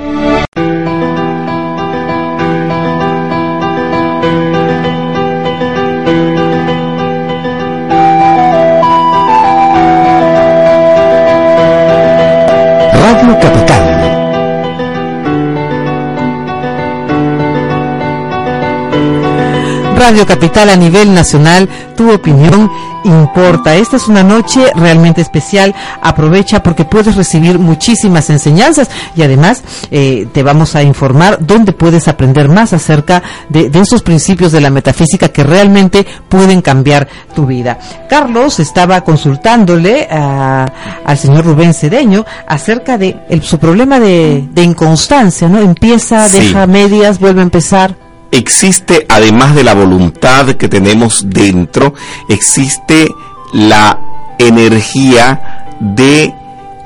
Capital 20.29 20.69
a 20.69 20.75
nivel 20.75 21.11
nacional, 21.11 21.67
tu 21.97 22.13
opinión 22.13 22.69
importa. 23.03 23.75
Esta 23.75 23.95
es 23.95 24.07
una 24.07 24.21
noche 24.21 24.71
realmente 24.75 25.21
especial. 25.21 25.73
Aprovecha 26.03 26.61
porque 26.61 26.85
puedes 26.85 27.15
recibir 27.15 27.57
muchísimas 27.57 28.29
enseñanzas 28.29 28.91
y 29.15 29.23
además 29.23 29.63
eh, 29.89 30.27
te 30.31 30.43
vamos 30.43 30.75
a 30.75 30.83
informar 30.83 31.39
dónde 31.41 31.71
puedes 31.73 32.07
aprender 32.07 32.47
más 32.47 32.73
acerca 32.73 33.23
de, 33.49 33.71
de, 33.71 33.79
esos 33.79 34.03
principios 34.03 34.51
de 34.51 34.61
la 34.61 34.69
metafísica 34.69 35.29
que 35.29 35.43
realmente 35.43 36.05
pueden 36.29 36.61
cambiar 36.61 37.07
tu 37.33 37.47
vida. 37.47 37.79
Carlos 38.07 38.59
estaba 38.59 39.01
consultándole 39.01 40.07
a, 40.11 40.71
al 41.05 41.17
señor 41.17 41.43
Rubén 41.43 41.73
Cedeño 41.73 42.23
acerca 42.47 42.99
de 42.99 43.17
el, 43.29 43.41
su 43.41 43.57
problema 43.57 43.99
de, 43.99 44.47
de, 44.51 44.61
inconstancia, 44.61 45.49
¿no? 45.49 45.59
Empieza, 45.59 46.29
Sí. 46.29 46.39
deja 46.39 46.67
medias, 46.67 47.19
vuelve 47.19 47.39
a 47.39 47.43
empezar. 47.43 47.95
Existe, 48.31 49.05
además 49.09 49.55
de 49.55 49.63
la 49.63 49.73
voluntad 49.73 50.55
que 50.55 50.67
tenemos 50.67 51.29
dentro, 51.29 51.93
existe 52.27 53.07
la 53.53 53.99
energía 54.37 55.65
de 55.79 56.33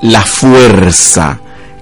la 0.01 0.21
fuerza, 0.23 1.39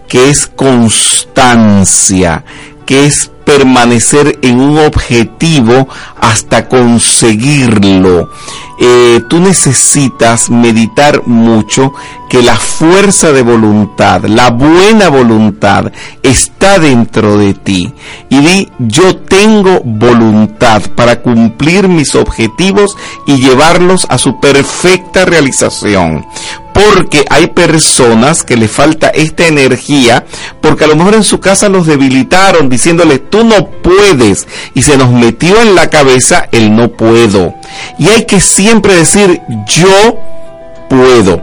que 0.08 0.30
es 0.30 0.48
constancia, 0.48 2.44
que 2.92 3.06
es 3.06 3.32
permanecer 3.46 4.38
en 4.42 4.60
un 4.60 4.78
objetivo 4.78 5.88
hasta 6.20 6.68
conseguirlo. 6.68 8.30
Eh, 8.82 9.22
tú 9.30 9.40
necesitas 9.40 10.50
meditar 10.50 11.26
mucho 11.26 11.94
que 12.30 12.42
la 12.42 12.58
fuerza 12.58 13.32
de 13.32 13.44
voluntad, 13.44 14.26
la 14.26 14.50
buena 14.50 15.08
voluntad 15.08 15.90
está 16.22 16.80
dentro 16.80 17.38
de 17.38 17.54
ti. 17.54 17.94
Y 18.28 18.40
di, 18.40 18.70
yo 18.80 19.16
tengo 19.16 19.80
voluntad 19.86 20.82
para 20.94 21.22
cumplir 21.22 21.88
mis 21.88 22.14
objetivos 22.16 22.98
y 23.26 23.38
llevarlos 23.38 24.06
a 24.10 24.18
su 24.18 24.38
perfecta 24.42 25.24
realización. 25.24 26.26
Porque 26.90 27.26
hay 27.30 27.48
personas 27.48 28.44
que 28.44 28.58
le 28.58 28.68
falta 28.68 29.10
esta 29.10 29.46
energía, 29.46 30.26
porque 30.62 30.86
a 30.86 30.88
lo 30.88 30.96
mejor 30.96 31.16
en 31.16 31.24
su 31.24 31.40
casa 31.40 31.70
los 31.70 31.86
debilitaron 31.86 32.70
diciéndole 32.70 33.20
tú 33.20 33.44
no 33.44 33.68
puedes 33.68 34.48
y 34.74 34.82
se 34.82 34.98
nos 34.98 35.12
metió 35.12 35.62
en 35.62 35.76
la 35.76 35.90
cabeza 35.90 36.48
el 36.52 36.76
no 36.76 36.90
puedo. 36.90 37.54
Y 38.00 38.08
hay 38.10 38.26
que 38.26 38.40
siempre 38.42 38.96
decir 38.96 39.42
yo 39.68 40.18
puedo. 40.92 41.42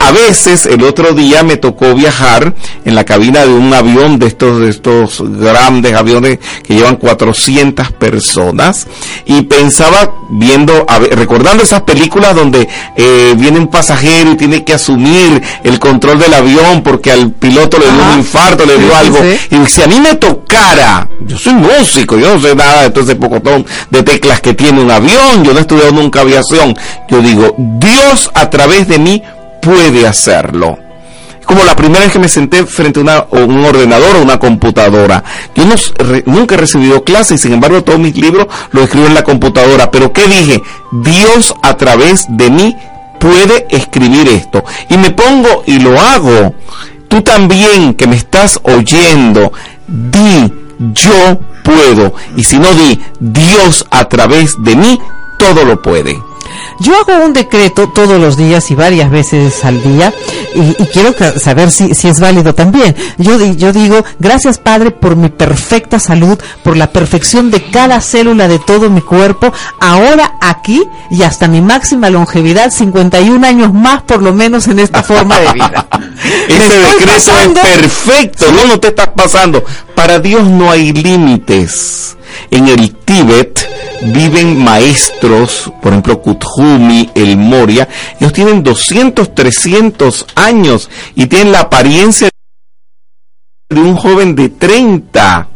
A 0.00 0.10
veces 0.10 0.66
el 0.66 0.82
otro 0.82 1.12
día 1.12 1.44
me 1.44 1.56
tocó 1.56 1.94
viajar 1.94 2.54
en 2.84 2.94
la 2.96 3.04
cabina 3.04 3.46
de 3.46 3.52
un 3.52 3.72
avión 3.72 4.18
de 4.18 4.26
estos 4.26 4.60
de 4.60 4.68
estos 4.68 5.22
grandes 5.38 5.94
aviones 5.94 6.40
que 6.64 6.74
llevan 6.74 6.96
400 6.96 7.92
personas 7.92 8.88
y 9.26 9.42
pensaba 9.42 10.12
viendo 10.30 10.84
a 10.88 10.98
ver, 10.98 11.16
recordando 11.18 11.62
esas 11.62 11.82
películas 11.82 12.34
donde 12.34 12.68
eh, 12.96 13.34
viene 13.36 13.58
un 13.58 13.68
pasajero 13.68 14.32
y 14.32 14.36
tiene 14.36 14.64
que 14.64 14.74
asumir 14.74 15.42
el 15.64 15.78
control 15.78 16.18
del 16.18 16.34
avión 16.34 16.82
porque 16.82 17.10
al 17.10 17.32
piloto 17.32 17.78
le 17.78 17.90
dio 17.90 18.00
Ajá. 18.00 18.12
un 18.12 18.18
infarto, 18.18 18.64
le 18.64 18.78
dio 18.78 18.88
sí, 18.88 18.94
algo 18.96 19.18
sí. 19.18 19.56
y 19.56 19.66
si 19.66 19.82
a 19.82 19.86
mí 19.86 20.00
me 20.00 20.14
tocara, 20.14 21.08
yo 21.20 21.38
soy 21.38 21.54
músico, 21.54 22.16
yo 22.16 22.34
no 22.34 22.40
sé 22.40 22.54
nada 22.54 22.82
de 22.82 22.90
todo 22.90 23.04
ese 23.04 23.16
pocotón 23.16 23.66
de 23.90 24.02
teclas 24.02 24.40
que 24.40 24.54
tiene 24.54 24.80
un 24.80 24.90
avión, 24.90 25.44
yo 25.44 25.52
no 25.52 25.58
he 25.58 25.62
estudiado 25.62 25.92
nunca 25.92 26.20
aviación. 26.20 26.76
Yo 27.08 27.20
digo, 27.20 27.54
Dios 27.56 28.30
a 28.34 28.50
través 28.50 28.88
de 28.88 28.98
mí 28.98 29.22
puede 29.60 30.06
hacerlo. 30.06 30.78
Como 31.50 31.64
la 31.64 31.74
primera 31.74 32.04
vez 32.04 32.12
que 32.12 32.20
me 32.20 32.28
senté 32.28 32.64
frente 32.64 33.00
a 33.00 33.02
una, 33.02 33.26
un 33.32 33.64
ordenador 33.64 34.14
o 34.14 34.22
una 34.22 34.38
computadora. 34.38 35.24
Yo 35.56 35.64
no, 35.64 35.74
nunca 36.26 36.54
he 36.54 36.58
recibido 36.58 37.02
clases, 37.02 37.40
sin 37.40 37.52
embargo 37.52 37.82
todos 37.82 37.98
mis 37.98 38.16
libros 38.16 38.46
los 38.70 38.84
escribo 38.84 39.08
en 39.08 39.14
la 39.14 39.24
computadora. 39.24 39.90
Pero 39.90 40.12
¿qué 40.12 40.28
dije? 40.28 40.62
Dios 40.92 41.52
a 41.64 41.76
través 41.76 42.26
de 42.28 42.50
mí 42.50 42.76
puede 43.18 43.66
escribir 43.68 44.28
esto. 44.28 44.62
Y 44.90 44.96
me 44.96 45.10
pongo 45.10 45.64
y 45.66 45.80
lo 45.80 46.00
hago. 46.00 46.54
Tú 47.08 47.20
también 47.22 47.94
que 47.94 48.06
me 48.06 48.14
estás 48.14 48.60
oyendo, 48.62 49.52
di, 49.88 50.52
yo 50.78 51.40
puedo. 51.64 52.14
Y 52.36 52.44
si 52.44 52.60
no 52.60 52.72
di, 52.74 53.00
Dios 53.18 53.86
a 53.90 54.04
través 54.04 54.54
de 54.62 54.76
mí, 54.76 55.00
todo 55.36 55.64
lo 55.64 55.82
puede. 55.82 56.16
Yo 56.80 56.94
hago 56.96 57.24
un 57.24 57.32
decreto 57.32 57.88
todos 57.90 58.20
los 58.20 58.36
días 58.36 58.70
y 58.70 58.74
varias 58.74 59.10
veces 59.10 59.64
al 59.64 59.82
día 59.82 60.12
y, 60.54 60.82
y 60.82 60.86
quiero 60.86 61.14
saber 61.38 61.70
si, 61.70 61.94
si 61.94 62.08
es 62.08 62.20
válido 62.20 62.54
también. 62.54 62.96
Yo, 63.18 63.38
yo 63.44 63.72
digo, 63.72 64.02
gracias 64.18 64.58
Padre 64.58 64.90
por 64.90 65.16
mi 65.16 65.28
perfecta 65.28 65.98
salud, 65.98 66.38
por 66.62 66.76
la 66.76 66.90
perfección 66.92 67.50
de 67.50 67.62
cada 67.70 68.00
célula 68.00 68.48
de 68.48 68.58
todo 68.58 68.88
mi 68.90 69.00
cuerpo, 69.02 69.52
ahora 69.80 70.34
aquí 70.40 70.82
y 71.10 71.22
hasta 71.22 71.48
mi 71.48 71.60
máxima 71.60 72.08
longevidad, 72.10 72.70
51 72.70 73.46
años 73.46 73.72
más 73.74 74.02
por 74.02 74.22
lo 74.22 74.32
menos 74.32 74.66
en 74.68 74.78
esta 74.78 75.02
forma 75.02 75.38
de 75.40 75.52
vida. 75.52 75.86
Ese 76.48 76.78
decreto 76.78 77.06
pasando- 77.06 77.60
es 77.60 77.76
perfecto, 77.76 78.44
no, 78.52 78.64
no 78.66 78.80
te 78.80 78.88
estás 78.88 79.08
pasando. 79.14 79.64
Para 79.94 80.18
Dios 80.18 80.44
no 80.48 80.70
hay 80.70 80.92
límites. 80.92 82.16
En 82.50 82.68
el 82.68 82.94
Tíbet 82.94 83.68
viven 84.00 84.58
maestros, 84.58 85.72
por 85.82 85.92
ejemplo, 85.92 86.20
Kuthumi, 86.20 87.10
el 87.14 87.36
Moria, 87.36 87.88
ellos 88.18 88.32
tienen 88.32 88.62
200, 88.62 89.34
300 89.34 90.26
años 90.34 90.90
y 91.14 91.26
tienen 91.26 91.52
la 91.52 91.60
apariencia 91.60 92.30
de 93.68 93.80
un 93.80 93.96
joven 93.96 94.34
de 94.34 94.48
30. 94.48 95.48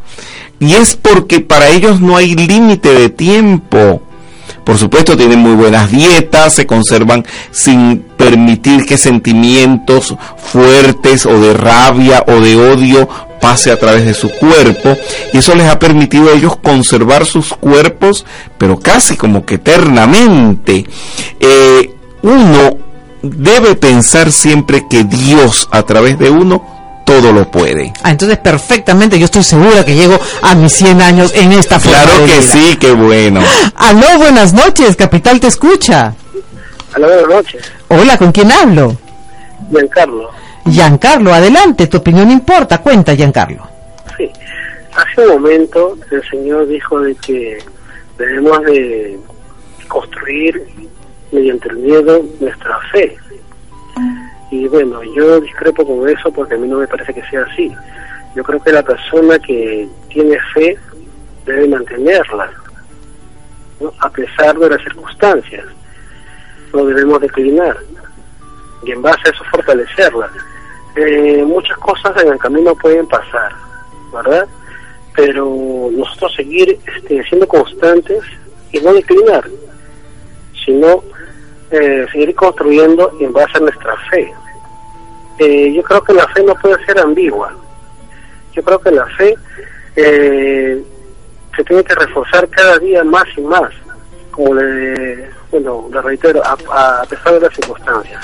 Y 0.61 0.75
es 0.75 0.97
porque 0.97 1.41
para 1.41 1.69
ellos 1.69 2.01
no 2.01 2.17
hay 2.17 2.35
límite 2.35 2.95
de 2.95 3.09
tiempo. 3.11 4.03
Por 4.65 4.79
supuesto, 4.79 5.17
tienen 5.17 5.41
muy 5.41 5.55
buenas 5.55 5.91
dietas, 5.91 6.55
se 6.55 6.67
conservan 6.67 7.25
sin 7.51 8.03
permitir 8.17 8.87
que 8.87 8.97
sentimientos 8.97 10.15
fuertes 10.39 11.27
o 11.27 11.39
de 11.39 11.53
rabia 11.53 12.25
o 12.27 12.41
de 12.41 12.57
odio 12.57 13.09
pase 13.45 13.71
a 13.71 13.79
través 13.79 14.07
de 14.07 14.15
su 14.15 14.31
cuerpo. 14.31 14.97
Y 15.35 15.39
eso 15.39 15.55
les 15.55 15.69
ha 15.69 15.79
permitido 15.79 16.31
a 16.31 16.33
ellos 16.33 16.57
conservar 16.57 17.27
sus 17.27 17.49
cuerpos, 17.53 18.25
pero 18.57 18.79
casi 18.79 19.17
como 19.19 19.45
que 19.45 19.57
eternamente. 19.57 20.87
Eh, 21.39 21.91
uno 22.23 22.79
debe 23.21 23.75
pensar 23.75 24.33
siempre 24.33 24.87
que 24.89 25.05
Dios 25.05 25.69
a 25.71 25.83
través 25.83 26.19
de 26.19 26.31
uno 26.31 27.03
todo 27.05 27.33
lo 27.33 27.51
puede. 27.51 27.93
Ah, 28.03 28.13
entonces 28.13 28.39
perfectamente 28.39 29.19
yo 29.19 29.27
estoy 29.27 29.45
segura 29.45 29.85
que 29.85 29.95
llego 29.95 30.19
a 30.41 30.55
mis 30.55 30.73
100 30.73 31.03
años 31.03 31.33
en 31.35 31.53
esta 31.53 31.79
forma 31.79 32.01
Claro 32.03 32.21
de 32.21 32.33
que 32.33 32.39
vida. 32.41 32.53
sí, 32.53 32.77
qué 32.81 32.93
bueno. 32.93 33.41
Aló, 33.77 34.07
buenas 34.17 34.55
noches, 34.55 34.97
Capital 34.97 35.39
te 35.39 35.49
escucha. 35.49 36.15
Hola, 36.97 37.09
buenas 37.09 37.29
noches. 37.29 37.63
Hola, 37.89 38.17
¿con 38.17 38.33
quién 38.33 38.51
hablo? 38.51 38.97
Giancarlo. 39.71 40.31
Giancarlo, 40.67 41.33
adelante, 41.33 41.87
tu 41.87 41.99
opinión 41.99 42.31
importa. 42.31 42.81
Cuenta, 42.81 43.15
Giancarlo. 43.15 43.69
Sí. 44.17 44.31
Hace 44.95 45.27
un 45.27 45.43
momento 45.43 45.99
el 46.11 46.23
Señor 46.29 46.69
dijo 46.69 47.01
de 47.01 47.15
que 47.17 47.59
debemos 48.17 48.63
de 48.63 49.19
construir 49.89 50.63
mediante 51.33 51.69
el 51.69 51.77
miedo 51.77 52.23
nuestra 52.41 52.79
fe. 52.93 53.17
Y 54.51 54.69
bueno, 54.69 55.03
yo 55.03 55.41
discrepo 55.41 55.85
con 55.85 56.09
eso 56.09 56.31
porque 56.31 56.55
a 56.55 56.59
mí 56.59 56.69
no 56.69 56.79
me 56.79 56.87
parece 56.87 57.13
que 57.13 57.23
sea 57.25 57.43
así. 57.43 57.73
Yo 58.37 58.43
creo 58.43 58.63
que 58.63 58.73
la 58.73 58.83
persona 58.83 59.39
que 59.39 59.89
tiene 60.09 60.39
fe 60.55 60.79
debe 61.45 61.69
mantenerla, 61.69 62.51
a 63.99 64.11
pesar 64.11 64.57
de 64.59 64.71
las 64.71 64.83
circunstancias. 64.83 65.65
No 66.73 66.85
debemos 66.87 67.21
declinar 67.21 67.77
y 68.85 68.93
en 68.93 69.03
base 69.03 69.21
a 69.27 69.31
eso 69.31 69.45
fortalecerla. 69.51 70.31
Eh, 70.97 71.43
muchas 71.45 71.77
cosas 71.79 72.23
en 72.23 72.33
el 72.33 72.39
camino 72.39 72.75
pueden 72.77 73.07
pasar, 73.07 73.53
¿verdad? 74.13 74.47
Pero 75.15 75.91
nosotros 75.93 76.35
seguir 76.35 76.79
este, 76.87 77.23
siendo 77.25 77.49
constantes 77.49 78.23
y 78.73 78.81
no 78.81 78.93
declinar, 78.93 79.45
sino 80.65 81.03
eh, 81.71 82.07
seguir 82.13 82.35
construyendo 82.35 83.13
en 83.21 83.33
base 83.33 83.59
a 83.59 83.61
nuestra 83.61 83.97
fe. 84.11 84.33
Eh, 85.39 85.73
yo 85.73 85.83
creo 85.83 86.03
que 86.03 86.13
la 86.13 86.29
fe 86.29 86.43
no 86.45 86.55
puede 86.55 86.85
ser 86.85 86.99
ambigua. 87.01 87.53
Yo 88.53 88.63
creo 88.63 88.81
que 88.81 88.91
la 88.93 89.07
fe 89.07 89.35
eh, 89.97 90.83
se 91.57 91.65
tiene 91.65 91.83
que 91.83 91.95
reforzar 91.95 92.49
cada 92.49 92.79
día 92.79 93.03
más 93.03 93.25
y 93.37 93.41
más, 93.41 93.71
como 94.31 94.55
le, 94.55 95.29
bueno, 95.55 95.89
le 95.93 96.03
reitero, 96.03 96.43
a, 96.45 96.57
pesar 97.09 97.35
de 97.35 97.41
las 97.41 97.55
circunstancias. 97.55 98.21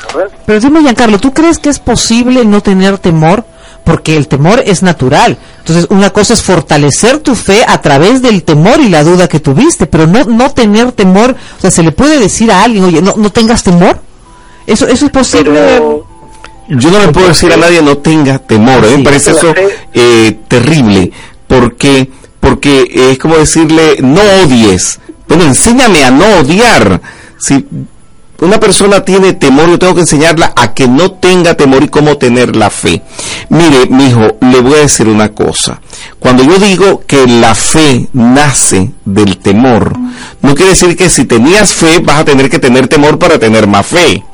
Pero 0.47 0.61
dime, 0.61 0.81
Giancarlo, 0.81 1.19
¿tú 1.19 1.33
crees 1.33 1.59
que 1.59 1.69
es 1.69 1.79
posible 1.79 2.45
no 2.45 2.61
tener 2.61 2.99
temor? 2.99 3.45
Porque 3.85 4.17
el 4.17 4.27
temor 4.27 4.61
es 4.65 4.83
natural. 4.83 5.39
Entonces, 5.59 5.87
una 5.91 6.11
cosa 6.11 6.35
es 6.35 6.43
fortalecer 6.43 7.19
tu 7.19 7.37
fe 7.37 7.65
a 7.67 7.81
través 7.81 8.21
del 8.21 8.43
temor 8.43 8.81
y 8.81 8.89
la 8.89 9.05
duda 9.05 9.29
que 9.29 9.39
tuviste, 9.39 9.87
pero 9.87 10.09
no, 10.09 10.25
no 10.25 10.51
tener 10.51 10.91
temor. 10.93 11.37
O 11.57 11.61
sea, 11.61 11.71
¿se 11.71 11.85
le 11.85 11.93
puede 11.93 12.19
decir 12.19 12.51
a 12.51 12.65
alguien, 12.65 12.85
oye, 12.85 13.01
no, 13.01 13.15
no 13.17 13.31
tengas 13.31 13.63
temor? 13.63 13.99
¿Eso, 14.67 14.87
eso 14.89 15.07
es 15.07 15.13
posible? 15.13 15.81
yo 16.69 16.91
no 16.91 17.01
le 17.01 17.09
puedo 17.09 17.29
decir 17.29 17.53
a 17.53 17.57
nadie 17.57 17.83
no 17.83 17.99
tenga 17.99 18.39
temor, 18.39 18.85
¿eh? 18.85 18.97
me 18.97 19.03
parece 19.03 19.33
eso 19.33 19.53
eh, 19.93 20.39
terrible, 20.47 21.11
porque 21.49 22.09
porque 22.39 23.11
es 23.11 23.19
como 23.19 23.37
decirle 23.37 23.97
no 24.01 24.21
odies, 24.45 25.01
bueno, 25.31 25.45
enséñame 25.45 26.05
a 26.05 26.11
no 26.11 26.25
odiar. 26.41 27.01
Si 27.41 27.67
una 28.41 28.59
persona 28.59 29.05
tiene 29.05 29.35
temor, 29.35 29.69
yo 29.69 29.79
tengo 29.79 29.95
que 29.95 30.01
enseñarla 30.03 30.53
a 30.57 30.73
que 30.73 30.89
no 30.89 31.13
tenga 31.13 31.55
temor 31.55 31.83
y 31.83 31.89
cómo 31.89 32.17
tener 32.17 32.57
la 32.57 32.71
fe. 32.71 33.03
Mire, 33.49 33.87
mi 33.91 34.07
hijo, 34.07 34.39
le 34.41 34.61
voy 34.61 34.75
a 34.75 34.83
decir 34.83 35.09
una 35.09 35.31
cosa. 35.31 35.81
Cuando 36.19 36.43
yo 36.43 36.59
digo 36.59 37.03
que 37.07 37.27
la 37.27 37.55
fe 37.55 38.09
nace 38.13 38.93
del 39.05 39.39
temor, 39.39 39.97
no 40.41 40.55
quiere 40.55 40.71
decir 40.71 40.97
que 40.97 41.11
si 41.11 41.25
tenías 41.25 41.73
fe 41.73 41.99
vas 41.99 42.21
a 42.21 42.25
tener 42.25 42.49
que 42.49 42.59
tener 42.59 42.89
temor 42.89 43.19
para 43.19 43.39
tener 43.39 43.67
más 43.67 43.87
fe 43.87 44.25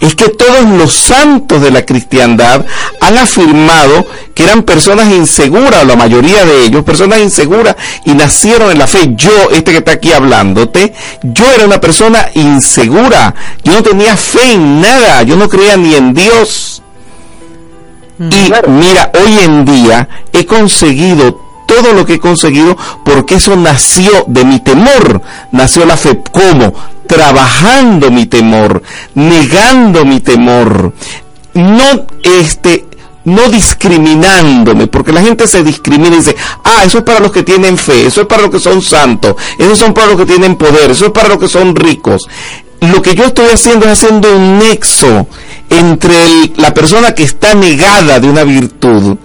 es 0.00 0.14
que 0.14 0.28
todos 0.28 0.64
los 0.78 0.92
santos 0.92 1.60
de 1.62 1.70
la 1.70 1.84
cristiandad 1.84 2.64
han 3.00 3.18
afirmado 3.18 4.06
que 4.34 4.44
eran 4.44 4.62
personas 4.62 5.12
inseguras, 5.12 5.86
la 5.86 5.96
mayoría 5.96 6.44
de 6.44 6.64
ellos, 6.64 6.84
personas 6.84 7.20
inseguras 7.20 7.76
y 8.04 8.12
nacieron 8.12 8.70
en 8.70 8.78
la 8.78 8.86
fe. 8.86 9.10
Yo, 9.16 9.50
este 9.50 9.72
que 9.72 9.78
está 9.78 9.92
aquí 9.92 10.12
hablándote, 10.12 10.94
yo 11.22 11.44
era 11.52 11.66
una 11.66 11.80
persona 11.80 12.26
insegura, 12.34 13.34
yo 13.62 13.72
no 13.72 13.82
tenía 13.82 14.16
fe 14.16 14.52
en 14.52 14.80
nada, 14.80 15.22
yo 15.22 15.36
no 15.36 15.48
creía 15.48 15.76
ni 15.76 15.94
en 15.94 16.14
Dios. 16.14 16.82
Mm. 18.18 18.28
Y 18.32 18.52
mira, 18.68 19.10
hoy 19.14 19.38
en 19.44 19.64
día 19.64 20.08
he 20.32 20.46
conseguido 20.46 21.49
todo 21.70 21.92
lo 21.92 22.04
que 22.04 22.14
he 22.14 22.18
conseguido 22.18 22.76
porque 23.04 23.36
eso 23.36 23.54
nació 23.54 24.24
de 24.26 24.44
mi 24.44 24.58
temor, 24.58 25.22
nació 25.52 25.86
la 25.86 25.96
fe. 25.96 26.20
¿Cómo? 26.32 26.74
trabajando 27.10 28.08
mi 28.12 28.26
temor, 28.26 28.82
negando 29.16 30.04
mi 30.04 30.20
temor, 30.20 30.92
no 31.54 32.06
este 32.22 32.86
no 33.24 33.48
discriminándome, 33.48 34.86
porque 34.86 35.12
la 35.12 35.20
gente 35.20 35.48
se 35.48 35.64
discrimina 35.64 36.14
y 36.14 36.18
dice, 36.18 36.36
ah, 36.62 36.84
eso 36.84 36.98
es 36.98 37.04
para 37.04 37.18
los 37.18 37.32
que 37.32 37.42
tienen 37.42 37.76
fe, 37.76 38.06
eso 38.06 38.20
es 38.20 38.26
para 38.28 38.42
los 38.42 38.52
que 38.52 38.60
son 38.60 38.80
santos, 38.80 39.34
eso 39.58 39.74
son 39.74 39.92
para 39.92 40.06
los 40.06 40.18
que 40.18 40.26
tienen 40.26 40.54
poder, 40.54 40.92
eso 40.92 41.06
es 41.06 41.12
para 41.12 41.30
los 41.30 41.38
que 41.38 41.48
son 41.48 41.74
ricos. 41.74 42.28
Lo 42.80 43.02
que 43.02 43.16
yo 43.16 43.24
estoy 43.24 43.48
haciendo 43.48 43.86
es 43.86 43.92
haciendo 43.92 44.34
un 44.34 44.58
nexo 44.58 45.26
entre 45.68 46.16
la 46.56 46.72
persona 46.72 47.12
que 47.12 47.24
está 47.24 47.54
negada 47.54 48.20
de 48.20 48.28
una 48.28 48.44
virtud 48.44 49.18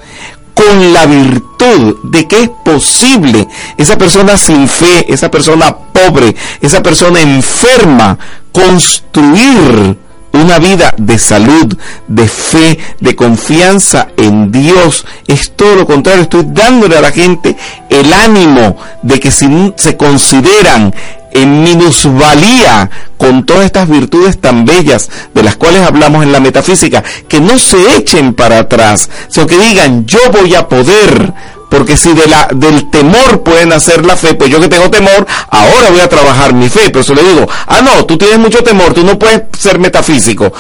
con 0.56 0.94
la 0.94 1.06
virtud 1.06 1.98
de 2.04 2.28
que 2.28 2.44
es 2.44 2.50
posible 2.63 3.48
esa 3.78 3.98
persona 3.98 4.38
sin 4.38 4.68
fe, 4.68 5.06
esa 5.13 5.30
persona 5.30 5.76
pobre, 5.76 6.36
esa 6.62 6.82
persona 6.82 7.22
enferma, 7.22 8.18
construir 8.52 9.98
una 10.32 10.60
vida 10.60 10.94
de 10.98 11.18
salud, 11.18 11.78
de 12.08 12.28
fe, 12.28 12.80
de 13.00 13.15
confianza 13.15 14.10
en 14.18 14.52
Dios. 14.52 15.06
Es 15.28 15.52
todo 15.56 15.76
lo 15.76 15.86
contrario, 15.86 16.24
estoy 16.24 16.46
dándole 16.48 16.98
a 16.98 17.02
la 17.02 17.12
gente 17.12 17.56
el 17.89 18.12
ánimo 18.13 18.78
de 19.02 19.20
que 19.20 19.32
si 19.32 19.74
se 19.78 19.96
consideran 19.98 20.94
en 21.36 21.63
minusvalía 21.63 22.89
con 23.17 23.45
todas 23.45 23.65
estas 23.65 23.89
virtudes 23.89 24.39
tan 24.39 24.63
bellas 24.63 25.10
de 25.34 25.43
las 25.43 25.58
cuales 25.58 25.82
hablamos 25.82 26.24
en 26.24 26.32
la 26.32 26.39
metafísica, 26.39 27.04
que 27.28 27.41
no 27.41 27.60
se 27.60 27.98
echen 27.98 28.34
para 28.34 28.60
atrás, 28.60 29.10
sino 29.28 29.45
que 29.45 29.58
digan, 29.58 30.06
yo 30.06 30.19
voy 30.32 30.56
a 30.56 30.69
poder, 30.69 31.34
porque 31.69 31.98
si 31.98 32.13
de 32.13 32.28
la, 32.28 32.48
del 32.56 32.89
temor 32.89 33.43
pueden 33.43 33.74
hacer 33.74 34.06
la 34.06 34.15
fe, 34.15 34.36
pues 34.36 34.50
yo 34.50 34.62
que 34.62 34.69
tengo 34.69 34.89
temor, 34.89 35.28
ahora 35.50 35.89
voy 35.89 36.00
a 36.00 36.08
trabajar 36.08 36.54
mi 36.54 36.69
fe, 36.69 36.86
pero 36.86 37.02
eso 37.02 37.13
le 37.13 37.24
digo, 37.24 37.45
ah 37.67 37.82
no, 37.82 38.06
tú 38.06 38.17
tienes 38.17 38.39
mucho 38.39 38.63
temor, 38.63 38.93
tú 38.93 39.04
no 39.04 39.19
puedes 39.19 39.43
ser 39.60 39.78
metafísico. 39.78 40.52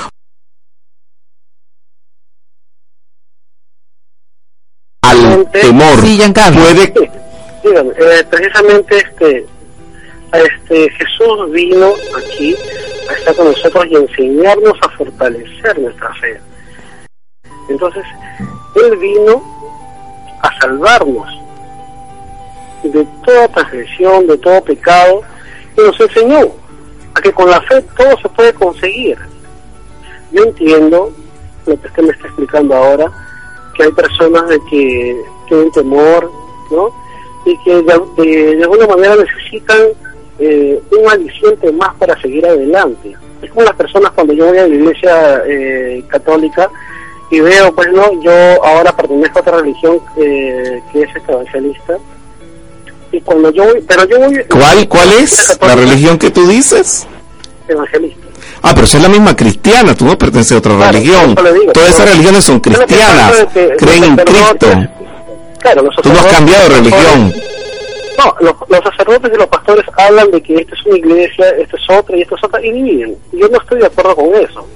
Al 5.01 5.47
temor 5.51 6.01
puede... 6.01 6.93
Eh, 7.63 8.23
precisamente 8.29 8.97
este 8.97 9.54
este 10.33 10.89
Jesús 10.91 11.51
vino 11.51 11.93
aquí 12.17 12.55
a 13.09 13.13
estar 13.13 13.35
con 13.35 13.47
nosotros 13.47 13.85
y 13.89 13.95
enseñarnos 13.95 14.77
a 14.81 14.89
fortalecer 14.89 15.79
nuestra 15.79 16.13
fe. 16.15 16.39
Entonces, 17.69 18.03
Él 18.75 18.97
vino 18.97 19.41
a 20.41 20.59
salvarnos 20.59 21.27
de 22.83 23.07
toda 23.25 23.47
transgresión, 23.49 24.27
de 24.27 24.37
todo 24.37 24.63
pecado, 24.63 25.21
y 25.77 25.81
nos 25.81 25.99
enseñó 25.99 26.51
a 27.13 27.21
que 27.21 27.31
con 27.31 27.49
la 27.49 27.61
fe 27.61 27.81
todo 27.97 28.17
se 28.21 28.29
puede 28.29 28.53
conseguir. 28.53 29.17
Yo 30.31 30.43
entiendo 30.43 31.11
lo 31.65 31.81
que 31.81 31.87
usted 31.87 32.03
me 32.03 32.11
está 32.11 32.27
explicando 32.27 32.75
ahora, 32.75 33.11
que 33.75 33.83
hay 33.83 33.91
personas 33.91 34.47
de 34.49 34.59
que 34.69 35.21
tienen 35.47 35.71
temor, 35.71 36.31
¿no? 36.71 36.89
Y 37.45 37.57
que 37.63 37.81
de 37.81 38.63
alguna 38.63 38.87
manera 38.87 39.15
necesitan 39.15 39.79
eh, 40.39 40.81
un 40.91 41.09
aliciente 41.09 41.71
más 41.71 41.93
para 41.95 42.19
seguir 42.21 42.45
adelante. 42.45 43.15
Es 43.41 43.49
como 43.51 43.63
las 43.63 43.75
personas 43.75 44.11
cuando 44.11 44.33
yo 44.33 44.47
voy 44.47 44.57
a 44.57 44.67
la 44.67 44.75
iglesia 44.75 45.43
eh, 45.47 46.03
católica 46.07 46.69
y 47.31 47.39
veo, 47.39 47.73
pues 47.73 47.87
no, 47.91 48.21
yo 48.21 48.31
ahora 48.63 48.95
pertenezco 48.95 49.39
a 49.39 49.41
otra 49.41 49.57
religión 49.57 49.99
eh, 50.17 50.81
que 50.91 51.01
es 51.01 51.09
evangelista. 51.27 51.97
Y 53.11 53.21
cuando 53.21 53.49
yo 53.51 53.63
voy, 53.65 53.83
pero 53.87 54.05
yo 54.05 54.19
voy... 54.19 54.43
¿Cuál, 54.49 54.87
cuál 54.87 55.13
es 55.13 55.57
la 55.61 55.75
religión 55.75 56.17
que 56.17 56.31
tú 56.31 56.47
dices? 56.47 57.07
Evangelista. 57.67 58.25
Ah, 58.61 58.71
pero 58.73 58.85
es 58.85 59.01
la 59.01 59.09
misma 59.09 59.35
cristiana, 59.35 59.95
tú 59.95 60.05
no 60.05 60.17
perteneces 60.17 60.53
a 60.53 60.57
otra 60.57 60.91
religión. 60.91 61.35
Todas 61.73 61.89
esas 61.89 62.09
religiones 62.09 62.43
son 62.43 62.59
cristianas, 62.59 63.47
creen 63.77 64.03
en 64.03 64.15
Cristo. 64.17 64.67
Claro, 65.59 65.89
tú 66.01 66.09
no 66.09 66.19
has 66.19 66.25
cambiado 66.25 66.69
de 66.69 66.75
religión. 66.75 67.33
No, 68.17 68.35
los, 68.39 68.83
sacerdotes 68.83 69.31
y 69.33 69.37
los 69.37 69.47
pastores 69.47 69.85
hablan 69.97 70.31
de 70.31 70.41
que 70.41 70.55
esta 70.55 70.75
es 70.75 70.85
una 70.85 70.97
iglesia, 70.97 71.49
esta 71.49 71.77
es 71.77 71.89
otra 71.89 72.17
y 72.17 72.21
esta 72.21 72.35
es 72.35 72.43
otra, 72.43 72.65
y 72.65 72.71
dividen. 72.71 73.17
Yo 73.31 73.47
no 73.49 73.57
estoy 73.57 73.79
de 73.79 73.87
acuerdo 73.87 74.15
con 74.15 74.35
eso. 74.35 74.67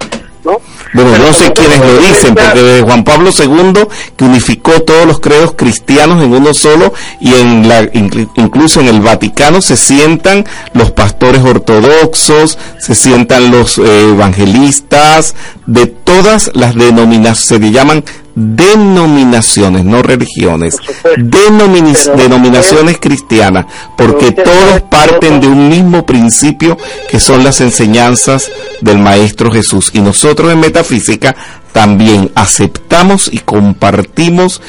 ¿no? 0.43 0.60
Bueno, 0.93 1.17
no 1.17 1.34
sé 1.34 1.52
quiénes 1.54 1.80
lo 1.80 1.97
dicen, 1.97 2.36
porque 2.36 2.82
Juan 2.86 3.04
Pablo 3.04 3.30
II, 3.38 3.73
que 4.15 4.23
unificó 4.23 4.82
todos 4.84 5.06
los 5.06 5.19
credos 5.19 5.54
cristianos 5.56 6.23
en 6.23 6.34
uno 6.34 6.54
solo, 6.54 6.93
y 7.19 7.34
en 7.34 7.67
la, 7.67 7.89
incluso 7.93 8.80
en 8.80 8.88
el 8.88 9.02
Vaticano 9.02 9.62
se 9.62 9.78
sientan 9.78 10.45
los 10.73 10.91
pastores 10.91 11.43
ortodoxos, 11.43 12.58
se 12.80 12.95
sientan 12.95 13.52
los 13.52 13.78
eh, 13.78 14.10
evangelistas, 14.10 15.36
de 15.65 15.86
todas 15.88 16.52
las 16.56 16.73
denominaciones, 16.73 17.39
se 17.39 17.60
le 17.60 17.71
llaman 17.71 18.04
denominaciones, 18.39 19.84
no 19.84 20.02
religiones, 20.02 20.78
denominaciones 21.17 22.97
cristianas, 22.97 23.65
porque 23.97 24.32
todos 24.32 24.82
parten 24.89 25.41
de 25.41 25.47
un 25.47 25.67
mismo 25.67 26.06
principio 26.06 26.78
que 27.10 27.19
son 27.19 27.43
las 27.43 27.60
enseñanzas 27.60 28.49
del 28.80 28.97
Maestro 28.97 29.52
Jesús. 29.52 29.91
Y 29.93 29.99
nosotros 29.99 30.52
en 30.52 30.62
metafísica 30.62 31.36
también 31.73 32.32
aceptamos 32.34 33.30
y 33.32 33.39
compartimos 33.39 34.62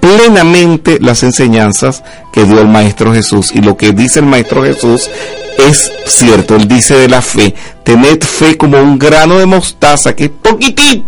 plenamente 0.00 0.98
las 1.00 1.22
enseñanzas 1.22 2.02
que 2.32 2.44
dio 2.44 2.60
el 2.60 2.68
Maestro 2.68 3.12
Jesús. 3.12 3.50
Y 3.54 3.60
lo 3.60 3.76
que 3.76 3.92
dice 3.92 4.20
el 4.20 4.26
Maestro 4.26 4.64
Jesús 4.64 5.10
es 5.58 5.92
cierto. 6.06 6.56
Él 6.56 6.66
dice 6.66 6.94
de 6.94 7.08
la 7.08 7.20
fe, 7.20 7.54
tened 7.84 8.22
fe 8.22 8.56
como 8.56 8.80
un 8.80 8.98
grano 8.98 9.38
de 9.38 9.46
mostaza, 9.46 10.14
que 10.14 10.24
es 10.24 10.30
poquitito, 10.30 11.04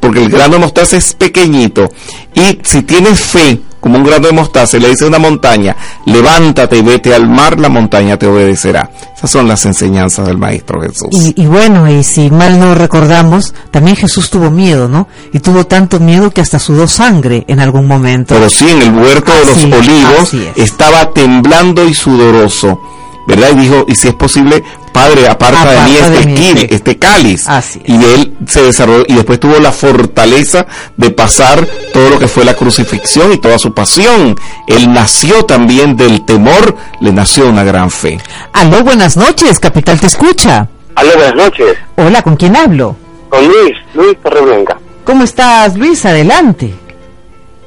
porque 0.00 0.22
el 0.22 0.30
grano 0.30 0.54
de 0.54 0.60
mostaza 0.60 0.96
es 0.96 1.14
pequeñito. 1.14 1.88
Y 2.34 2.58
si 2.62 2.82
tienes 2.82 3.20
fe 3.20 3.60
como 3.82 3.98
un 3.98 4.04
grano 4.04 4.28
de 4.28 4.32
mostaza 4.32 4.76
y 4.76 4.80
le 4.80 4.90
dice 4.90 5.04
a 5.04 5.08
una 5.08 5.18
montaña, 5.18 5.76
levántate 6.06 6.76
y 6.78 6.82
vete 6.82 7.12
al 7.12 7.28
mar, 7.28 7.58
la 7.58 7.68
montaña 7.68 8.16
te 8.16 8.28
obedecerá. 8.28 8.90
Esas 9.16 9.30
son 9.30 9.48
las 9.48 9.66
enseñanzas 9.66 10.26
del 10.26 10.38
Maestro 10.38 10.80
Jesús. 10.80 11.08
Y, 11.10 11.42
y, 11.42 11.46
bueno, 11.46 11.90
y 11.90 12.04
si 12.04 12.30
mal 12.30 12.60
no 12.60 12.76
recordamos, 12.76 13.54
también 13.72 13.96
Jesús 13.96 14.30
tuvo 14.30 14.52
miedo, 14.52 14.88
¿no? 14.88 15.08
Y 15.32 15.40
tuvo 15.40 15.66
tanto 15.66 15.98
miedo 15.98 16.30
que 16.30 16.40
hasta 16.40 16.60
sudó 16.60 16.86
sangre 16.86 17.44
en 17.48 17.58
algún 17.58 17.88
momento. 17.88 18.34
Pero 18.34 18.48
sí, 18.48 18.68
en 18.68 18.82
el 18.82 18.94
huerto 18.94 19.32
de 19.32 19.66
los 19.66 19.80
olivos 19.80 20.34
estaba 20.54 21.12
temblando 21.12 21.84
y 21.84 21.92
sudoroso 21.92 22.80
¿verdad? 23.26 23.50
Y 23.52 23.60
dijo, 23.60 23.84
y 23.88 23.94
si 23.94 24.08
es 24.08 24.14
posible, 24.14 24.62
Padre, 24.92 25.26
aparta, 25.26 25.70
de 26.10 26.26
mí 26.26 26.50
este, 26.50 26.74
este 26.74 26.98
cáliz. 26.98 27.46
Y 27.84 27.94
él 27.94 28.34
se 28.46 28.62
desarrolló 28.62 29.04
y 29.08 29.14
después 29.14 29.40
tuvo 29.40 29.58
la 29.58 29.72
fortaleza 29.72 30.66
de 30.96 31.10
pasar 31.10 31.66
todo 31.92 32.10
lo 32.10 32.18
que 32.18 32.28
fue 32.28 32.44
la 32.44 32.54
crucifixión 32.54 33.32
y 33.32 33.38
toda 33.38 33.58
su 33.58 33.72
pasión. 33.72 34.36
Él 34.66 34.92
nació 34.92 35.44
también 35.44 35.96
del 35.96 36.24
temor, 36.24 36.76
le 37.00 37.12
nació 37.12 37.48
una 37.48 37.64
gran 37.64 37.90
fe. 37.90 38.18
Aló, 38.52 38.84
buenas 38.84 39.16
noches, 39.16 39.58
Capital 39.58 39.98
te 39.98 40.06
escucha. 40.08 40.68
Aló, 40.94 41.14
buenas 41.14 41.34
noches. 41.34 41.76
Hola, 41.96 42.22
¿con 42.22 42.36
quién 42.36 42.54
hablo? 42.54 42.96
Con 43.30 43.46
Luis, 43.46 43.74
Luis 43.94 44.16
Torreblanca. 44.22 44.78
¿Cómo 45.04 45.24
estás, 45.24 45.74
Luis? 45.76 46.04
Adelante. 46.04 46.74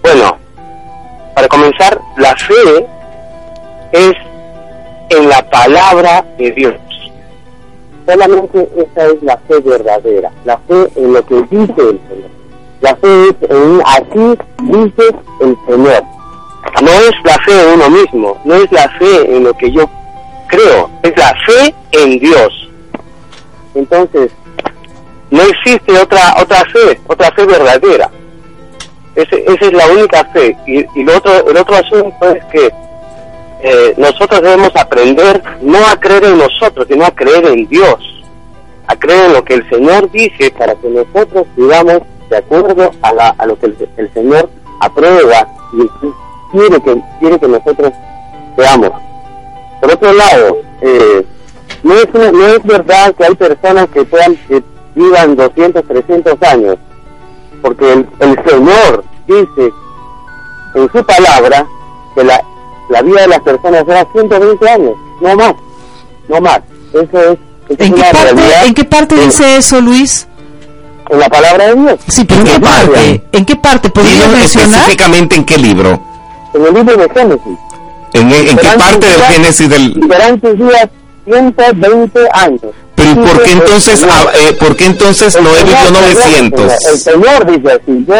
Bueno, 0.03 0.37
para 1.33 1.47
comenzar, 1.47 1.99
la 2.17 2.35
fe 2.35 2.87
es 3.91 4.13
en 5.09 5.29
la 5.29 5.49
palabra 5.49 6.25
de 6.37 6.51
Dios. 6.51 6.75
Solamente 8.05 8.69
esa 8.77 9.07
es 9.07 9.23
la 9.23 9.37
fe 9.47 9.59
verdadera, 9.61 10.31
la 10.43 10.57
fe 10.59 10.87
en 10.95 11.13
lo 11.13 11.25
que 11.25 11.35
dice 11.49 11.73
el 11.77 11.99
Señor. 12.07 12.29
La 12.81 12.95
fe 12.97 13.29
es 13.29 13.49
en 13.49 13.81
así 13.83 14.37
dice 14.61 15.15
el 15.41 15.57
Señor. 15.67 16.03
No 16.83 16.91
es 16.91 17.11
la 17.23 17.37
fe 17.39 17.61
en 17.61 17.79
uno 17.79 17.89
mismo, 17.89 18.37
no 18.43 18.55
es 18.55 18.71
la 18.71 18.87
fe 18.99 19.35
en 19.35 19.43
lo 19.43 19.53
que 19.53 19.71
yo 19.71 19.89
creo, 20.49 20.89
es 21.03 21.17
la 21.17 21.33
fe 21.47 21.73
en 21.91 22.19
Dios. 22.19 22.69
Entonces, 23.73 24.31
no 25.31 25.41
existe 25.41 25.97
otra 25.97 26.35
otra 26.39 26.63
fe, 26.65 26.99
otra 27.07 27.31
fe 27.31 27.45
verdadera. 27.45 28.11
esa 29.15 29.35
es 29.65 29.73
la 29.73 29.87
única 29.87 30.23
fe. 30.25 30.55
Y, 30.67 30.85
y 30.99 31.03
lo 31.03 31.17
otro, 31.17 31.49
el 31.49 31.57
otro 31.57 31.75
asunto 31.75 32.29
es 32.29 32.45
que 32.45 32.84
eh, 33.67 33.95
nosotros 33.97 34.43
debemos 34.43 34.75
aprender 34.75 35.41
no 35.63 35.79
a 35.87 35.99
creer 35.99 36.25
en 36.25 36.37
nosotros, 36.37 36.85
sino 36.87 37.03
a 37.03 37.09
creer 37.09 37.47
en 37.47 37.67
Dios, 37.67 37.95
a 38.85 38.95
creer 38.95 39.25
en 39.25 39.33
lo 39.33 39.43
que 39.43 39.55
el 39.55 39.67
Señor 39.69 40.11
dice 40.11 40.53
para 40.55 40.75
que 40.75 40.87
nosotros 40.87 41.47
vivamos 41.57 42.03
de 42.29 42.37
acuerdo 42.37 42.91
a, 43.01 43.09
a 43.35 43.45
lo 43.47 43.57
que 43.57 43.65
el, 43.97 44.13
Señor 44.13 44.51
aprueba 44.81 45.47
y 45.73 45.87
quiere 46.51 46.79
que, 46.79 47.01
quiere 47.19 47.39
que 47.39 47.47
nosotros 47.47 47.91
veamos. 48.55 48.91
Por 49.81 49.93
otro 49.93 50.13
lado, 50.13 50.57
eh, 50.81 51.25
no, 51.81 51.95
es 51.95 52.13
no 52.13 52.45
es 52.45 52.63
verdad 52.63 53.15
que 53.15 53.25
hay 53.25 53.33
personas 53.33 53.87
que 53.89 54.05
puedan 54.05 54.35
que 54.47 54.61
vivan 54.93 55.35
200, 55.35 55.83
300 55.87 56.43
años, 56.43 56.77
porque 57.63 57.93
el, 57.93 58.07
el 58.19 58.39
Señor 58.47 59.03
dice 59.25 59.73
en 60.75 60.91
su 60.91 61.03
palabra 61.03 61.65
que 62.13 62.23
la, 62.23 62.43
la 62.89 63.01
vida 63.01 63.21
de 63.21 63.27
las 63.27 63.39
personas 63.41 63.83
era 63.87 64.07
120 64.11 64.69
años, 64.69 64.93
no 65.21 65.35
más, 65.35 65.53
no 66.27 66.41
más. 66.41 66.59
Eso 66.93 67.31
es, 67.31 67.37
¿En, 67.79 67.93
qué 67.93 68.01
parte, 68.01 68.65
¿En 68.65 68.73
qué 68.73 68.83
parte 68.83 69.15
dice 69.15 69.57
eso, 69.57 69.81
Luis? 69.81 70.27
En 71.09 71.19
la 71.19 71.29
palabra 71.29 71.67
de 71.67 71.75
Dios. 71.75 71.99
Sí, 72.07 72.25
pero 72.25 72.41
¿en 72.41 72.47
qué 72.47 72.59
parte? 72.59 73.23
¿En 73.31 73.45
qué 73.45 73.55
parte? 73.55 73.89
¿Podría 73.89 74.27
mencionar? 74.27 74.69
Específicamente, 74.69 75.35
¿en 75.35 75.45
qué 75.45 75.57
libro? 75.57 76.01
En 76.53 76.65
el 76.65 76.73
libro 76.73 76.97
de 76.97 77.09
Génesis. 77.09 77.57
¿En, 78.13 78.31
en 78.31 78.57
qué 78.57 78.67
parte 78.77 79.05
del 79.05 79.21
Génesis 79.23 79.69
del...? 79.69 79.93
Serán 80.09 80.41
sus 80.41 80.57
días 80.57 80.89
120 81.25 82.19
años. 82.33 82.61
Pero 82.95 83.11
¿y 83.11 83.15
por 83.15 83.43
qué 83.43 83.51
entonces, 83.51 84.05
ah, 84.09 84.25
eh, 84.35 84.53
¿por 84.53 84.75
qué 84.75 84.85
entonces 84.85 85.35
Noé 85.41 85.63
vivió 85.63 85.91
900? 85.91 86.73
El 86.91 86.97
Señor 86.97 87.45
dice 87.45 87.73
así, 87.73 88.05
yo 88.07 88.15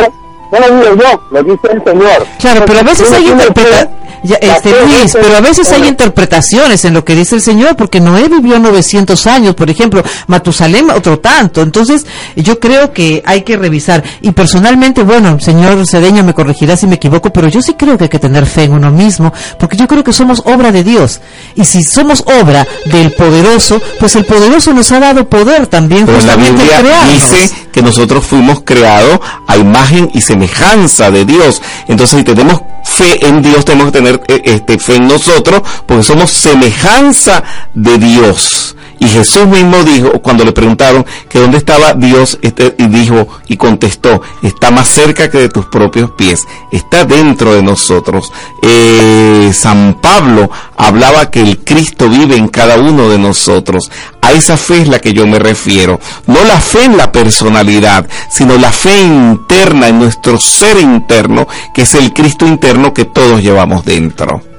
no 0.52 0.60
lo 0.60 0.76
digo 0.76 1.04
yo, 1.04 1.22
lo 1.32 1.44
dice 1.44 1.68
el 1.72 1.84
Señor. 1.84 2.28
Claro, 2.40 2.64
pero 2.66 2.80
a 2.80 2.84
veces 2.84 3.12
hay 3.12 3.28
interpretaciones 3.28 4.05
este, 4.34 4.70
Luis, 4.86 5.14
pero 5.14 5.38
a 5.38 5.42
veces 5.42 5.72
hay 5.72 5.88
interpretaciones 5.88 6.86
en 6.86 6.94
lo 6.94 7.04
que 7.04 7.16
dice 7.16 7.36
el 7.36 7.42
Señor, 7.42 7.76
porque 7.76 8.00
Noé 8.00 8.28
vivió 8.28 8.60
900 8.60 9.28
años, 9.28 9.56
por 9.56 9.70
ejemplo, 9.70 10.04
Matusalem 10.28 10.90
otro 10.90 11.20
tanto. 11.20 11.62
Entonces, 11.62 12.06
yo 12.36 12.60
creo 12.60 12.92
que 12.92 13.24
hay 13.26 13.42
que 13.44 13.58
revisar. 13.58 14.04
Y 14.22 14.32
personalmente, 14.32 15.04
bueno, 15.04 15.40
señor 15.40 15.86
Cedeño 15.88 16.24
me 16.24 16.34
corregirá 16.34 16.78
si 16.78 16.88
me 16.88 16.96
equivoco, 16.96 17.32
pero 17.32 17.48
yo 17.48 17.62
sí 17.62 17.74
creo 17.74 17.98
que 17.98 18.06
hay 18.06 18.10
que 18.10 18.20
tener 18.20 18.46
fe 18.46 18.64
en 18.64 18.74
uno 18.74 18.92
mismo, 18.92 19.34
porque 19.60 19.78
yo 19.78 19.88
creo 19.88 20.04
que 20.04 20.14
somos 20.14 20.42
obra 20.46 20.72
de 20.72 20.84
Dios. 20.84 21.22
Y 21.56 21.66
si 21.66 21.84
somos 21.84 22.24
obra 22.42 22.68
del 22.86 23.12
poderoso, 23.12 23.82
pues 24.00 24.16
el 24.16 24.26
poderoso 24.26 24.74
nos 24.74 24.92
ha 24.92 25.00
dado 25.00 25.28
poder 25.28 25.68
también 25.68 26.06
justamente 26.08 26.66
la 26.66 26.82
Biblia 26.82 27.06
dice 27.12 27.52
que 27.72 27.82
nosotros 27.82 28.26
fuimos 28.26 28.62
creados 28.64 29.20
a 29.48 29.58
imagen 29.58 30.10
y 30.14 30.22
semejanza 30.22 31.12
de 31.12 31.26
Dios. 31.26 31.62
Entonces, 31.88 32.20
si 32.20 32.24
tenemos 32.24 32.62
fe 32.96 33.26
en 33.28 33.42
Dios, 33.42 33.66
tenemos 33.66 33.92
que 33.92 34.00
tener 34.00 34.22
eh, 34.28 34.42
este, 34.46 34.80
fe 34.80 34.96
en 34.96 35.08
nosotros, 35.08 35.62
porque 35.86 36.04
somos 36.04 36.32
semejanza 36.32 37.44
de 37.74 37.98
Dios. 37.98 38.76
Y 39.00 39.08
Jesús 39.08 39.46
mismo 39.48 39.84
dijo, 39.84 40.22
cuando 40.22 40.46
le 40.46 40.54
preguntaron 40.54 41.06
que 41.28 41.40
dónde 41.40 41.58
estaba 41.58 41.94
Dios, 41.94 42.40
este, 42.42 42.76
y 42.78 42.88
dijo 42.88 43.28
y 43.48 43.58
contestó, 43.58 44.22
está 44.42 44.72
más 44.72 44.88
cerca 44.88 45.30
que 45.30 45.40
de 45.40 45.50
tus 45.50 45.66
propios 45.66 46.12
pies, 46.12 46.48
está 46.72 47.04
dentro 47.04 47.54
de 47.54 47.62
nosotros. 47.62 48.32
Eh, 48.62 49.52
San 49.54 50.00
Pablo 50.02 50.50
hablaba 50.78 51.30
que 51.30 51.42
el 51.42 51.60
Cristo 51.60 52.10
vive 52.10 52.38
en 52.38 52.48
cada 52.48 52.78
uno 52.78 53.10
de 53.10 53.18
nosotros. 53.18 53.92
A 54.26 54.32
esa 54.32 54.58
fe 54.58 54.82
es 54.82 54.88
la 54.88 54.98
que 54.98 55.14
yo 55.14 55.28
me 55.28 55.38
refiero. 55.38 56.00
No 56.26 56.44
la 56.46 56.60
fe 56.60 56.86
en 56.86 56.98
la 56.98 57.12
personalidad, 57.12 58.10
sino 58.28 58.58
la 58.58 58.72
fe 58.72 59.04
interna 59.04 59.88
en 59.88 60.00
nuestro 60.00 60.40
ser 60.40 60.80
interno, 60.80 61.48
que 61.76 61.84
es 61.84 61.94
el 61.94 62.12
Cristo 62.12 62.48
interno 62.48 62.92
que 62.92 63.06
todos 63.06 63.44
llevamos 63.44 63.86
dentro. 63.86 64.55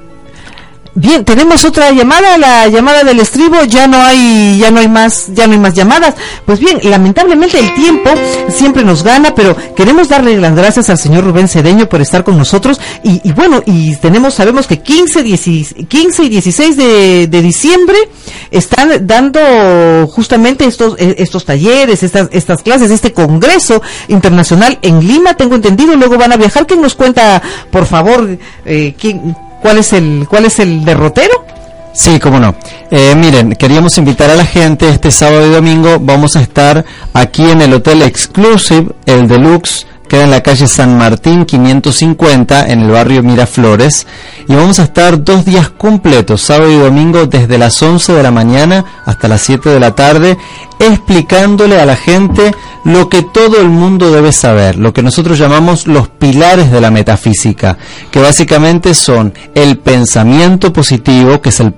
Bien, 0.99 1.23
tenemos 1.23 1.63
otra 1.63 1.91
llamada, 1.91 2.39
la 2.39 2.67
llamada 2.69 3.03
del 3.03 3.19
estribo, 3.19 3.63
ya 3.65 3.85
no 3.85 4.01
hay, 4.01 4.57
ya 4.57 4.71
no 4.71 4.79
hay 4.79 4.87
más, 4.87 5.27
ya 5.31 5.45
no 5.45 5.53
hay 5.53 5.59
más 5.59 5.75
llamadas. 5.75 6.15
Pues 6.43 6.59
bien, 6.59 6.79
lamentablemente 6.81 7.59
el 7.59 7.71
tiempo 7.75 8.09
siempre 8.49 8.83
nos 8.83 9.03
gana, 9.03 9.35
pero 9.35 9.55
queremos 9.75 10.09
darle 10.09 10.35
las 10.39 10.55
gracias 10.55 10.89
al 10.89 10.97
señor 10.97 11.23
Rubén 11.23 11.47
Cedeño 11.49 11.87
por 11.87 12.01
estar 12.01 12.23
con 12.23 12.35
nosotros. 12.35 12.81
Y, 13.03 13.31
bueno, 13.33 13.61
y 13.67 13.95
tenemos, 13.97 14.33
sabemos 14.33 14.65
que 14.65 14.79
15, 14.79 15.23
15 15.87 16.23
y 16.23 16.29
16 16.29 16.77
de, 16.77 17.27
de, 17.27 17.41
diciembre 17.43 17.97
están 18.49 19.05
dando 19.05 20.07
justamente 20.07 20.65
estos, 20.65 20.95
eh, 20.97 21.13
estos 21.19 21.45
talleres, 21.45 22.01
estas, 22.01 22.27
estas 22.31 22.63
clases, 22.63 22.89
este 22.89 23.13
congreso 23.13 23.83
internacional 24.07 24.79
en 24.81 25.07
Lima, 25.07 25.35
tengo 25.35 25.53
entendido, 25.53 25.95
luego 25.95 26.17
van 26.17 26.31
a 26.31 26.37
viajar. 26.37 26.65
¿Quién 26.65 26.81
nos 26.81 26.95
cuenta, 26.95 27.39
por 27.69 27.85
favor, 27.85 28.35
eh, 28.65 28.95
quién, 28.99 29.35
¿Cuál 29.61 29.77
es 29.79 29.93
el, 29.93 30.27
cuál 30.29 30.45
es 30.45 30.59
el 30.59 30.85
derrotero? 30.85 31.45
Sí, 31.93 32.19
cómo 32.19 32.39
no. 32.39 32.53
Eh, 32.91 33.15
miren, 33.15 33.53
queríamos 33.55 33.97
invitar 33.97 34.29
a 34.29 34.35
la 34.35 34.45
gente 34.45 34.87
este 34.87 35.09
sábado 35.09 35.47
y 35.47 35.49
domingo. 35.49 35.97
Vamos 35.99 36.35
a 36.35 36.41
estar 36.41 36.85
aquí 37.13 37.49
en 37.49 37.61
el 37.61 37.73
Hotel 37.73 38.03
Exclusive, 38.03 38.91
el 39.07 39.27
Deluxe, 39.27 39.87
queda 40.07 40.23
en 40.23 40.31
la 40.31 40.41
calle 40.41 40.67
San 40.67 40.97
Martín 40.97 41.45
550 41.45 42.67
en 42.67 42.81
el 42.81 42.91
barrio 42.91 43.23
Miraflores 43.23 44.07
y 44.47 44.55
vamos 44.55 44.79
a 44.79 44.83
estar 44.83 45.23
dos 45.23 45.45
días 45.45 45.69
completos, 45.69 46.41
sábado 46.41 46.71
y 46.71 46.77
domingo 46.77 47.25
desde 47.25 47.57
las 47.57 47.81
11 47.81 48.13
de 48.13 48.23
la 48.23 48.31
mañana 48.31 48.85
hasta 49.05 49.27
las 49.27 49.41
7 49.41 49.69
de 49.69 49.79
la 49.79 49.95
tarde 49.95 50.37
explicándole 50.79 51.79
a 51.79 51.85
la 51.85 51.95
gente 51.95 52.53
lo 52.83 53.09
que 53.09 53.21
todo 53.21 53.59
el 53.59 53.67
mundo 53.67 54.11
debe 54.11 54.31
saber, 54.31 54.77
lo 54.77 54.93
que 54.93 55.03
nosotros 55.03 55.37
llamamos 55.37 55.87
los 55.87 56.07
pilares 56.07 56.71
de 56.71 56.79
la 56.79 56.91
metafísica, 56.91 57.77
que 58.11 58.19
básicamente 58.19 58.93
son 58.93 59.33
el 59.55 59.77
pensamiento 59.77 60.71
positivo, 60.71 61.41
que 61.41 61.49
es 61.49 61.59
el 61.59 61.73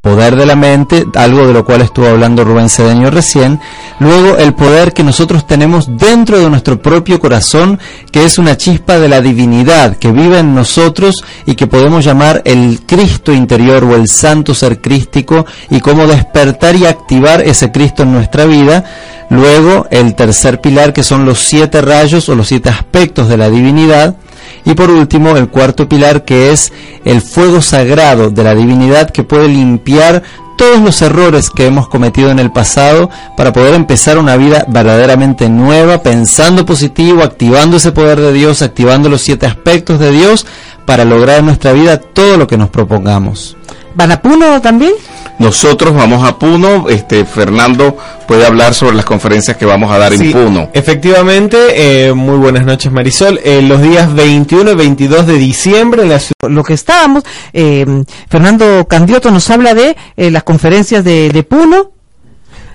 poder 0.00 0.34
de 0.34 0.46
la 0.46 0.56
mente, 0.56 1.04
algo 1.14 1.46
de 1.46 1.52
lo 1.52 1.66
cual 1.66 1.82
estuvo 1.82 2.06
hablando 2.06 2.42
Rubén 2.42 2.70
Cedeño 2.70 3.10
recién, 3.10 3.60
luego 3.98 4.38
el 4.38 4.54
poder 4.54 4.94
que 4.94 5.02
nosotros 5.04 5.46
tenemos 5.46 5.98
dentro 5.98 6.38
de 6.38 6.48
nuestro 6.48 6.80
propio 6.80 7.20
corazón, 7.20 7.78
que 8.10 8.24
es 8.24 8.38
una 8.38 8.56
chispa 8.56 8.98
de 8.98 9.10
la 9.10 9.20
divinidad 9.20 9.98
que 9.98 10.10
vive 10.10 10.38
en 10.38 10.54
nosotros 10.54 11.22
y 11.44 11.54
que 11.54 11.66
podemos 11.66 12.02
llamar 12.02 12.40
el 12.46 12.80
Cristo 12.86 13.34
interior 13.34 13.84
o 13.84 13.94
el 13.94 14.08
santo 14.08 14.54
ser 14.54 14.80
crístico 14.80 15.44
y 15.68 15.80
cómo 15.80 16.06
despertar 16.06 16.76
y 16.76 16.86
activar 16.86 17.42
ese 17.42 17.70
Cristo 17.70 18.02
en 18.04 18.12
nuestra 18.14 18.46
vida, 18.46 18.84
luego 19.28 19.86
el 19.90 20.14
tercer 20.14 20.62
pilar 20.62 20.94
que 20.94 21.02
son 21.02 21.26
los 21.26 21.40
siete 21.40 21.82
rayos 21.82 22.26
o 22.30 22.34
los 22.34 22.48
siete 22.48 22.70
aspectos 22.70 23.28
de 23.28 23.36
la 23.36 23.50
divinidad, 23.50 24.16
Y 24.64 24.74
por 24.74 24.90
último, 24.90 25.36
el 25.36 25.48
cuarto 25.48 25.88
pilar 25.88 26.24
que 26.24 26.50
es 26.50 26.72
el 27.04 27.20
fuego 27.20 27.62
sagrado 27.62 28.30
de 28.30 28.44
la 28.44 28.54
divinidad 28.54 29.10
que 29.10 29.24
puede 29.24 29.48
limpiar 29.48 30.22
todos 30.60 30.80
los 30.82 31.00
errores 31.00 31.48
que 31.48 31.64
hemos 31.64 31.88
cometido 31.88 32.30
en 32.30 32.38
el 32.38 32.52
pasado 32.52 33.08
para 33.34 33.50
poder 33.50 33.72
empezar 33.72 34.18
una 34.18 34.36
vida 34.36 34.66
verdaderamente 34.68 35.48
nueva, 35.48 36.02
pensando 36.02 36.66
positivo, 36.66 37.22
activando 37.22 37.78
ese 37.78 37.92
poder 37.92 38.20
de 38.20 38.34
Dios, 38.34 38.60
activando 38.60 39.08
los 39.08 39.22
siete 39.22 39.46
aspectos 39.46 39.98
de 39.98 40.10
Dios 40.10 40.46
para 40.84 41.06
lograr 41.06 41.38
en 41.38 41.46
nuestra 41.46 41.72
vida 41.72 41.98
todo 41.98 42.36
lo 42.36 42.46
que 42.46 42.58
nos 42.58 42.68
propongamos. 42.68 43.56
¿Van 43.94 44.12
a 44.12 44.20
Puno 44.22 44.60
también? 44.60 44.92
Nosotros 45.38 45.94
vamos 45.94 46.26
a 46.28 46.38
Puno, 46.38 46.88
este 46.88 47.24
Fernando 47.24 47.96
puede 48.28 48.44
hablar 48.46 48.74
sobre 48.74 48.94
las 48.94 49.06
conferencias 49.06 49.56
que 49.56 49.64
vamos 49.64 49.90
a 49.90 49.98
dar 49.98 50.12
en 50.12 50.32
Puno. 50.32 50.68
Efectivamente, 50.74 52.08
eh, 52.08 52.12
muy 52.12 52.36
buenas 52.36 52.64
noches 52.64 52.92
Marisol. 52.92 53.40
Eh, 53.42 53.62
los 53.62 53.80
días 53.80 54.14
21 54.14 54.72
y 54.72 54.74
22 54.74 55.26
de 55.26 55.38
diciembre 55.38 56.02
en 56.02 56.10
la 56.10 56.18
ciudad... 56.18 56.34
Lo 56.48 56.62
que 56.62 56.74
estábamos, 56.74 57.24
eh, 57.52 57.86
Fernando 58.28 58.86
Candioto 58.86 59.30
nos 59.30 59.48
habla 59.50 59.74
de 59.74 59.96
eh, 60.16 60.30
las 60.30 60.42
conferencias 60.42 61.04
de, 61.04 61.30
de 61.30 61.42
Puno, 61.42 61.92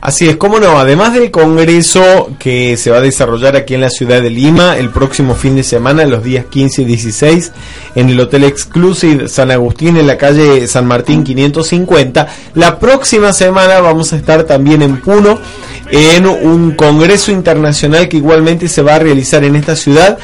Así 0.05 0.27
es, 0.29 0.35
cómo 0.35 0.59
no, 0.59 0.77
además 0.77 1.15
del 1.15 1.31
congreso 1.31 2.29
que 2.37 2.77
se 2.77 2.91
va 2.91 2.97
a 2.97 3.01
desarrollar 3.01 3.55
aquí 3.55 3.73
en 3.73 3.81
la 3.81 3.89
ciudad 3.89 4.21
de 4.21 4.29
Lima 4.29 4.77
el 4.77 4.91
próximo 4.91 5.33
fin 5.33 5.55
de 5.55 5.63
semana, 5.63 6.05
los 6.05 6.23
días 6.23 6.45
15 6.45 6.83
y 6.83 6.85
16, 6.85 7.51
en 7.95 8.09
el 8.09 8.19
Hotel 8.19 8.43
Exclusive 8.43 9.27
San 9.27 9.49
Agustín 9.49 9.97
en 9.97 10.05
la 10.05 10.15
calle 10.15 10.67
San 10.67 10.85
Martín 10.85 11.23
550, 11.23 12.27
la 12.53 12.77
próxima 12.77 13.33
semana 13.33 13.79
vamos 13.79 14.13
a 14.13 14.17
estar 14.17 14.43
también 14.43 14.83
en 14.83 15.01
Puno 15.01 15.39
en 15.89 16.27
un 16.27 16.75
congreso 16.75 17.31
internacional 17.31 18.07
que 18.07 18.17
igualmente 18.17 18.67
se 18.67 18.83
va 18.83 18.95
a 18.95 18.99
realizar 18.99 19.43
en 19.43 19.55
esta 19.55 19.75
ciudad 19.75 20.19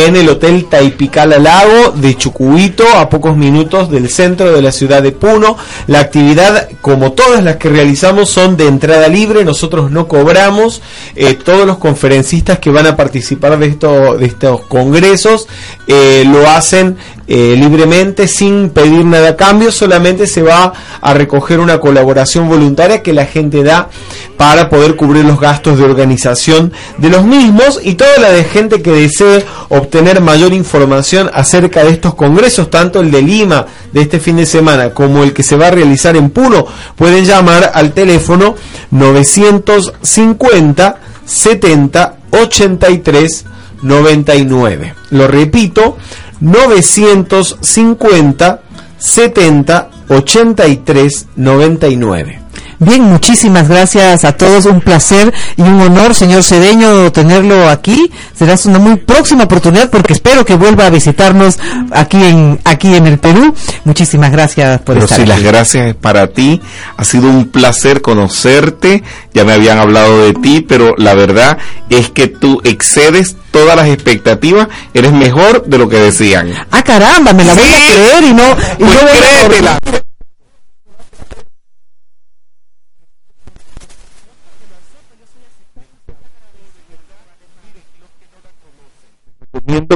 en 0.00 0.16
el 0.16 0.28
Hotel 0.28 0.66
Taipicala 0.70 1.38
Lago 1.38 1.92
de 1.94 2.16
Chucuito, 2.16 2.84
a 2.96 3.10
pocos 3.10 3.36
minutos 3.36 3.90
del 3.90 4.08
centro 4.08 4.50
de 4.52 4.62
la 4.62 4.72
ciudad 4.72 5.02
de 5.02 5.12
Puno. 5.12 5.56
La 5.86 6.00
actividad, 6.00 6.70
como 6.80 7.12
todas 7.12 7.44
las 7.44 7.56
que 7.56 7.68
realizamos, 7.68 8.30
son 8.30 8.56
de 8.56 8.68
entrada 8.68 9.08
libre, 9.08 9.44
nosotros 9.44 9.90
no 9.90 10.08
cobramos. 10.08 10.80
Eh, 11.14 11.34
todos 11.34 11.66
los 11.66 11.78
conferencistas 11.78 12.58
que 12.58 12.70
van 12.70 12.86
a 12.86 12.96
participar 12.96 13.58
de, 13.58 13.68
de 13.68 14.26
estos 14.26 14.62
congresos 14.62 15.46
eh, 15.86 16.24
lo 16.26 16.48
hacen 16.48 16.96
eh, 17.28 17.54
libremente 17.56 18.26
sin 18.26 18.70
pedir 18.70 19.04
nada 19.04 19.30
a 19.30 19.36
cambio, 19.36 19.70
solamente 19.70 20.26
se 20.26 20.42
va 20.42 20.72
a 21.00 21.14
recoger 21.14 21.60
una 21.60 21.78
colaboración 21.78 22.48
voluntaria 22.48 23.02
que 23.02 23.12
la 23.12 23.26
gente 23.26 23.62
da 23.62 23.88
para 24.36 24.68
poder 24.68 24.96
cubrir 24.96 25.24
los 25.24 25.38
gastos 25.38 25.78
de 25.78 25.84
organización 25.84 26.72
de 26.98 27.10
los 27.10 27.24
mismos 27.24 27.78
y 27.82 27.94
toda 27.94 28.18
la 28.18 28.30
de 28.30 28.44
gente 28.44 28.82
que 28.82 28.90
desee 28.90 29.44
obtener 29.68 30.20
mayor 30.20 30.52
información 30.52 31.30
acerca 31.32 31.84
de 31.84 31.90
estos 31.90 32.14
congresos, 32.14 32.70
tanto 32.70 33.00
el 33.00 33.10
de 33.10 33.22
Lima 33.22 33.66
de 33.92 34.02
este 34.02 34.18
fin 34.18 34.36
de 34.36 34.46
semana 34.46 34.90
como 34.90 35.22
el 35.22 35.32
que 35.32 35.44
se 35.44 35.56
va 35.56 35.68
a 35.68 35.70
realizar 35.70 36.16
en 36.16 36.30
Puno, 36.30 36.66
pueden 36.96 37.24
llamar 37.24 37.70
al 37.74 37.92
teléfono 37.92 38.56
950 38.90 40.96
70 41.24 42.16
83 42.30 43.44
99. 43.82 44.94
Lo 45.10 45.28
repito, 45.28 45.98
950 46.42 48.58
70 48.98 49.90
83 50.08 51.26
99. 51.36 52.41
Bien, 52.84 53.00
muchísimas 53.02 53.68
gracias 53.68 54.24
a 54.24 54.32
todos. 54.32 54.66
Un 54.66 54.80
placer 54.80 55.32
y 55.56 55.62
un 55.62 55.80
honor, 55.80 56.16
señor 56.16 56.42
Cedeño, 56.42 57.12
tenerlo 57.12 57.68
aquí. 57.68 58.10
Será 58.36 58.56
una 58.64 58.80
muy 58.80 58.96
próxima 58.96 59.44
oportunidad 59.44 59.88
porque 59.88 60.12
espero 60.14 60.44
que 60.44 60.56
vuelva 60.56 60.86
a 60.86 60.90
visitarnos 60.90 61.60
aquí 61.92 62.16
en 62.22 62.58
aquí 62.64 62.92
en 62.94 63.06
el 63.06 63.18
Perú. 63.18 63.54
Muchísimas 63.84 64.32
gracias 64.32 64.80
por 64.80 64.94
Pero 64.96 65.04
estar 65.04 65.16
sí, 65.18 65.22
aquí. 65.22 65.28
las 65.30 65.42
gracias 65.42 65.86
es 65.90 65.94
para 65.94 66.26
ti. 66.26 66.60
Ha 66.96 67.04
sido 67.04 67.28
un 67.28 67.48
placer 67.52 68.02
conocerte. 68.02 69.04
Ya 69.32 69.44
me 69.44 69.52
habían 69.52 69.78
hablado 69.78 70.24
de 70.24 70.34
ti, 70.34 70.60
pero 70.66 70.94
la 70.98 71.14
verdad 71.14 71.58
es 71.88 72.10
que 72.10 72.26
tú 72.26 72.60
excedes 72.64 73.36
todas 73.52 73.76
las 73.76 73.86
expectativas. 73.88 74.66
Eres 74.92 75.12
mejor 75.12 75.64
de 75.66 75.78
lo 75.78 75.88
que 75.88 75.98
decían. 75.98 76.52
Ah, 76.72 76.82
caramba, 76.82 77.32
me 77.32 77.44
la 77.44 77.54
voy 77.54 77.62
a 77.62 77.76
creer 77.76 78.24
y 78.24 78.34
no, 78.34 78.42
y 78.78 78.84
Pues 78.84 78.92
no 78.92 79.00
voy 79.02 79.66
a- 79.68 80.02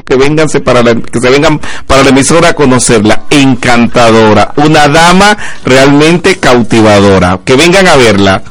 que 0.07 0.17
venganse 0.17 0.61
para 0.61 0.83
que 0.83 1.21
se 1.21 1.31
vengan 1.31 1.61
para 1.87 2.03
la 2.03 2.11
emisora 2.11 2.51
a 2.51 2.55
conocerla. 2.55 3.23
Encantadora. 3.31 4.53
Una 4.57 4.89
dama 4.89 5.37
realmente 5.65 6.37
cautivadora. 6.37 7.41
Que 7.45 7.57
vengan 7.57 7.87
a 7.87 7.97
verla. 7.97 8.43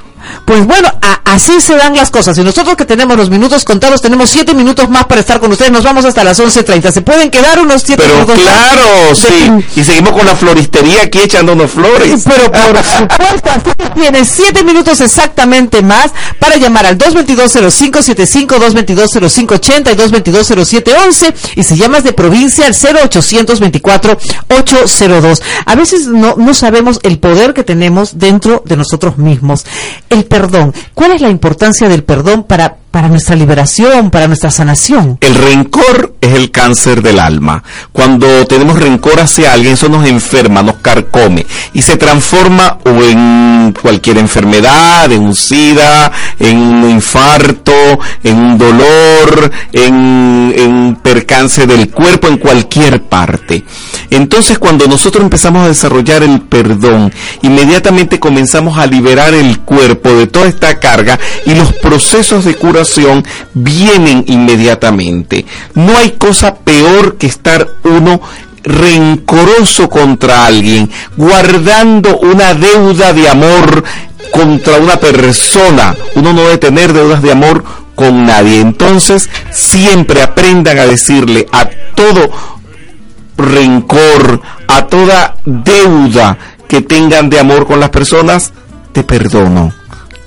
Pues 0.46 0.66
bueno, 0.66 0.90
así 1.36 1.62
se 1.62 1.76
dan 1.76 1.96
las 1.96 2.10
cosas. 2.10 2.38
Y 2.38 2.44
nosotros 2.44 2.76
que 2.76 2.86
tenemos 2.86 3.16
los 3.18 3.30
minutos 3.30 3.64
contados, 3.64 4.02
tenemos 4.02 4.30
siete 4.30 4.54
minutos 4.54 4.90
más 4.90 5.06
para 5.06 5.22
estar 5.22 5.40
con 5.40 5.52
ustedes. 5.52 5.72
Nos 5.72 5.84
vamos 5.84 6.06
hasta 6.06 6.24
las 6.24 6.40
11.30. 6.40 6.92
¿Se 6.92 7.02
pueden 7.02 7.30
quedar 7.30 7.60
unos 7.60 7.84
siete 7.84 8.02
pero 8.04 8.16
minutos 8.16 8.38
más? 8.38 8.46
claro 8.46 9.16
sí 9.16 9.52
y 9.76 9.84
seguimos 9.84 10.14
con 10.14 10.26
la 10.26 10.36
floristería 10.36 11.04
aquí 11.04 11.20
echándonos 11.20 11.72
flores 11.72 12.24
Pero 12.24 12.52
por 12.52 12.84
supuesto, 12.84 13.50
así 13.50 13.70
que 13.78 13.90
tienes 13.90 14.28
siete 14.30 14.64
minutos 14.64 15.02
exactamente 15.02 15.82
más 15.82 16.12
para 16.40 16.56
llamar 16.58 16.86
al 16.86 16.98
222-0575, 16.98 18.48
222-0580 18.48 19.92
y 19.92 19.96
222-0711 19.96 21.34
y 21.56 21.64
si 21.64 21.76
llamas 21.76 22.04
de 22.04 22.14
provincia 22.14 22.66
al 22.66 22.74
0824-802. 22.74 25.42
A 25.66 25.76
veces 25.76 26.08
no, 26.08 26.36
no 26.38 26.54
sabemos 26.54 27.00
el 27.04 27.20
poder 27.20 27.54
que 27.54 27.64
tenemos 27.64 28.18
dentro 28.20 28.64
de 28.66 28.78
nosotros 28.78 29.18
mismos. 29.18 29.66
El 30.10 30.24
perdón. 30.26 30.74
¿Cuál 30.94 31.12
es 31.12 31.22
la 31.22 31.25
importancia 31.30 31.90
del 31.90 32.04
perdón 32.04 32.44
para, 32.44 32.78
para 32.96 33.10
nuestra 33.10 33.36
liberación, 33.36 34.10
para 34.10 34.26
nuestra 34.26 34.50
sanación? 34.50 35.18
El 35.20 35.36
rencor 35.36 36.16
es 36.22 36.34
el 36.34 36.50
cáncer 36.50 37.02
del 37.02 37.20
alma. 37.20 37.62
Cuando 37.91 38.48
tenemos 38.48 38.80
rencor 38.80 39.20
hacia 39.20 39.52
alguien, 39.52 39.74
eso 39.74 39.89
nos 39.89 40.08
enferma, 40.08 40.64
nos 40.64 40.76
carcome 40.76 41.46
y 41.74 41.82
se 41.82 41.98
transforma 41.98 42.78
o 42.86 43.04
en 43.04 43.76
cualquier 43.82 44.20
enfermedad, 44.20 45.12
en 45.12 45.24
un 45.24 45.36
sida, 45.36 46.10
en 46.39 46.58
un 46.58 46.89
infarto, 46.89 47.74
en 48.24 48.38
un 48.38 48.58
dolor, 48.58 49.52
en, 49.74 49.93
un 49.93 51.00
percance 51.04 51.68
del 51.68 51.89
cuerpo, 51.89 52.30
en 52.30 52.38
cualquier 52.38 53.02
parte. 53.04 53.66
Entonces, 54.10 54.58
cuando 54.58 54.88
nosotros 54.88 55.22
empezamos 55.22 55.66
a 55.66 55.68
desarrollar 55.68 56.24
el 56.24 56.39
perdón, 56.39 57.12
inmediatamente 57.41 58.22
comenzamos 58.22 58.78
a 58.78 58.86
liberar 58.86 59.34
el 59.34 59.60
cuerpo 59.60 60.14
de 60.14 60.28
toda 60.28 60.48
esta 60.48 60.80
carga 60.80 61.20
y 61.46 61.56
los 61.56 61.74
procesos 61.74 62.46
de 62.46 62.56
vienen 63.54 64.24
inmediatamente. 64.28 65.46
No 65.74 65.98
hay 65.98 66.12
cosa 66.12 66.56
peor 66.56 67.18
que 67.18 67.28
estar 67.28 67.68
uno 67.84 68.22
rencoroso 68.64 69.90
contra 69.90 70.46
alguien, 70.46 70.90
guardando 71.16 72.18
una 72.18 72.54
deuda 72.54 73.14
de 73.14 73.30
amor 73.30 73.84
contra 74.32 74.78
una 74.80 74.98
persona. 74.98 75.96
Uno 76.16 76.34
no 76.34 76.42
debe 76.42 76.58
tener 76.58 76.94
deudas 76.94 77.22
de 77.22 77.32
amor 77.32 77.64
con 77.96 78.26
nadie. 78.26 78.60
Entonces, 78.60 79.30
siempre 79.52 80.22
aprendan 80.22 80.80
a 80.80 80.86
decirle 80.86 81.48
a 81.52 81.70
todo 81.96 82.30
rencor, 83.38 84.42
a 84.68 84.88
toda 84.88 85.36
deuda 85.46 86.38
que 86.68 86.82
tengan 86.82 87.30
de 87.30 87.40
amor 87.40 87.68
con 87.68 87.80
las 87.80 87.90
personas, 87.90 88.52
te 88.92 89.04
perdono, 89.04 89.74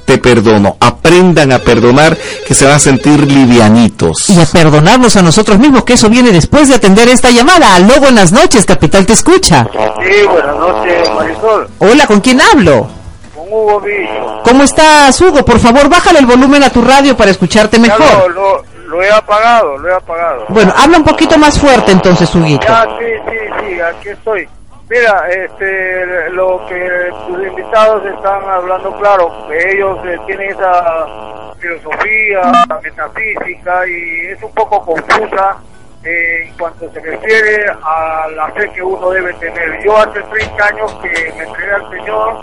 te 0.09 0.17
perdono. 0.17 0.79
Aprendan 0.81 1.53
a 1.53 1.59
perdonar 1.59 2.17
que 2.47 2.55
se 2.55 2.65
van 2.65 2.77
a 2.77 2.79
sentir 2.79 3.21
livianitos. 3.31 4.31
Y 4.31 4.41
a 4.41 4.47
perdonarnos 4.47 5.15
a 5.17 5.23
nosotros 5.23 5.59
mismos, 5.59 5.85
que 5.85 5.93
eso 5.93 6.09
viene 6.09 6.31
después 6.33 6.67
de 6.71 6.77
atender 6.77 7.09
esta 7.09 7.31
llamada. 7.31 7.75
Aló, 7.75 8.01
buenas 8.01 8.33
noches, 8.33 8.65
Capital 8.65 9.05
te 9.05 9.13
escucha. 9.13 9.67
Sí, 10.03 10.27
buenas 10.27 10.57
noches, 10.57 11.11
Marisol. 11.15 11.69
Hola, 11.81 12.07
¿con 12.07 12.21
quién 12.23 12.41
hablo? 12.41 12.89
Con 13.35 13.53
Hugo 13.53 13.81
Villo. 13.83 14.43
¿Cómo 14.45 14.63
estás, 14.63 15.21
Hugo? 15.21 15.45
Por 15.45 15.59
favor, 15.59 15.91
bájale 15.91 16.21
el 16.21 16.27
volumen 16.27 16.63
a 16.63 16.71
tu 16.71 16.81
radio 16.81 17.15
para 17.15 17.31
escucharte 17.31 17.77
Ya 17.77 17.83
mejor. 17.83 18.31
lo, 18.35 18.63
lo, 18.63 18.65
lo 18.89 19.03
he 19.03 19.11
apagado, 19.13 19.77
lo 19.77 19.89
he 19.91 19.95
apagado. 19.95 20.47
Bueno, 20.49 20.73
habla 20.75 20.97
un 20.97 21.05
poquito 21.05 21.37
más 21.37 21.59
fuerte 21.59 21.93
entonces, 21.93 22.35
Huguito. 22.35 22.67
Ya, 22.67 22.85
sí, 22.99 23.05
sí, 23.31 23.37
sí, 23.75 23.81
aquí 23.81 24.09
estoy. 24.09 24.49
Mira, 24.89 25.29
este, 25.29 26.31
lo 26.31 26.67
que 26.67 27.11
tus 27.27 27.47
invitados 27.47 28.07
están 28.07 28.43
hablando, 28.49 28.97
claro, 28.99 29.47
ellos 29.53 29.99
eh, 30.07 30.19
tienen 30.27 30.51
esa 30.51 31.53
filosofía 31.59 32.51
metafísica 32.83 33.87
y 33.87 34.29
es 34.29 34.43
un 34.43 34.51
poco 34.55 34.83
confusa 34.87 35.59
eh, 36.05 36.45
en 36.47 36.57
cuanto 36.57 36.91
se 36.91 37.01
refiere 37.01 37.67
a 37.83 38.29
la 38.35 38.49
fe 38.53 38.71
que 38.71 38.83
uno 38.83 39.11
debe 39.11 39.35
tener. 39.35 39.83
Yo 39.85 39.95
hace 39.95 40.23
30 40.23 40.65
años 40.65 40.95
que 41.03 41.33
me 41.37 41.45
entregué 41.45 41.71
al 41.71 41.91
Señor, 41.91 42.37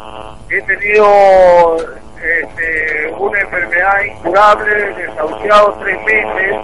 he 0.48 0.62
tenido 0.62 1.78
este, 2.22 3.12
una 3.18 3.40
enfermedad 3.40 4.04
incurable, 4.04 4.94
desahuciado 4.94 5.80
tres 5.82 6.00
meses 6.04 6.58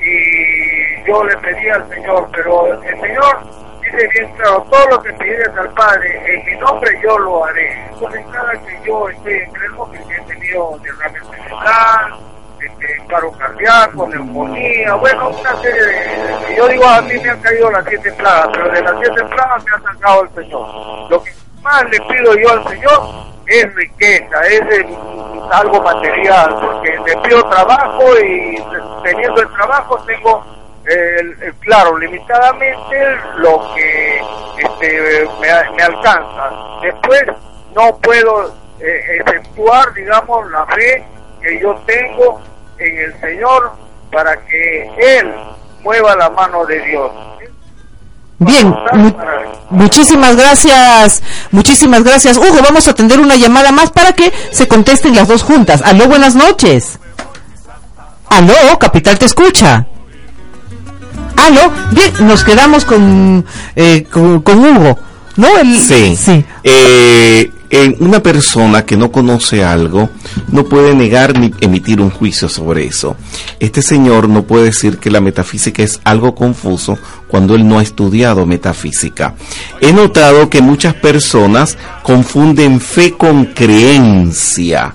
y 0.00 1.06
yo 1.06 1.22
le 1.22 1.36
pedí 1.36 1.68
al 1.68 1.88
Señor, 1.90 2.28
pero 2.32 2.82
el 2.82 3.00
Señor 3.00 3.61
dice 3.92 4.08
bien 4.08 4.32
claro, 4.34 4.66
todo 4.70 4.86
lo 4.88 5.02
que 5.02 5.12
pidieras 5.14 5.56
al 5.56 5.70
Padre, 5.70 6.22
en 6.26 6.44
mi 6.46 6.60
nombre 6.60 6.90
yo 7.02 7.18
lo 7.18 7.44
haré. 7.44 7.88
Entonces 7.92 8.24
cada 8.32 8.52
que 8.52 8.80
yo 8.84 9.08
estoy 9.08 9.34
enfermo, 9.34 9.90
que 9.90 9.98
he 9.98 10.20
tenido 10.22 10.78
derrame 10.82 11.20
cerebral, 11.20 12.14
este, 12.60 13.02
paro 13.10 13.32
cardíaco, 13.32 14.08
neumonía, 14.08 14.94
bueno, 14.94 15.30
una 15.30 15.56
serie 15.60 15.82
de... 15.82 16.56
Yo 16.56 16.68
digo, 16.68 16.86
a 16.86 17.02
mí 17.02 17.14
me 17.18 17.30
han 17.30 17.40
caído 17.40 17.70
las 17.70 17.84
siete 17.86 18.12
plagas, 18.12 18.48
pero 18.52 18.70
de 18.70 18.82
las 18.82 18.96
siete 18.98 19.24
plagas 19.24 19.64
me 19.64 19.70
ha 19.70 19.92
sacado 19.92 20.22
el 20.22 20.34
Señor. 20.34 21.10
Lo 21.10 21.22
que 21.22 21.32
más 21.62 21.84
le 21.84 22.00
pido 22.00 22.34
yo 22.36 22.50
al 22.50 22.68
Señor 22.68 23.32
es 23.46 23.74
riqueza, 23.74 24.40
es 24.46 24.60
eh, 24.60 24.86
algo 25.52 25.82
material, 25.82 26.58
porque 26.60 26.98
le 27.04 27.16
pido 27.18 27.42
trabajo 27.48 28.04
y 28.24 28.62
teniendo 29.02 29.42
el 29.42 29.52
trabajo 29.52 29.98
tengo, 30.06 30.44
el, 30.86 31.54
claro, 31.60 31.96
limitadamente 31.98 32.96
lo 33.36 33.72
que 33.74 34.20
este, 34.58 35.28
me, 35.40 35.76
me 35.76 35.82
alcanza. 35.82 36.50
Después 36.82 37.22
no 37.74 37.96
puedo 37.98 38.54
eh, 38.80 39.18
efectuar, 39.20 39.92
digamos, 39.94 40.50
la 40.50 40.66
fe 40.66 41.04
que 41.40 41.60
yo 41.60 41.74
tengo 41.86 42.40
en 42.78 42.98
el 42.98 43.20
Señor 43.20 43.72
para 44.10 44.36
que 44.46 44.90
Él 44.98 45.32
mueva 45.82 46.14
la 46.16 46.30
mano 46.30 46.64
de 46.66 46.80
Dios. 46.80 47.10
Bien, 48.38 48.68
mu- 48.92 49.12
muchísimas 49.70 50.34
gracias, 50.36 51.22
muchísimas 51.52 52.02
gracias. 52.02 52.36
Hugo, 52.36 52.58
vamos 52.62 52.88
a 52.88 52.90
atender 52.90 53.20
una 53.20 53.36
llamada 53.36 53.70
más 53.70 53.90
para 53.92 54.12
que 54.14 54.32
se 54.50 54.66
contesten 54.66 55.14
las 55.14 55.28
dos 55.28 55.44
juntas. 55.44 55.80
Aló, 55.82 56.08
buenas 56.08 56.34
noches. 56.34 56.98
Aló, 58.28 58.78
Capital 58.80 59.18
te 59.18 59.26
escucha. 59.26 59.86
Aló, 61.42 61.72
bien, 61.90 62.12
nos 62.26 62.44
quedamos 62.44 62.84
con, 62.84 63.44
eh, 63.74 64.06
con, 64.10 64.42
con 64.42 64.64
Hugo, 64.64 64.98
¿no? 65.36 65.58
El, 65.58 65.76
Sí. 65.78 66.44
Eh, 66.62 67.50
una 68.00 68.22
persona 68.22 68.84
que 68.84 68.98
no 68.98 69.10
conoce 69.10 69.64
algo 69.64 70.10
no 70.48 70.64
puede 70.64 70.94
negar 70.94 71.38
ni 71.38 71.52
emitir 71.60 72.00
un 72.02 72.10
juicio 72.10 72.48
sobre 72.48 72.84
eso. 72.84 73.16
Este 73.60 73.80
señor 73.80 74.28
no 74.28 74.42
puede 74.42 74.64
decir 74.66 74.98
que 74.98 75.10
la 75.10 75.22
metafísica 75.22 75.82
es 75.82 75.98
algo 76.04 76.34
confuso 76.34 76.98
cuando 77.28 77.54
él 77.54 77.66
no 77.66 77.78
ha 77.78 77.82
estudiado 77.82 78.44
metafísica. 78.44 79.34
He 79.80 79.92
notado 79.92 80.50
que 80.50 80.60
muchas 80.60 80.94
personas 80.94 81.78
confunden 82.02 82.78
fe 82.78 83.12
con 83.12 83.46
creencia. 83.46 84.94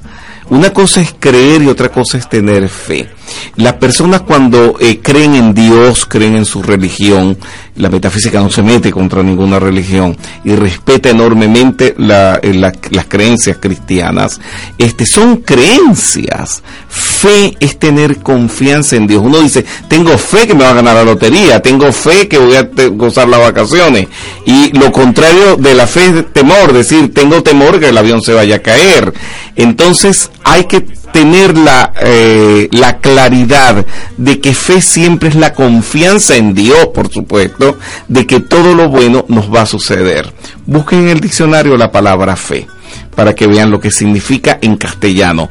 Una 0.50 0.72
cosa 0.72 1.02
es 1.02 1.14
creer 1.20 1.62
y 1.62 1.68
otra 1.68 1.90
cosa 1.90 2.18
es 2.18 2.30
tener 2.30 2.70
fe. 2.70 3.10
Las 3.58 3.74
personas 3.74 4.22
cuando 4.22 4.78
eh, 4.80 5.00
creen 5.00 5.36
en 5.36 5.54
Dios, 5.54 6.06
creen 6.06 6.36
en 6.38 6.46
su 6.46 6.64
religión, 6.64 7.38
la 7.78 7.90
metafísica 7.90 8.40
no 8.40 8.50
se 8.50 8.62
mete 8.62 8.92
contra 8.92 9.24
ninguna 9.24 9.60
religión 9.60 10.16
y 10.44 10.56
respeta 10.56 11.10
enormemente 11.10 11.90
eh, 11.90 11.96
la- 11.98 12.40
las 12.92 13.06
creencias 13.06 13.58
cristianas. 13.60 14.40
Este 14.78 15.06
son 15.06 15.38
creencias. 15.38 16.64
Fe 16.90 17.56
es 17.60 17.78
tener 17.80 18.18
confianza 18.18 18.96
en 18.96 19.08
Dios. 19.08 19.22
Uno 19.24 19.40
dice, 19.40 19.66
tengo 19.88 20.18
fe 20.18 20.48
que 20.48 20.54
me 20.54 20.64
va 20.64 20.72
a 20.72 20.76
ganar 20.76 20.96
la 20.96 21.04
lotería, 21.04 21.62
tengo 21.62 21.92
fe 21.92 22.28
que 22.28 22.38
voy 22.38 22.56
a 22.56 22.70
gozar 22.92 23.28
las 23.28 23.40
vacaciones. 23.40 24.08
Y 24.46 24.78
lo 24.78 24.92
contrario 24.92 25.56
de 25.58 25.74
la 25.74 25.88
fe 25.88 26.06
es 26.08 26.34
temor, 26.34 26.74
decir, 26.74 27.14
tengo 27.14 27.42
temor 27.44 27.80
que 27.80 27.90
el 27.90 27.98
avión 27.98 28.22
se 28.22 28.34
vaya 28.34 28.58
a 28.58 28.60
caer. 28.60 29.14
Entonces 29.56 30.30
hay 30.44 30.66
que 30.66 30.86
tener 31.12 31.58
la, 31.58 31.94
eh, 32.02 32.70
la 32.72 32.98
claridad 32.98 33.86
de 34.18 34.40
que 34.40 34.54
fe 34.54 34.82
siempre 34.82 35.30
es 35.30 35.36
la 35.36 35.54
confianza 35.54 36.36
en 36.36 36.54
Dios, 36.54 36.88
por 36.94 37.10
supuesto, 37.10 37.78
de 38.08 38.26
que 38.26 38.40
todo 38.40 38.76
lo 38.76 38.90
bueno 38.90 39.26
nos 39.28 39.54
va 39.54 39.62
a 39.62 39.66
suceder. 39.66 40.32
Busquen 40.66 41.00
en 41.04 41.10
el 41.10 41.20
diccionario 41.20 41.78
la 41.78 41.92
palabra 41.92 42.36
fe 42.36 42.68
para 43.16 43.34
que 43.34 43.48
vean 43.48 43.72
lo 43.72 43.80
que 43.80 43.92
significa 43.92 44.60
en 44.62 44.78
castellano 44.78 45.50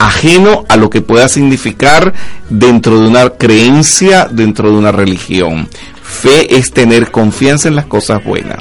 ajeno 0.00 0.64
a 0.68 0.76
lo 0.78 0.88
que 0.88 1.02
pueda 1.02 1.28
significar 1.28 2.14
dentro 2.48 2.98
de 2.98 3.06
una 3.06 3.28
creencia, 3.28 4.26
dentro 4.30 4.70
de 4.70 4.78
una 4.78 4.90
religión. 4.90 5.68
Fe 6.10 6.58
es 6.58 6.72
tener 6.72 7.10
confianza 7.10 7.68
en 7.68 7.76
las 7.76 7.86
cosas 7.86 8.22
buenas. 8.24 8.60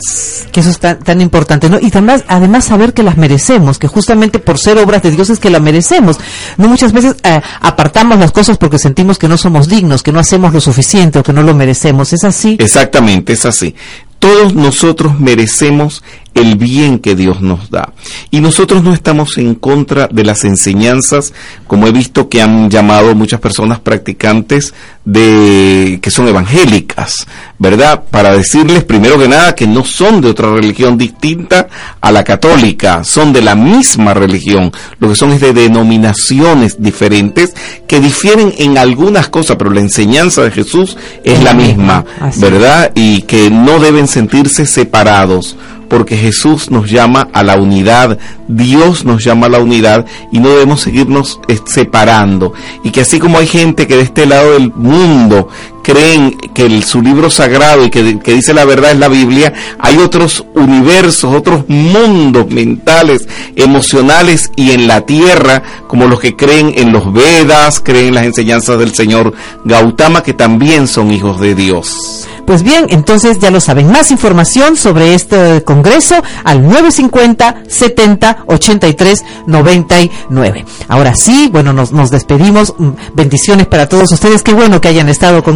que 0.51 0.59
eso 0.59 0.69
es 0.69 0.79
tan, 0.79 0.99
tan 0.99 1.19
importante, 1.19 1.69
¿no? 1.69 1.79
Y 1.79 1.87
además, 1.87 2.23
además 2.27 2.65
saber 2.65 2.93
que 2.93 3.03
las 3.03 3.17
merecemos, 3.17 3.79
que 3.79 3.87
justamente 3.87 4.39
por 4.39 4.57
ser 4.57 4.77
obras 4.77 5.01
de 5.01 5.11
Dios 5.11 5.29
es 5.29 5.39
que 5.39 5.49
las 5.49 5.61
merecemos. 5.61 6.17
No 6.57 6.67
muchas 6.67 6.93
veces 6.93 7.15
eh, 7.23 7.41
apartamos 7.59 8.19
las 8.19 8.31
cosas 8.31 8.57
porque 8.57 8.79
sentimos 8.79 9.17
que 9.17 9.27
no 9.27 9.37
somos 9.37 9.67
dignos, 9.67 10.03
que 10.03 10.11
no 10.11 10.19
hacemos 10.19 10.53
lo 10.53 10.61
suficiente 10.61 11.19
o 11.19 11.23
que 11.23 11.33
no 11.33 11.43
lo 11.43 11.53
merecemos. 11.53 12.13
¿Es 12.13 12.23
así? 12.23 12.55
Exactamente, 12.59 13.33
es 13.33 13.45
así. 13.45 13.75
Todos 14.19 14.53
nosotros 14.53 15.19
merecemos 15.19 16.03
el 16.33 16.55
bien 16.55 16.99
que 16.99 17.15
Dios 17.15 17.41
nos 17.41 17.69
da. 17.69 17.93
Y 18.31 18.39
nosotros 18.39 18.83
no 18.83 18.93
estamos 18.93 19.37
en 19.37 19.55
contra 19.55 20.07
de 20.07 20.23
las 20.23 20.43
enseñanzas, 20.45 21.33
como 21.67 21.87
he 21.87 21.91
visto 21.91 22.29
que 22.29 22.41
han 22.41 22.69
llamado 22.69 23.15
muchas 23.15 23.39
personas 23.39 23.79
practicantes 23.79 24.73
de 25.05 25.99
que 26.01 26.11
son 26.11 26.27
evangélicas, 26.27 27.25
¿verdad? 27.57 28.03
Para 28.11 28.35
decirles 28.35 28.83
primero 28.83 29.17
que 29.17 29.27
nada 29.27 29.55
que 29.55 29.65
no 29.65 29.83
son 29.83 30.21
de 30.21 30.29
otra 30.29 30.51
religión 30.51 30.97
distinta 30.97 31.67
a 31.99 32.11
la 32.11 32.23
católica, 32.23 33.03
son 33.03 33.33
de 33.33 33.41
la 33.41 33.55
misma 33.55 34.13
religión. 34.13 34.71
Lo 34.99 35.09
que 35.09 35.15
son 35.15 35.31
es 35.31 35.41
de 35.41 35.53
denominaciones 35.53 36.81
diferentes 36.81 37.53
que 37.87 37.99
difieren 37.99 38.53
en 38.57 38.77
algunas 38.77 39.29
cosas, 39.29 39.57
pero 39.57 39.71
la 39.71 39.81
enseñanza 39.81 40.43
de 40.43 40.51
Jesús 40.51 40.95
es 41.23 41.43
la 41.43 41.53
misma. 41.53 42.05
¿verdad? 42.37 42.91
Y 42.95 43.23
que 43.23 43.49
no 43.49 43.79
deben 43.79 44.07
sentirse 44.07 44.65
separados 44.65 45.55
porque 45.89 46.15
Jesús 46.15 46.71
nos 46.71 46.89
llama 46.89 47.27
a 47.33 47.43
la 47.43 47.57
unidad, 47.57 48.17
Dios 48.47 49.03
nos 49.03 49.23
llama 49.23 49.47
a 49.47 49.49
la 49.49 49.59
unidad 49.59 50.05
y 50.31 50.39
no 50.39 50.49
debemos 50.49 50.81
seguirnos 50.81 51.39
eh, 51.47 51.59
separando. 51.65 52.53
Y 52.83 52.91
que 52.91 53.01
así 53.01 53.19
como 53.19 53.37
hay 53.39 53.47
gente 53.47 53.87
que 53.87 53.97
de 53.97 54.03
este 54.03 54.25
lado 54.25 54.53
del 54.53 54.71
mundo 54.73 55.49
creen 55.81 56.37
que 56.53 56.81
su 56.81 57.01
libro 57.01 57.29
sagrado 57.29 57.85
y 57.85 57.89
que, 57.89 58.03
dice 58.03 58.53
la 58.53 58.65
verdad 58.65 58.91
es 58.91 58.97
la 58.97 59.07
Biblia, 59.07 59.53
hay 59.79 59.97
otros 59.97 60.45
universos, 60.55 61.33
otros 61.33 61.67
mundos 61.67 62.47
mentales, 62.49 63.27
emocionales 63.55 64.51
y 64.55 64.71
en 64.71 64.87
la 64.87 65.01
tierra, 65.05 65.63
como 65.87 66.07
los 66.07 66.19
que 66.19 66.35
creen 66.35 66.73
en 66.75 66.91
los 66.91 67.11
Vedas, 67.11 67.79
creen 67.79 68.07
en 68.07 68.15
las 68.15 68.25
enseñanzas 68.25 68.79
del 68.79 68.93
Señor 68.93 69.33
Gautama, 69.65 70.23
que 70.23 70.33
también 70.33 70.87
son 70.87 71.11
hijos 71.11 71.39
de 71.39 71.55
Dios. 71.55 72.27
Pues 72.49 72.63
bien, 72.63 72.87
entonces 72.89 73.37
ya 73.37 73.51
lo 73.51 73.59
saben. 73.59 73.91
Más 73.91 74.09
información 74.09 74.75
sobre 74.75 75.13
este 75.13 75.63
congreso 75.63 76.15
al 76.43 76.63
950 76.63 77.63
70 77.67 78.45
83 78.47 79.23
99. 79.45 80.65
Ahora 80.87 81.13
sí, 81.13 81.47
bueno, 81.51 81.73
nos, 81.73 81.91
nos 81.91 82.09
despedimos. 82.09 82.73
Mm, 82.75 82.89
Bendiciones 83.13 83.67
para 83.67 83.87
todos 83.87 84.11
ustedes. 84.11 84.41
Qué 84.41 84.53
bueno 84.53 84.81
que 84.81 84.87
hayan 84.87 85.09
estado 85.09 85.43
con 85.43 85.55